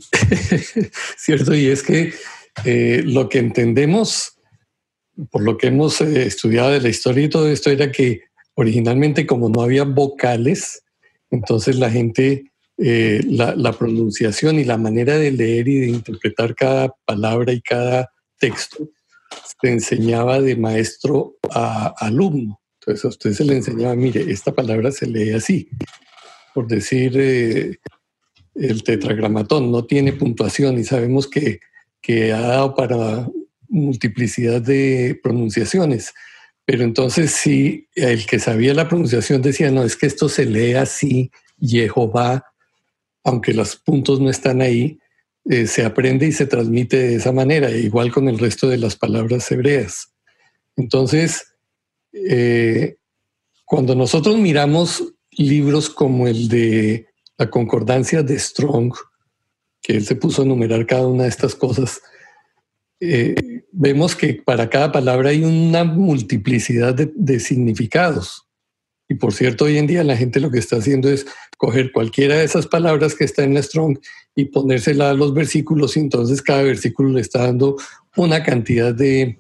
¿cierto? 1.17 1.53
Y 1.53 1.67
es 1.67 1.83
que 1.83 2.13
eh, 2.65 3.03
lo 3.05 3.27
que 3.27 3.39
entendemos, 3.39 4.37
por 5.29 5.41
lo 5.41 5.57
que 5.57 5.67
hemos 5.67 5.99
eh, 6.01 6.25
estudiado 6.25 6.71
de 6.71 6.81
la 6.81 6.89
historia 6.89 7.25
y 7.25 7.29
todo 7.29 7.49
esto, 7.49 7.69
era 7.69 7.91
que 7.91 8.21
originalmente 8.55 9.25
como 9.25 9.49
no 9.49 9.61
había 9.61 9.83
vocales, 9.83 10.83
entonces 11.29 11.77
la 11.77 11.89
gente, 11.89 12.51
la, 12.77 13.55
la, 13.55 13.73
pronunciación 13.73 14.59
y 14.59 14.65
la 14.65 14.77
manera 14.77 15.17
de 15.17 15.31
leer 15.31 15.67
y 15.67 15.79
de 15.79 15.87
interpretar 15.87 16.55
cada 16.55 16.93
palabra 17.05 17.53
y 17.53 17.61
cada 17.61 18.11
texto 18.37 18.89
se 19.61 19.69
enseñaba 19.69 20.41
de 20.41 20.55
maestro 20.57 21.35
a 21.49 21.93
alumno. 21.99 22.61
Entonces 22.82 23.05
a 23.05 23.09
usted 23.09 23.34
se 23.34 23.45
le 23.45 23.57
enseñaba, 23.57 23.95
mire, 23.95 24.32
esta 24.32 24.53
palabra 24.53 24.91
se 24.91 25.05
lee 25.05 25.32
así. 25.32 25.69
Por 26.53 26.67
decir, 26.67 27.13
eh, 27.15 27.77
el 28.55 28.84
tetragramatón 28.84 29.71
no 29.71 29.86
tiene 29.86 30.13
puntuación 30.13 30.79
y 30.79 30.84
sabemos 30.84 31.27
que, 31.27 31.59
que 32.01 32.34
ha 32.34 32.41
dado 32.41 32.73
para 32.73 33.29
multiplicidad 33.69 34.61
de 34.61 35.19
pronunciaciones. 35.21 36.11
Pero 36.65 36.84
entonces 36.84 37.32
si 37.32 37.88
el 37.93 38.25
que 38.25 38.39
sabía 38.39 38.73
la 38.73 38.89
pronunciación 38.89 39.43
decía, 39.43 39.69
no, 39.69 39.84
es 39.84 39.95
que 39.95 40.07
esto 40.07 40.27
se 40.27 40.45
lee 40.45 40.73
así, 40.73 41.29
Jehová, 41.61 42.45
aunque 43.23 43.53
los 43.53 43.75
puntos 43.75 44.19
no 44.19 44.32
están 44.32 44.61
ahí, 44.61 44.97
eh, 45.45 45.67
se 45.67 45.86
aprende 45.86 46.25
y 46.25 46.32
se 46.32 46.47
transmite 46.47 46.97
de 46.97 47.15
esa 47.15 47.32
manera, 47.32 47.69
igual 47.69 48.11
con 48.11 48.27
el 48.27 48.39
resto 48.39 48.67
de 48.67 48.77
las 48.77 48.95
palabras 48.95 49.51
hebreas. 49.51 50.13
Entonces, 50.75 51.50
eh, 52.14 52.97
cuando 53.66 53.95
nosotros 53.95 54.38
miramos 54.38 55.14
libros 55.32 55.89
como 55.89 56.28
el 56.28 56.47
de 56.49 57.07
la 57.38 57.49
concordancia 57.49 58.22
de 58.22 58.38
Strong, 58.38 58.93
que 59.82 59.93
él 59.93 60.05
se 60.05 60.16
puso 60.16 60.41
a 60.41 60.45
enumerar 60.45 60.86
cada 60.86 61.07
una 61.07 61.24
de 61.24 61.30
estas 61.30 61.55
cosas, 61.55 62.01
eh, 62.99 63.64
vemos 63.72 64.16
que 64.16 64.36
para 64.36 64.70
cada 64.70 64.91
palabra 64.91 65.30
hay 65.30 65.43
una 65.43 65.84
multiplicidad 65.84 66.93
de, 66.93 67.39
significados. 67.39 68.47
Y 69.09 69.16
por 69.16 69.34
cierto, 69.34 69.66
hoy 69.66 69.78
en 69.78 69.88
día 69.88 70.03
la 70.03 70.16
gente 70.16 70.39
lo 70.39 70.51
que 70.51 70.59
está 70.59 70.78
haciendo 70.78 71.09
es 71.09 71.26
coger 71.57 71.91
cualquiera 71.91 72.36
de 72.36 72.43
esas 72.43 72.68
palabras 72.68 73.16
que 73.16 73.24
está 73.24 73.43
en 73.43 73.55
la 73.55 73.64
Strong 73.64 73.97
y 74.36 74.45
ponérsela 74.45 75.09
a 75.09 75.14
los 75.14 75.34
versículos 75.34 75.97
y 75.97 76.01
entonces 76.01 76.41
cada 76.41 76.62
versículo 76.62 77.09
le 77.09 77.22
está 77.22 77.39
dando 77.43 77.76
una 78.16 78.43
cantidad 78.43 78.93
de, 78.93 79.39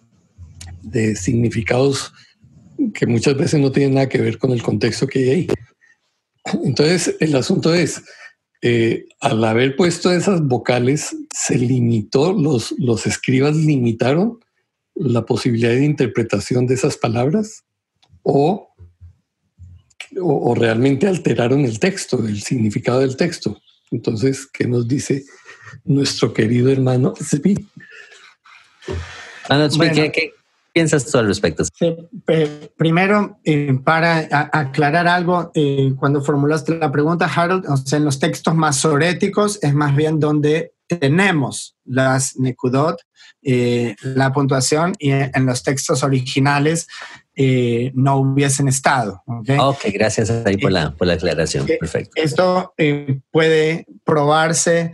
de 0.81 1.15
significados 1.15 2.13
que 2.93 3.05
muchas 3.05 3.37
veces 3.37 3.59
no 3.59 3.71
tiene 3.71 3.95
nada 3.95 4.09
que 4.09 4.21
ver 4.21 4.37
con 4.37 4.51
el 4.51 4.61
contexto 4.61 5.07
que 5.07 5.19
hay 5.19 5.29
ahí. 5.29 5.47
Entonces, 6.63 7.15
el 7.19 7.35
asunto 7.35 7.73
es, 7.73 8.03
eh, 8.61 9.05
al 9.19 9.43
haber 9.43 9.75
puesto 9.75 10.11
esas 10.11 10.41
vocales, 10.41 11.15
se 11.33 11.57
limitó, 11.57 12.33
los, 12.33 12.73
los 12.77 13.05
escribas 13.05 13.55
limitaron 13.55 14.39
la 14.95 15.25
posibilidad 15.25 15.71
de 15.71 15.85
interpretación 15.85 16.67
de 16.67 16.75
esas 16.75 16.97
palabras. 16.97 17.63
o, 18.23 18.67
o, 20.19 20.55
realmente 20.55 21.07
alteraron 21.07 21.61
el 21.61 21.79
texto, 21.79 22.19
el 22.27 22.41
significado 22.41 22.99
del 22.99 23.15
texto. 23.15 23.61
Entonces, 23.91 24.47
¿qué 24.47 24.67
nos 24.67 24.87
dice 24.87 25.23
nuestro 25.85 26.33
querido 26.33 26.69
hermano 26.69 27.13
Zvi? 27.15 27.67
¿qué, 30.11 30.33
piensas 30.73 31.05
tú 31.05 31.17
al 31.17 31.27
respecto? 31.27 31.63
primero, 32.77 33.39
eh, 33.43 33.77
para 33.83 34.27
aclarar 34.51 35.07
algo, 35.07 35.51
eh, 35.53 35.93
cuando 35.97 36.21
formulaste 36.21 36.77
la 36.77 36.91
pregunta, 36.91 37.25
Harold, 37.25 37.65
o 37.67 37.77
sea, 37.77 37.97
en 37.97 38.05
los 38.05 38.19
textos 38.19 38.55
masoréticos 38.55 39.59
es 39.61 39.73
más 39.73 39.95
bien 39.95 40.19
donde 40.19 40.73
tenemos 40.99 41.75
las 41.85 42.37
Nekudot, 42.37 42.99
eh, 43.43 43.95
la 44.01 44.31
puntuación, 44.31 44.93
y 44.99 45.11
en 45.11 45.45
los 45.45 45.63
textos 45.63 46.03
originales 46.03 46.87
eh, 47.35 47.91
no 47.95 48.17
hubiesen 48.17 48.67
estado. 48.67 49.23
¿okay? 49.25 49.57
ok, 49.59 49.85
gracias 49.93 50.29
ahí 50.29 50.57
por 50.57 50.71
la, 50.71 50.91
por 50.91 51.07
la 51.07 51.13
aclaración. 51.13 51.69
Eh, 51.69 51.77
Perfecto. 51.79 52.11
Esto 52.15 52.73
puede 53.31 53.85
probarse 54.03 54.91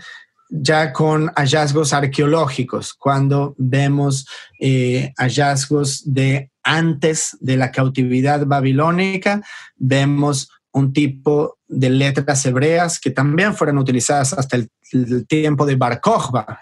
ya 0.49 0.93
con 0.93 1.31
hallazgos 1.35 1.93
arqueológicos, 1.93 2.93
cuando 2.93 3.55
vemos 3.57 4.27
hallazgos 5.17 6.01
de 6.05 6.51
antes 6.63 7.37
de 7.39 7.57
la 7.57 7.71
cautividad 7.71 8.45
babilónica, 8.45 9.41
vemos 9.75 10.49
un 10.71 10.93
tipo 10.93 11.57
de 11.67 11.89
letras 11.89 12.45
hebreas 12.45 12.99
que 12.99 13.09
también 13.09 13.55
fueron 13.55 13.77
utilizadas 13.77 14.33
hasta 14.33 14.57
el, 14.57 14.69
tiempo 15.27 15.65
de 15.65 15.75
Bar 15.75 15.99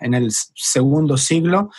en 0.01 0.13
el 0.15 0.31
segundo 0.55 1.15
siglo 1.15 1.69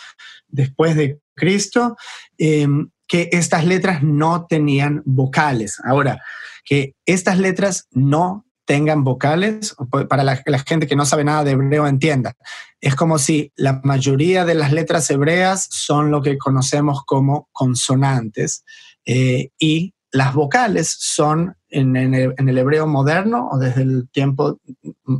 después 0.47 0.95
de 0.95 1.19
Cristo, 1.35 1.97
em, 2.37 2.89
que 3.05 3.29
estas 3.33 3.65
letras 3.65 4.01
no 4.01 4.45
tenían 4.45 5.01
vocales. 5.05 5.77
Ahora, 5.83 6.21
que 6.63 6.95
estas 7.05 7.37
letras 7.37 7.87
no 7.91 8.46
tengan 8.67 9.05
vocales, 9.05 9.75
para 10.09 10.25
la, 10.25 10.35
gente 10.67 10.87
que 10.87 10.97
no 10.97 11.05
sabe 11.05 11.23
nada 11.23 11.45
de 11.45 11.51
hebreo 11.51 11.87
entienda, 11.87 12.35
es 12.81 12.95
como 12.95 13.17
si 13.17 13.53
la 13.55 13.79
mayoría 13.83 14.43
de 14.43 14.55
las 14.55 14.73
letras 14.73 15.09
hebreas 15.09 15.67
son 15.71 16.11
lo 16.11 16.21
que 16.21 16.37
conocemos 16.37 17.03
como 17.05 17.47
consonantes 17.53 18.65
eh, 19.05 19.51
y 19.57 19.93
las 20.11 20.33
vocales 20.33 20.93
son 20.99 21.55
en, 21.69 21.95
el, 21.95 22.57
hebreo 22.57 22.87
moderno 22.87 23.47
o 23.49 23.57
desde 23.57 23.83
el 23.83 24.09
tiempo 24.11 24.59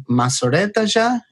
masoreta 0.07 0.83
ya, 0.83 1.25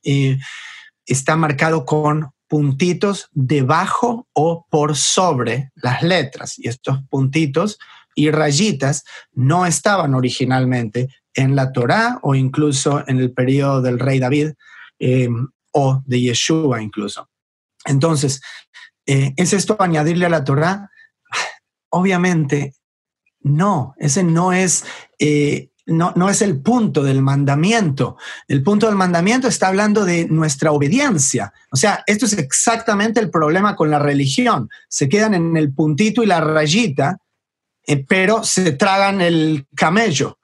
está 1.05 1.35
marcado 1.35 1.85
con 1.85 2.31
puntitos 2.47 3.27
debajo 3.33 4.27
o 4.31 4.65
por 4.69 4.95
sobre 4.95 5.71
las 5.75 6.01
letras. 6.01 6.57
Y 6.59 6.69
estos 6.69 6.99
puntitos 7.09 7.77
y 8.15 8.31
rayitas 8.31 9.03
no 9.33 9.65
estaban 9.65 10.13
originalmente 10.13 11.09
en 11.35 11.55
la 11.55 11.71
Torá 11.71 12.19
o 12.23 12.33
incluso 12.33 13.03
en 13.07 13.19
el 13.19 13.31
periodo 13.31 13.81
del 13.81 13.99
rey 13.99 14.19
David 14.19 14.53
eh, 14.99 15.29
o 15.73 16.01
de 16.05 16.21
Yeshua 16.21 16.81
incluso. 16.81 17.29
Entonces, 17.83 18.41
eh, 19.05 19.33
¿es 19.35 19.53
esto 19.53 19.75
añadirle 19.79 20.25
a 20.25 20.29
la 20.29 20.43
Torá? 20.43 20.89
Obviamente 21.89 22.73
no, 23.41 23.93
ese 23.97 24.23
no 24.23 24.53
es, 24.53 24.85
eh, 25.19 25.69
no, 25.85 26.13
no 26.15 26.29
es 26.29 26.41
el 26.41 26.61
punto 26.61 27.03
del 27.03 27.21
mandamiento. 27.21 28.17
El 28.47 28.63
punto 28.63 28.87
del 28.87 28.95
mandamiento 28.95 29.47
está 29.47 29.67
hablando 29.67 30.03
de 30.03 30.27
nuestra 30.27 30.71
obediencia. 30.71 31.53
O 31.71 31.75
sea, 31.75 32.03
esto 32.07 32.25
es 32.25 32.33
exactamente 32.37 33.19
el 33.19 33.29
problema 33.29 33.75
con 33.75 33.91
la 33.91 33.99
religión. 33.99 34.69
Se 34.89 35.09
quedan 35.09 35.35
en 35.35 35.57
el 35.57 35.73
puntito 35.73 36.23
y 36.23 36.25
la 36.25 36.41
rayita, 36.41 37.19
pero 38.07 38.43
se 38.43 38.71
tragan 38.71 39.21
el 39.21 39.67
camello. 39.75 40.39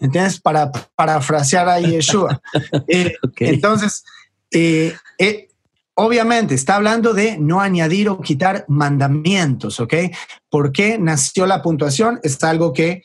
¿Entiendes? 0.00 0.40
Para 0.40 0.72
parafrasear 0.96 1.68
a 1.68 1.80
Yeshua. 1.80 2.40
Eh, 2.88 3.14
entonces, 3.38 4.02
Obviamente, 6.02 6.54
está 6.54 6.76
hablando 6.76 7.12
de 7.12 7.36
no 7.36 7.60
añadir 7.60 8.08
o 8.08 8.22
quitar 8.22 8.64
mandamientos, 8.68 9.80
¿ok? 9.80 9.94
¿Por 10.48 10.72
qué 10.72 10.98
nació 10.98 11.46
la 11.46 11.60
puntuación? 11.60 12.20
Es 12.22 12.42
algo 12.42 12.72
que 12.72 13.02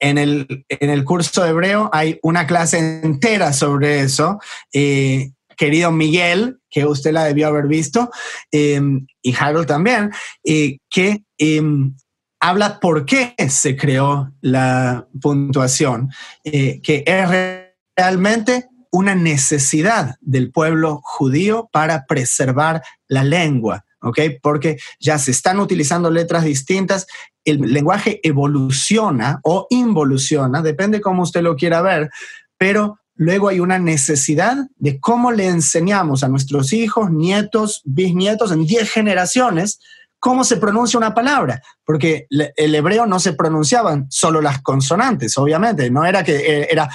en 0.00 0.16
el, 0.16 0.64
en 0.70 0.88
el 0.88 1.04
curso 1.04 1.44
hebreo 1.44 1.90
hay 1.92 2.18
una 2.22 2.46
clase 2.46 2.78
entera 2.78 3.52
sobre 3.52 4.00
eso. 4.00 4.40
Eh, 4.72 5.32
querido 5.58 5.92
Miguel, 5.92 6.58
que 6.70 6.86
usted 6.86 7.12
la 7.12 7.24
debió 7.24 7.48
haber 7.48 7.66
visto, 7.66 8.10
y 8.50 9.34
Harold 9.38 9.66
también, 9.66 10.10
eh, 10.42 10.78
que 10.88 11.24
em, 11.36 11.94
habla 12.42 12.80
por 12.80 13.06
qué 13.06 13.34
se 13.48 13.76
creó 13.76 14.32
la 14.40 15.06
puntuación, 15.20 16.10
eh, 16.42 16.80
que 16.82 17.04
es 17.06 17.62
realmente 17.96 18.68
una 18.90 19.14
necesidad 19.14 20.16
del 20.20 20.50
pueblo 20.50 21.00
judío 21.04 21.70
para 21.72 22.04
preservar 22.04 22.82
la 23.06 23.22
lengua, 23.22 23.84
¿ok? 24.00 24.18
Porque 24.42 24.76
ya 24.98 25.18
se 25.18 25.30
están 25.30 25.60
utilizando 25.60 26.10
letras 26.10 26.42
distintas, 26.42 27.06
el 27.44 27.60
lenguaje 27.60 28.18
evoluciona 28.24 29.38
o 29.44 29.68
involuciona, 29.70 30.62
depende 30.62 31.00
cómo 31.00 31.22
usted 31.22 31.42
lo 31.42 31.54
quiera 31.54 31.80
ver, 31.80 32.10
pero 32.58 32.98
luego 33.14 33.48
hay 33.48 33.60
una 33.60 33.78
necesidad 33.78 34.56
de 34.78 34.98
cómo 34.98 35.30
le 35.30 35.46
enseñamos 35.46 36.24
a 36.24 36.28
nuestros 36.28 36.72
hijos, 36.72 37.12
nietos, 37.12 37.82
bisnietos 37.84 38.50
en 38.50 38.66
10 38.66 38.90
generaciones 38.90 39.78
cómo 40.22 40.44
se 40.44 40.56
pronuncia 40.56 40.96
una 40.96 41.12
palabra, 41.12 41.60
porque 41.84 42.28
el 42.30 42.74
hebreo 42.76 43.06
no 43.06 43.18
se 43.18 43.32
pronunciaban 43.32 44.06
solo 44.08 44.40
las 44.40 44.62
consonantes, 44.62 45.36
obviamente, 45.36 45.90
no 45.90 46.04
era 46.04 46.22
que 46.22 46.36
eh, 46.36 46.68
era 46.70 46.88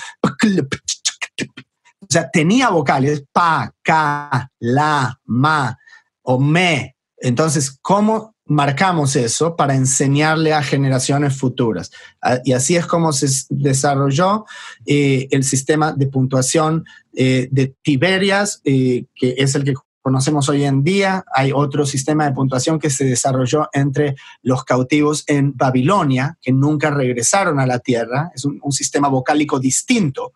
o 1.99 2.07
sea, 2.09 2.29
tenía 2.31 2.69
vocales, 2.69 3.25
pa, 3.33 3.73
ca, 3.81 4.49
la, 4.59 5.19
ma 5.25 5.77
o 6.21 6.39
me. 6.39 6.95
Entonces, 7.17 7.77
¿cómo 7.81 8.33
marcamos 8.45 9.17
eso 9.17 9.57
para 9.57 9.75
enseñarle 9.75 10.53
a 10.53 10.63
generaciones 10.63 11.37
futuras? 11.37 11.91
Ah, 12.21 12.39
y 12.45 12.53
así 12.53 12.77
es 12.77 12.85
como 12.85 13.11
se 13.11 13.27
desarrolló 13.49 14.45
eh, 14.85 15.27
el 15.31 15.43
sistema 15.43 15.91
de 15.91 16.07
puntuación 16.07 16.85
eh, 17.13 17.49
de 17.51 17.75
Tiberias, 17.81 18.61
que 18.63 19.05
es 19.19 19.53
el 19.53 19.65
que 19.65 19.73
conocemos 20.07 20.47
hoy 20.47 20.63
en 20.63 20.85
día. 20.85 21.25
Hay 21.35 21.51
otro 21.53 21.85
sistema 21.85 22.23
de 22.23 22.31
puntuación 22.31 22.79
que 22.79 22.89
se 22.89 23.03
desarrolló 23.03 23.67
entre 23.73 24.15
los 24.41 24.63
cautivos 24.63 25.25
en 25.27 25.51
Babilonia, 25.57 26.37
que 26.41 26.53
nunca 26.53 26.89
regresaron 26.89 27.59
a 27.59 27.65
la 27.65 27.79
tierra. 27.79 28.31
Es 28.33 28.45
un 28.45 28.71
sistema 28.71 29.09
vocálico 29.09 29.59
distinto 29.59 30.31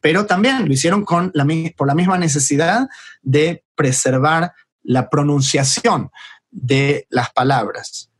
pero 0.00 0.26
también 0.26 0.66
lo 0.66 0.72
hicieron 0.72 1.04
con 1.04 1.32
por 1.76 1.86
la 1.86 1.94
misma 1.94 2.18
necesidad 2.18 2.88
de 3.22 3.62
preservar 3.76 4.52
la 4.82 5.08
pronunciación 5.08 6.10
de 6.50 7.06
las 7.08 7.32
palabras. 7.32 8.10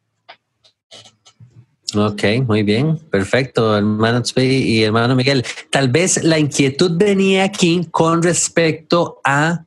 Ok, 1.95 2.23
muy 2.47 2.63
bien, 2.63 2.97
perfecto, 3.11 3.77
hermano 3.77 4.23
y 4.37 4.85
hermano 4.85 5.17
Miguel. 5.17 5.45
Tal 5.71 5.89
vez 5.89 6.23
la 6.23 6.39
inquietud 6.39 6.97
venía 6.97 7.43
aquí 7.43 7.89
con 7.91 8.23
respecto 8.23 9.21
a 9.25 9.67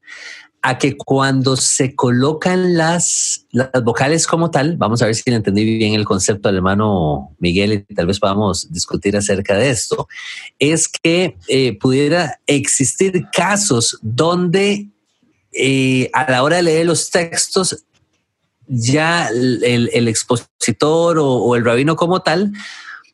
a 0.68 0.80
que 0.80 0.98
cuando 0.98 1.56
se 1.58 1.94
colocan 1.94 2.76
las, 2.76 3.46
las 3.52 3.70
vocales 3.84 4.26
como 4.26 4.50
tal, 4.50 4.78
vamos 4.78 5.00
a 5.00 5.06
ver 5.06 5.14
si 5.14 5.22
entendí 5.28 5.64
bien 5.78 5.94
el 5.94 6.06
concepto 6.06 6.50
del 6.50 6.56
hermano 6.56 7.36
Miguel 7.38 7.86
y 7.88 7.94
tal 7.94 8.08
vez 8.08 8.20
podamos 8.20 8.72
discutir 8.72 9.16
acerca 9.16 9.56
de 9.56 9.70
esto, 9.70 10.08
es 10.58 10.88
que 10.88 11.38
eh, 11.50 11.78
pudiera 11.78 12.40
existir 12.48 13.28
casos 13.32 14.00
donde 14.02 14.88
eh, 15.52 16.10
a 16.14 16.32
la 16.32 16.42
hora 16.42 16.56
de 16.56 16.64
leer 16.64 16.88
los 16.88 17.12
textos 17.12 17.86
ya 18.66 19.28
el, 19.28 20.08
expositor 20.08 21.20
o 21.20 21.56
el 21.56 21.64
rabino 21.64 21.96
como 21.96 22.24
tal 22.24 22.52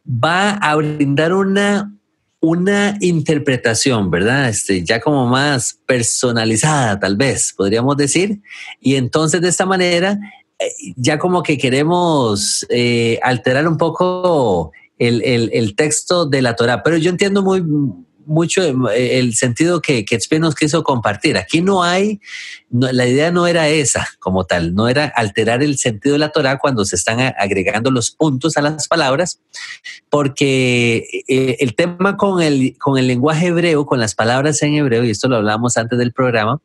va 0.07 0.51
a 0.51 0.73
brindar 0.75 1.33
una 1.33 1.93
una 2.41 2.97
interpretación, 2.99 4.09
¿verdad? 4.09 4.49
Este, 4.49 4.83
ya 4.83 4.99
como 4.99 5.27
más 5.27 5.79
personalizada, 5.85 6.99
tal 6.99 7.15
vez, 7.15 7.53
podríamos 7.55 7.95
decir. 7.95 8.41
Y 8.81 8.95
entonces 8.95 9.41
de 9.41 9.49
esta 9.49 9.65
manera, 9.65 10.19
eh, 10.59 10.65
ya 10.95 11.19
como 11.19 11.43
que 11.43 11.57
queremos 11.57 12.65
eh, 12.69 13.19
alterar 13.21 13.67
un 13.67 13.77
poco 13.77 14.71
el, 14.97 15.21
el, 15.23 15.75
texto 15.75 16.25
de 16.25 16.41
la 16.41 16.55
Torah. 16.55 16.83
Pero 16.83 16.97
yo 16.97 17.11
entiendo 17.11 17.43
muy, 17.43 17.63
mucho 18.31 18.63
eh, 18.89 19.19
el 19.19 19.35
sentido 19.35 19.81
que, 19.81 20.05
que 20.05 20.19
nos 20.39 20.55
quiso 20.55 20.83
compartir. 20.83 21.37
Aquí 21.37 21.61
no 21.61 21.83
hay, 21.83 22.19
la 22.69 23.05
idea 23.05 23.31
no 23.31 23.45
era 23.45 23.67
esa 23.69 24.07
como 24.19 24.45
tal, 24.45 24.73
no 24.73 24.87
era 24.87 25.05
alterar 25.05 25.61
el 25.61 25.77
sentido 25.77 26.13
de 26.13 26.19
la 26.19 26.31
Torah 26.31 26.57
cuando 26.57 26.85
se 26.85 26.95
están 26.95 27.19
agregando 27.37 27.91
los 27.91 28.11
puntos 28.11 28.57
a 28.57 28.61
las 28.61 28.87
palabras, 28.87 29.39
porque 30.09 31.05
eh, 31.27 31.57
el 31.59 31.75
tema 31.75 32.17
con 32.17 32.41
el, 32.41 32.75
con 32.79 32.97
el 32.97 33.07
lenguaje 33.07 33.47
hebreo, 33.47 33.85
con 33.85 33.99
las 33.99 34.15
palabras 34.15 34.61
en 34.63 34.75
hebreo, 34.75 35.03
y 35.03 35.11
esto 35.11 35.27
lo 35.27 35.35
hablamos 35.35 35.77
antes 35.77 35.99
del 35.99 36.13
programa, 36.13 36.61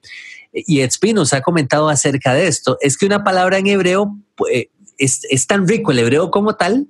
y 0.52 0.80
Espinos 0.80 1.32
ha 1.32 1.42
comentado 1.42 1.88
acerca 1.88 2.32
de 2.32 2.46
esto, 2.46 2.78
es 2.80 2.96
que 2.96 3.06
una 3.06 3.24
palabra 3.24 3.58
en 3.58 3.66
hebreo 3.66 4.16
pues, 4.36 4.66
es, 4.96 5.22
es 5.28 5.46
tan 5.46 5.68
rico 5.68 5.92
el 5.92 5.98
hebreo 5.98 6.30
como 6.30 6.54
tal 6.54 6.86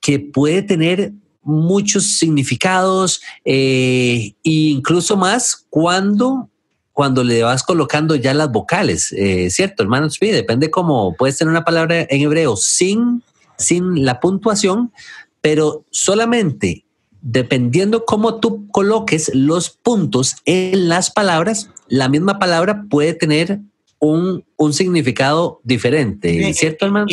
que 0.00 0.18
puede 0.18 0.62
tener 0.62 1.12
muchos 1.42 2.18
significados 2.18 3.20
e 3.44 4.34
incluso 4.42 5.16
más 5.16 5.66
cuando 5.70 6.48
cuando 6.92 7.24
le 7.24 7.42
vas 7.42 7.62
colocando 7.62 8.16
ya 8.16 8.34
las 8.34 8.52
vocales, 8.52 9.12
eh, 9.12 9.48
¿cierto, 9.50 9.82
hermano? 9.82 10.10
Sí, 10.10 10.26
depende 10.26 10.70
cómo 10.70 11.14
puedes 11.16 11.38
tener 11.38 11.50
una 11.50 11.64
palabra 11.64 12.02
en 12.02 12.20
hebreo 12.20 12.54
sin, 12.56 13.22
sin 13.56 14.04
la 14.04 14.20
puntuación, 14.20 14.92
pero 15.40 15.84
solamente 15.90 16.84
dependiendo 17.22 18.04
cómo 18.04 18.40
tú 18.40 18.68
coloques 18.68 19.30
los 19.34 19.70
puntos 19.70 20.36
en 20.44 20.88
las 20.88 21.10
palabras, 21.10 21.70
la 21.88 22.08
misma 22.08 22.38
palabra 22.38 22.84
puede 22.90 23.14
tener 23.14 23.60
un, 24.02 24.44
significado 24.72 25.60
diferente, 25.62 26.52
¿cierto, 26.54 26.86
hermano? 26.86 27.06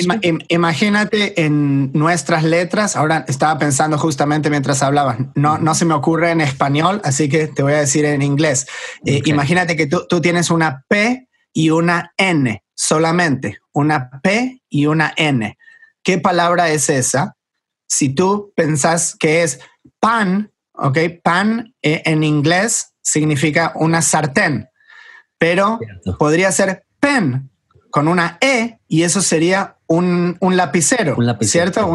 imagínate 0.48 1.44
en 1.44 1.92
nuestras 1.94 2.44
letras, 2.44 2.96
ahora 2.96 3.26
estaba 3.28 3.60
pensando 3.60 3.98
justamente 3.98 4.50
mientras 4.50 4.82
hablabas, 4.82 5.18
no, 5.36 5.60
no 5.60 5.76
se 5.76 5.86
me 5.86 5.94
ocurre 5.94 6.32
en 6.32 6.42
español, 6.42 7.00
así 7.04 7.30
que 7.30 7.48
te 7.48 7.62
voy 7.62 7.74
a 7.74 7.80
decir 7.80 8.06
en 8.06 8.22
inglés. 8.22 8.68
Eh, 9.06 9.22
imagínate 9.26 9.76
que 9.76 9.86
tú, 9.86 10.06
tú 10.08 10.20
tienes 10.20 10.50
una 10.50 10.84
P 10.88 11.28
y 11.54 11.70
una 11.70 12.14
N 12.18 12.64
solamente, 12.76 13.60
una 13.72 14.10
P 14.24 14.62
y 14.70 14.86
una 14.88 15.14
N. 15.16 15.58
¿Qué 16.04 16.18
palabra 16.18 16.72
es 16.72 16.90
esa? 16.90 17.36
Si 17.88 18.10
tú 18.10 18.52
pensás 18.56 19.16
que 19.20 19.44
es 19.44 19.60
pan, 20.00 20.52
¿ok? 20.74 20.98
Pan 21.24 21.76
eh, 21.84 22.02
en 22.06 22.24
inglés 22.24 22.94
significa 23.02 23.74
una 23.76 24.02
sartén 24.02 24.69
pero 25.40 25.80
podría 26.20 26.52
ser 26.52 26.86
pen 27.00 27.50
con 27.90 28.08
una 28.08 28.38
E 28.40 28.78
y 28.88 29.02
eso 29.02 29.22
sería 29.22 29.78
un, 29.88 30.38
lapicero, 30.42 31.18
¿cierto? 31.42 31.90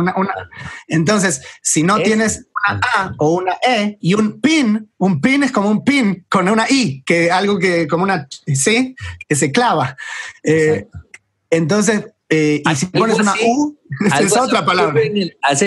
Entonces, 0.88 1.42
si 1.62 1.84
no 1.84 2.00
tienes 2.00 2.46
una 2.68 2.80
A 2.96 3.14
o 3.18 3.34
una 3.34 3.56
E 3.64 3.96
y 4.00 4.14
un 4.14 4.40
pin, 4.40 4.90
un 4.98 5.20
pin 5.20 5.44
es 5.44 5.52
como 5.52 5.70
un 5.70 5.84
pin 5.84 6.26
con 6.28 6.48
una 6.48 6.66
I, 6.68 7.04
que 7.06 7.30
algo 7.30 7.58
que 7.60 7.86
como 7.86 8.02
una 8.02 8.26
C 8.46 8.96
que 9.28 9.36
se 9.36 9.52
clava. 9.52 9.96
Eh, 10.42 10.88
entonces, 11.50 12.06
eh, 12.28 12.62
y 12.68 12.74
si 12.74 12.86
pones 12.86 13.20
una 13.20 13.34
U, 13.46 13.78
es 14.20 14.36
otra 14.36 14.64
palabra. 14.64 15.00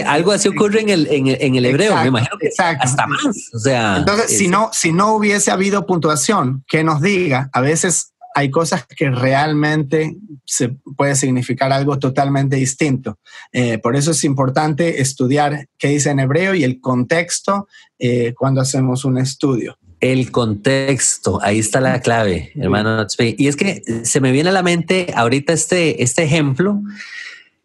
algo 0.06 0.32
así 0.32 0.48
ocurre 0.48 0.82
en 0.82 0.90
el, 0.90 1.08
en 1.10 1.56
el, 1.56 1.66
hebreo, 1.66 1.96
me 1.98 2.08
imagino 2.08 2.38
que 2.40 2.50
hasta 2.58 3.08
más. 3.08 3.50
O 3.54 3.60
sea, 3.60 3.98
Entonces, 3.98 4.38
si, 4.38 4.48
no, 4.48 4.70
si 4.74 4.92
no 4.92 5.14
hubiese 5.14 5.52
habido 5.52 5.86
puntuación 5.86 6.64
que 6.68 6.84
nos 6.84 7.02
diga, 7.02 7.50
a 7.54 7.62
veces 7.62 8.14
hay 8.38 8.52
cosas 8.52 8.86
que 8.86 9.10
realmente 9.10 10.16
se 10.46 10.70
puede 10.96 11.16
significar 11.16 11.74
algo 11.74 11.98
totalmente 11.98 12.56
distinto. 12.56 13.18
Eh, 13.52 13.80
por 13.80 13.96
eso 13.96 14.12
es 14.12 14.24
importante 14.24 15.02
estudiar 15.02 15.68
qué 15.80 15.88
dice 15.88 16.12
en 16.12 16.20
hebreo 16.20 16.54
y 16.54 16.64
el 16.64 16.80
contexto 16.80 17.68
eh, 17.98 18.36
cuando 18.38 18.62
hacemos 18.62 19.06
un 19.06 19.18
estudio. 19.18 19.80
El 20.00 20.30
contexto, 20.30 21.40
ahí 21.42 21.58
está 21.58 21.82
la 21.82 22.00
clave, 22.00 22.52
hermano. 22.56 23.08
Y 23.18 23.48
es 23.48 23.56
que 23.56 23.82
se 24.04 24.22
me 24.22 24.32
viene 24.32 24.50
a 24.50 24.54
la 24.54 24.62
mente 24.62 25.12
ahorita 25.16 25.54
este, 25.54 26.04
este 26.04 26.22
ejemplo 26.22 26.84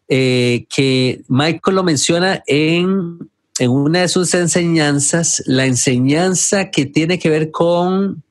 eh, 0.07 0.65
que 0.69 1.23
Michael 1.27 1.75
lo 1.75 1.83
menciona 1.83 2.43
en, 2.47 3.29
en 3.59 3.71
una 3.71 4.01
de 4.01 4.07
sus 4.07 4.33
enseñanzas, 4.33 5.43
la 5.45 5.65
enseñanza 5.65 6.69
que 6.71 6.85
tiene 6.85 7.19
que 7.19 7.29
ver 7.29 7.51
con 7.51 8.23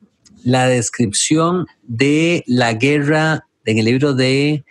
la 0.44 0.66
descripción 0.68 1.66
de 1.82 2.44
la 2.46 2.74
guerra 2.74 3.46
en 3.64 3.78
el 3.78 3.84
libro 3.84 4.14
de 4.14 4.64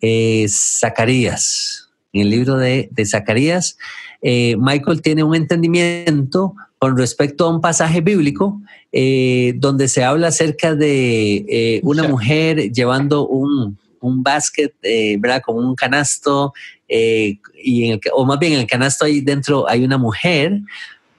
eh, 0.00 0.46
Zacarías. 0.48 1.88
En 2.12 2.22
el 2.22 2.30
libro 2.30 2.58
de, 2.58 2.90
Zacarías, 3.06 3.78
eh, 4.20 4.56
Michael 4.58 5.00
tiene 5.00 5.22
un 5.22 5.34
entendimiento 5.34 6.54
con 6.78 6.98
respecto 6.98 7.46
a 7.46 7.50
un 7.50 7.60
pasaje 7.60 8.00
bíblico 8.00 8.60
eh, 8.90 9.54
donde 9.56 9.88
se 9.88 10.04
habla 10.04 10.28
acerca 10.28 10.74
de 10.74 11.80
una 11.84 12.02
mujer 12.08 12.72
llevando 12.72 13.26
un, 13.26 13.78
un 14.08 14.22
básquet, 14.22 14.74
¿verdad? 15.18 15.42
Como 15.44 15.58
un 15.58 15.74
canasto, 15.74 16.52
y 16.88 17.38
en 17.84 17.92
el, 17.92 18.00
o 18.12 18.24
más 18.24 18.38
bien 18.38 18.52
en 18.54 18.60
el 18.60 18.66
canasto 18.66 19.04
ahí 19.04 19.20
dentro 19.20 19.68
hay 19.68 19.84
una 19.84 19.98
mujer, 19.98 20.60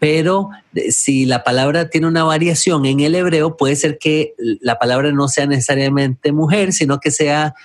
pero 0.04 0.50
eh, 0.76 0.92
si 0.92 1.24
la 1.24 1.46
palabra 1.46 1.90
tiene 1.90 2.08
una 2.08 2.26
variación 2.26 2.86
en 2.86 3.00
el 3.00 3.16
hebreo, 3.16 3.56
puede 3.56 3.78
ser 3.78 3.98
que 3.98 4.34
la 4.38 4.78
palabra 4.78 5.14
no 5.14 5.30
sea 5.30 5.46
necesariamente 5.46 6.34
mujer, 6.34 6.74
sino 6.74 7.00
que 7.00 7.10
sea 7.10 7.56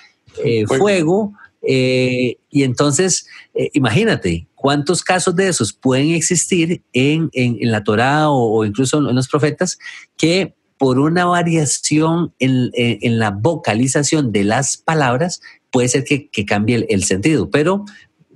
eh, 0.45 0.65
fuego. 0.65 1.33
Eh, 1.61 2.37
y 2.49 2.63
entonces, 2.63 3.27
imagínate, 3.73 4.47
¿cuántos 4.55 5.03
casos 5.03 5.35
de 5.35 5.49
esos 5.49 5.73
pueden 5.73 6.11
existir 6.11 6.81
en, 6.93 7.29
la 7.59 7.83
Torah 7.83 8.29
o, 8.29 8.63
incluso 8.63 8.99
en 8.99 9.13
los 9.13 9.27
profetas 9.27 9.77
que 10.15 10.55
por 10.79 10.97
una 10.97 11.25
variación 11.25 12.33
en, 12.39 13.19
la 13.19 13.31
vocalización 13.31 14.31
de 14.31 14.45
las 14.45 14.77
palabras 14.77 15.41
puede 15.71 15.89
ser 15.89 16.05
que, 16.05 16.45
cambie 16.45 16.87
el, 16.89 17.03
sentido? 17.03 17.51
Pero 17.51 17.83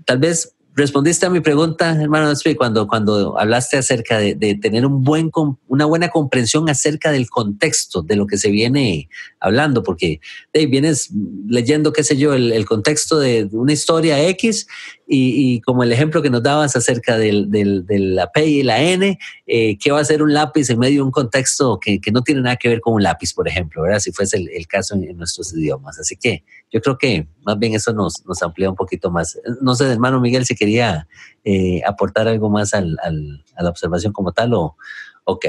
tal 0.06 0.20
vez 0.20 0.54
respondiste 0.76 1.26
a 1.26 1.30
mi 1.30 1.40
pregunta, 1.40 1.92
hermano 1.92 2.34
cuando, 2.58 2.86
cuando 2.88 3.40
hablaste 3.40 3.78
acerca 3.78 4.18
de, 4.18 4.60
tener 4.62 4.86
una 4.86 5.86
buena 5.86 6.10
comprensión 6.10 6.70
acerca 6.70 7.12
del 7.14 7.30
contexto 7.30 8.02
de 8.02 8.18
lo 8.18 8.28
que 8.28 8.38
se 8.38 8.52
viene 8.52 9.08
hablando, 9.40 9.82
porque 9.82 10.20
vienes 10.54 11.12
leyendo, 11.48 11.94
qué 11.94 12.04
sé 12.04 12.18
yo, 12.18 12.34
el, 12.34 12.66
contexto 12.66 13.20
de 13.20 13.48
una 13.54 13.72
historia 13.72 14.22
X 14.28 14.68
y, 15.08 15.62
como 15.62 15.84
el 15.84 15.92
ejemplo 15.92 16.22
que 16.22 16.30
nos 16.30 16.42
dabas 16.42 16.76
acerca 16.76 17.18
del, 17.18 17.50
de 17.52 18.00
la 18.00 18.32
P 18.32 18.46
y 18.46 18.64
la 18.64 18.82
N, 18.82 19.20
eh, 19.46 19.78
¿qué 19.78 19.92
va 19.92 20.00
a 20.00 20.06
ser 20.06 20.24
un 20.24 20.34
lápiz 20.34 20.70
en 20.70 20.80
medio 20.80 21.00
de 21.00 21.04
un 21.04 21.12
contexto 21.12 21.80
que, 21.80 22.00
no 22.12 22.22
tiene 22.22 22.42
nada 22.42 22.56
que 22.56 22.70
ver 22.70 22.80
con 22.80 22.94
un 22.94 23.04
lápiz, 23.04 23.34
por 23.34 23.48
ejemplo, 23.48 23.82
¿verdad? 23.84 24.00
si 24.00 24.12
fuese 24.12 24.38
el, 24.38 24.68
caso 24.68 24.96
en, 24.96 25.18
nuestros 25.18 25.54
idiomas? 25.54 26.00
Así 26.00 26.16
que 26.16 26.44
yo 26.72 26.82
creo 26.82 26.98
que 26.98 27.28
más 27.46 27.60
bien 27.60 27.74
eso 27.74 27.94
nos, 27.94 28.26
nos 28.26 28.42
amplía 28.42 28.70
un 28.70 28.76
poquito 28.76 29.12
más. 29.12 29.38
No 29.62 29.76
sé, 29.76 29.92
hermano 29.92 30.22
Miguel, 30.22 30.46
si 30.46 30.56
quería 30.56 31.08
eh, 31.44 31.82
aportar 31.86 32.28
algo 32.28 32.50
más 32.50 32.74
al, 32.74 32.98
al, 33.04 33.44
a 33.56 33.64
la 33.64 33.70
observación 33.70 34.14
como 34.14 34.32
tal 34.32 34.54
o... 34.54 34.78
Ok. 35.26 35.46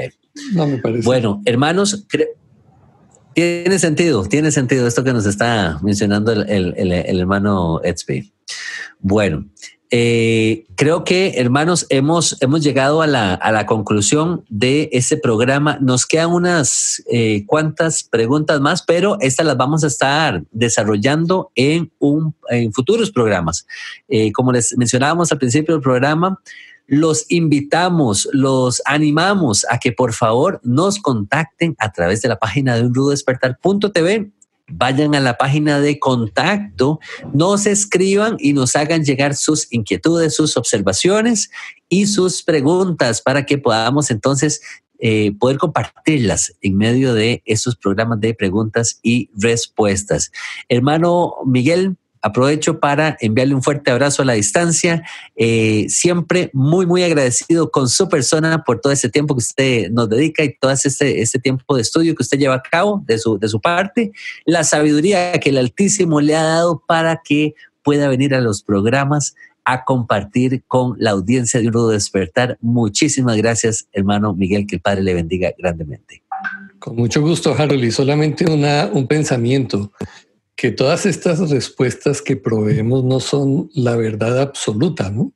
No 0.53 0.67
me 0.67 0.77
parece. 0.77 1.05
Bueno, 1.05 1.41
hermanos, 1.45 2.05
tiene 3.35 3.77
sentido, 3.79 4.23
tiene 4.23 4.49
sentido 4.49 4.87
esto 4.87 5.03
que 5.03 5.11
nos 5.11 5.25
está 5.25 5.77
mencionando 5.83 6.31
el, 6.31 6.73
el, 6.77 7.19
hermano 7.19 7.81
Edsby. 7.83 8.31
Bueno, 8.99 9.45
eh, 9.91 10.65
creo 10.75 11.03
que, 11.03 11.33
hermanos, 11.35 11.85
hemos, 11.89 12.41
hemos 12.41 12.63
llegado 12.63 13.01
a 13.01 13.07
la, 13.07 13.33
a 13.33 13.51
la, 13.51 13.65
conclusión 13.65 14.45
de 14.47 14.89
este 14.93 15.17
programa. 15.17 15.77
Nos 15.81 16.05
quedan 16.05 16.31
unas 16.31 17.03
eh, 17.11 17.45
cuantas 17.45 18.03
preguntas 18.03 18.61
más, 18.61 18.81
pero 18.81 19.17
estas 19.19 19.45
las 19.45 19.57
vamos 19.57 19.83
a 19.83 19.87
estar 19.87 20.41
desarrollando 20.51 21.51
en, 21.55 21.91
un, 21.99 22.33
en 22.49 22.71
futuros 22.71 23.11
programas. 23.11 23.67
Eh, 24.07 24.31
como 24.31 24.53
les 24.53 24.77
mencionábamos 24.77 25.29
al 25.31 25.39
principio 25.39 25.75
del 25.75 25.83
programa, 25.83 26.39
los 26.87 27.25
invitamos, 27.29 28.27
los 28.31 28.81
animamos 28.85 29.65
a 29.69 29.79
que 29.79 29.91
por 29.91 30.13
favor 30.13 30.59
nos 30.63 30.99
contacten 30.99 31.75
a 31.79 31.91
través 31.91 32.21
de 32.21 32.29
la 32.29 32.37
página 32.37 32.75
de 32.75 32.83
unrudodespertar.tv 32.83 34.31
vayan 34.67 35.15
a 35.15 35.19
la 35.19 35.37
página 35.37 35.79
de 35.79 35.99
contacto, 35.99 36.99
nos 37.33 37.65
escriban 37.65 38.37
y 38.39 38.53
nos 38.53 38.75
hagan 38.75 39.03
llegar 39.03 39.35
sus 39.35 39.71
inquietudes, 39.71 40.35
sus 40.35 40.57
observaciones 40.57 41.51
y 41.89 42.07
sus 42.07 42.41
preguntas 42.43 43.21
para 43.21 43.45
que 43.45 43.57
podamos 43.57 44.09
entonces 44.09 44.61
eh, 44.99 45.33
poder 45.37 45.57
compartirlas 45.57 46.53
en 46.61 46.77
medio 46.77 47.13
de 47.13 47.43
estos 47.45 47.75
programas 47.75 48.19
de 48.21 48.33
preguntas 48.33 48.99
y 49.03 49.29
respuestas. 49.35 50.31
Hermano 50.69 51.35
Miguel, 51.45 51.97
Aprovecho 52.25 52.79
para 52.79 53.17
enviarle 53.21 53.53
un 53.53 53.61
fuerte 53.61 53.91
abrazo 53.91 54.23
a 54.23 54.25
la 54.25 54.33
distancia. 54.33 55.03
Eh, 55.35 55.85
siempre 55.89 56.49
muy, 56.53 56.87
muy 56.87 57.03
agradecido 57.03 57.69
con 57.69 57.87
su 57.87 58.09
persona 58.09 58.63
por 58.63 58.81
todo 58.81 58.91
ese 58.91 59.09
tiempo 59.09 59.35
que 59.35 59.43
usted 59.43 59.91
nos 59.91 60.09
dedica 60.09 60.43
y 60.43 60.57
todo 60.57 60.71
este, 60.71 61.21
este 61.21 61.37
tiempo 61.37 61.75
de 61.75 61.83
estudio 61.83 62.15
que 62.15 62.23
usted 62.23 62.39
lleva 62.39 62.55
a 62.55 62.63
cabo 62.63 63.03
de 63.05 63.19
su, 63.19 63.37
de 63.37 63.47
su 63.47 63.61
parte. 63.61 64.11
La 64.43 64.63
sabiduría 64.63 65.33
que 65.33 65.51
el 65.51 65.59
Altísimo 65.59 66.19
le 66.19 66.35
ha 66.35 66.41
dado 66.41 66.81
para 66.87 67.21
que 67.23 67.53
pueda 67.83 68.07
venir 68.07 68.33
a 68.33 68.41
los 68.41 68.63
programas 68.63 69.35
a 69.63 69.83
compartir 69.83 70.63
con 70.67 70.95
la 70.97 71.11
audiencia 71.11 71.59
de 71.59 71.67
Un 71.67 71.73
Rudo 71.73 71.89
Despertar. 71.89 72.57
Muchísimas 72.59 73.37
gracias, 73.37 73.87
hermano 73.91 74.33
Miguel, 74.33 74.65
que 74.65 74.77
el 74.77 74.81
Padre 74.81 75.03
le 75.03 75.13
bendiga 75.13 75.53
grandemente. 75.59 76.23
Con 76.79 76.95
mucho 76.95 77.21
gusto, 77.21 77.53
Harold, 77.55 77.91
solamente 77.91 78.49
una, 78.51 78.89
un 78.91 79.05
pensamiento 79.05 79.91
que 80.55 80.71
todas 80.71 81.05
estas 81.05 81.49
respuestas 81.49 82.21
que 82.21 82.37
proveemos 82.37 83.03
no 83.03 83.19
son 83.19 83.69
la 83.73 83.95
verdad 83.95 84.39
absoluta, 84.39 85.09
¿no? 85.09 85.33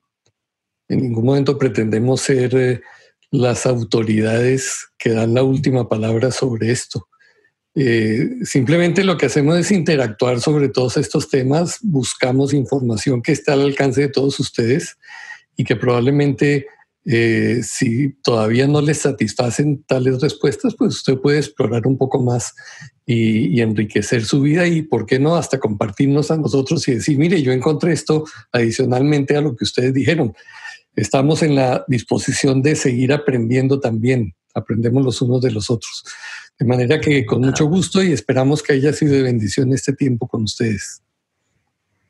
En 0.88 1.02
ningún 1.02 1.26
momento 1.26 1.58
pretendemos 1.58 2.22
ser 2.22 2.56
eh, 2.56 2.82
las 3.32 3.66
autoridades 3.66 4.88
que 4.98 5.12
dan 5.12 5.34
la 5.34 5.44
última 5.44 5.88
palabra 5.88 6.32
sobre 6.32 6.72
esto. 6.72 7.08
Eh, 7.76 8.28
simplemente 8.44 9.04
lo 9.04 9.18
que 9.18 9.28
hacemos 9.28 9.58
es 9.58 9.72
interactuar 9.72 10.42
sobre 10.42 10.70
todos 10.70 10.98
estos 10.98 11.30
temas, 11.30 11.78
buscamos 11.82 12.54
información 12.54 13.22
que 13.22 13.32
está 13.32 13.54
al 13.54 13.62
alcance 13.62 14.02
de 14.02 14.10
todos 14.10 14.40
ustedes 14.40 14.98
y 15.56 15.64
que 15.64 15.76
probablemente 15.76 16.66
eh, 17.06 17.62
si 17.64 18.14
todavía 18.22 18.68
no 18.68 18.82
les 18.82 19.00
satisfacen 19.00 19.84
tales 19.84 20.20
respuestas, 20.22 20.76
pues 20.76 20.96
usted 20.96 21.18
puede 21.18 21.38
explorar 21.38 21.86
un 21.86 21.98
poco 21.98 22.22
más 22.22 22.54
y, 23.12 23.60
enriquecer 23.62 24.24
su 24.24 24.42
vida 24.42 24.68
y, 24.68 24.84
¿por 24.84 25.08
qué 25.08 25.18
no?, 25.18 25.36
hasta 25.36 25.58
compartirnos 25.58 26.30
a 26.30 26.38
nosotros 26.38 26.88
y 26.88 26.94
decir, 26.94 27.18
mire, 27.18 27.42
yo 27.42 27.52
encontré 27.52 27.92
esto 27.92 28.26
adicionalmente 28.52 29.36
a 29.36 29.42
lo 29.42 29.56
que 29.56 29.64
ustedes 29.64 29.96
dijeron. 29.96 30.34
Estamos 30.96 31.42
en 31.42 31.56
la 31.56 31.84
disposición 31.88 32.62
de 32.62 32.76
seguir 32.76 33.12
aprendiendo 33.12 33.80
también, 33.80 34.36
aprendemos 34.54 35.04
los 35.04 35.24
unos 35.24 35.42
de 35.42 35.50
los 35.50 35.72
otros. 35.72 36.04
De 36.60 36.68
manera 36.68 37.02
que 37.02 37.26
con 37.26 37.42
mucho 37.42 37.66
gusto 37.66 38.04
y 38.04 38.12
esperamos 38.12 38.62
que 38.62 38.74
haya 38.74 38.94
sido 38.94 39.14
de 39.14 39.24
bendición 39.24 39.74
este 39.74 39.94
tiempo 39.94 40.28
con 40.28 40.44
ustedes. 40.44 41.02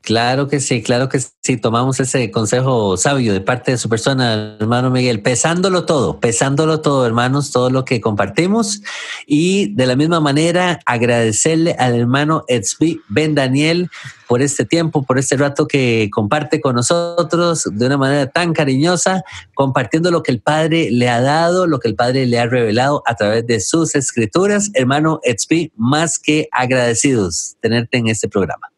Claro 0.01 0.47
que 0.47 0.59
sí, 0.59 0.81
claro 0.81 1.09
que 1.09 1.19
sí. 1.19 1.57
Tomamos 1.57 1.99
ese 1.99 2.31
consejo 2.31 2.95
sabio 2.95 3.33
de 3.33 3.41
parte 3.41 3.71
de 3.71 3.77
su 3.77 3.89
persona, 3.89 4.55
hermano 4.59 4.89
Miguel, 4.89 5.21
pesándolo 5.21 5.85
todo, 5.85 6.19
pesándolo 6.19 6.79
todo, 6.79 7.05
hermanos, 7.05 7.51
todo 7.51 7.69
lo 7.69 7.85
que 7.85 7.99
compartimos. 7.99 8.81
Y 9.27 9.73
de 9.75 9.85
la 9.85 9.95
misma 9.95 10.19
manera, 10.19 10.79
agradecerle 10.85 11.75
al 11.77 11.95
hermano 11.95 12.43
Edsby 12.47 13.01
Ben 13.09 13.35
Daniel 13.35 13.89
por 14.27 14.41
este 14.41 14.63
tiempo, 14.65 15.03
por 15.03 15.19
este 15.19 15.35
rato 15.35 15.67
que 15.67 16.09
comparte 16.11 16.61
con 16.61 16.75
nosotros 16.75 17.67
de 17.69 17.85
una 17.85 17.97
manera 17.97 18.27
tan 18.27 18.53
cariñosa, 18.53 19.23
compartiendo 19.53 20.11
lo 20.11 20.23
que 20.23 20.31
el 20.31 20.39
Padre 20.39 20.89
le 20.91 21.09
ha 21.09 21.21
dado, 21.21 21.67
lo 21.67 21.79
que 21.79 21.89
el 21.89 21.95
Padre 21.95 22.25
le 22.25 22.39
ha 22.39 22.45
revelado 22.45 23.03
a 23.05 23.15
través 23.15 23.45
de 23.47 23.59
sus 23.59 23.95
escrituras. 23.95 24.71
Hermano 24.75 25.19
Edsby, 25.23 25.73
más 25.75 26.17
que 26.17 26.47
agradecidos 26.51 27.57
tenerte 27.59 27.97
en 27.97 28.07
este 28.07 28.29
programa. 28.29 28.68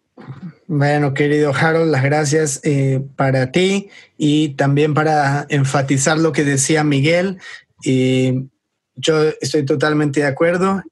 Bueno, 0.67 1.13
querido 1.13 1.53
Harold, 1.53 1.91
las 1.91 2.03
gracias 2.03 2.59
eh, 2.63 3.03
para 3.15 3.51
ti 3.51 3.89
y 4.17 4.49
también 4.55 4.93
para 4.93 5.45
enfatizar 5.49 6.17
lo 6.17 6.31
que 6.31 6.43
decía 6.43 6.83
Miguel. 6.83 7.39
yo 7.83 9.23
estoy 9.41 9.65
totalmente 9.65 10.21
de 10.21 10.27
acuerdo. 10.27 10.83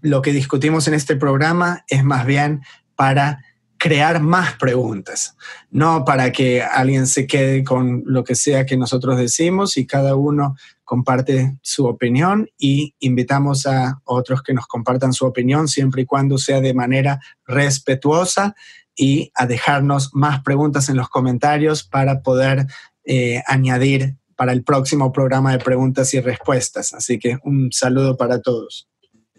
Lo 0.00 0.22
que 0.22 0.32
discutimos 0.32 0.88
en 0.88 0.94
este 0.94 1.16
programa 1.16 1.84
es 1.88 2.04
más 2.04 2.24
bien 2.24 2.62
para 2.96 3.44
crear 3.78 4.20
más 4.20 4.54
preguntas, 4.54 5.36
no 5.70 6.04
para 6.04 6.32
que 6.32 6.62
alguien 6.62 7.06
se 7.06 7.26
quede 7.26 7.62
con 7.62 8.02
lo 8.06 8.24
que 8.24 8.34
sea 8.34 8.66
que 8.66 8.76
nosotros 8.76 9.16
decimos 9.16 9.76
y 9.76 9.86
cada 9.86 10.16
uno 10.16 10.56
comparte 10.84 11.56
su 11.62 11.86
opinión 11.86 12.50
y 12.58 12.94
invitamos 12.98 13.66
a 13.66 14.00
otros 14.04 14.42
que 14.42 14.52
nos 14.52 14.66
compartan 14.66 15.12
su 15.12 15.26
opinión 15.26 15.68
siempre 15.68 16.02
y 16.02 16.06
cuando 16.06 16.38
sea 16.38 16.60
de 16.60 16.74
manera 16.74 17.20
respetuosa 17.46 18.56
y 18.96 19.30
a 19.34 19.46
dejarnos 19.46 20.10
más 20.12 20.42
preguntas 20.42 20.88
en 20.88 20.96
los 20.96 21.08
comentarios 21.08 21.84
para 21.84 22.20
poder 22.20 22.66
eh, 23.04 23.42
añadir 23.46 24.16
para 24.34 24.52
el 24.52 24.64
próximo 24.64 25.12
programa 25.12 25.52
de 25.52 25.58
preguntas 25.58 26.12
y 26.14 26.20
respuestas. 26.20 26.94
Así 26.94 27.18
que 27.18 27.38
un 27.44 27.70
saludo 27.70 28.16
para 28.16 28.40
todos. 28.40 28.88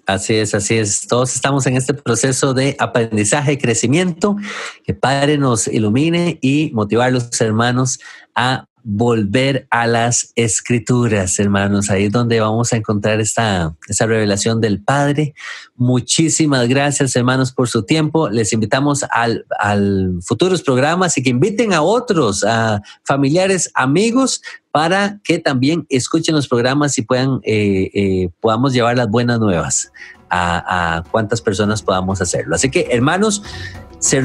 Así 0.10 0.34
es, 0.34 0.55
así 0.55 0.76
es. 0.76 1.07
Todos 1.07 1.36
estamos 1.36 1.68
en 1.68 1.78
este 1.78 1.93
proceso 1.93 2.55
de 2.55 2.76
aprendizaje 2.80 3.53
y 3.53 3.57
crecimiento. 3.57 4.38
Que 4.84 4.95
Padre 4.95 5.38
nos 5.38 5.68
ilumine 5.68 6.39
y 6.41 6.72
motivar 6.74 7.10
a 7.10 7.12
los 7.12 7.39
hermanos 7.41 7.99
a 8.34 8.66
volver 8.91 9.67
a 9.69 9.85
las 9.85 10.31
escrituras, 10.35 11.37
hermanos. 11.37 11.91
Ahí 11.91 12.05
es 12.05 12.11
donde 12.11 12.39
vamos 12.39 12.73
a 12.73 12.77
encontrar 12.77 13.19
esta, 13.21 13.75
esta 13.87 14.07
revelación 14.07 14.61
del 14.61 14.81
Padre. 14.81 15.35
Muchísimas 15.75 16.67
gracias, 16.67 17.15
hermanos, 17.15 17.51
por 17.51 17.69
su 17.69 17.83
tiempo. 17.83 18.29
Les 18.29 18.51
invitamos 18.51 19.05
al, 19.11 19.45
al 19.59 20.19
futuros 20.23 20.63
programas 20.63 21.15
y 21.17 21.23
que 21.23 21.29
inviten 21.29 21.71
a 21.73 21.83
otros, 21.83 22.43
a 22.43 22.81
familiares, 23.03 23.69
amigos, 23.75 24.41
para 24.71 25.19
que 25.23 25.37
también 25.37 25.85
escuchen 25.89 26.33
los 26.33 26.47
programas 26.47 26.97
y 26.97 27.03
puedan, 27.03 27.41
eh, 27.43 27.91
eh, 27.93 28.29
podamos 28.41 28.73
llevar 28.73 28.97
las 28.97 29.09
buenas 29.09 29.39
nuevas 29.39 29.91
a, 30.31 30.97
a 30.97 31.03
cuántas 31.03 31.41
personas 31.41 31.83
podamos 31.83 32.21
hacerlo. 32.21 32.55
Así 32.55 32.71
que, 32.71 32.87
hermanos, 32.89 33.43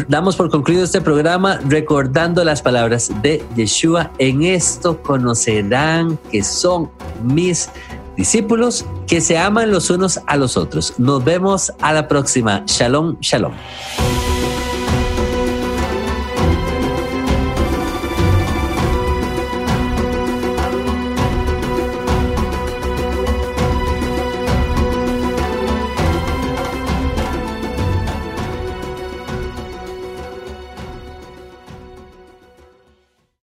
damos 0.09 0.37
por 0.37 0.51
concluido 0.51 0.85
este 0.85 1.01
programa 1.01 1.59
recordando 1.69 2.45
las 2.45 2.63
palabras 2.63 3.11
de 3.23 3.45
Yeshua. 3.57 4.11
En 4.19 4.43
esto 4.43 5.03
conocerán 5.03 6.19
que 6.31 6.43
son 6.45 6.91
mis 7.23 7.71
discípulos 8.17 8.85
que 9.07 9.21
se 9.21 9.39
aman 9.39 9.71
los 9.71 9.91
unos 9.91 10.21
a 10.27 10.37
los 10.37 10.57
otros. 10.57 10.95
Nos 10.99 11.25
vemos 11.25 11.73
a 11.81 11.93
la 11.93 12.09
próxima. 12.09 12.63
Shalom, 12.67 13.17
shalom. 13.21 13.53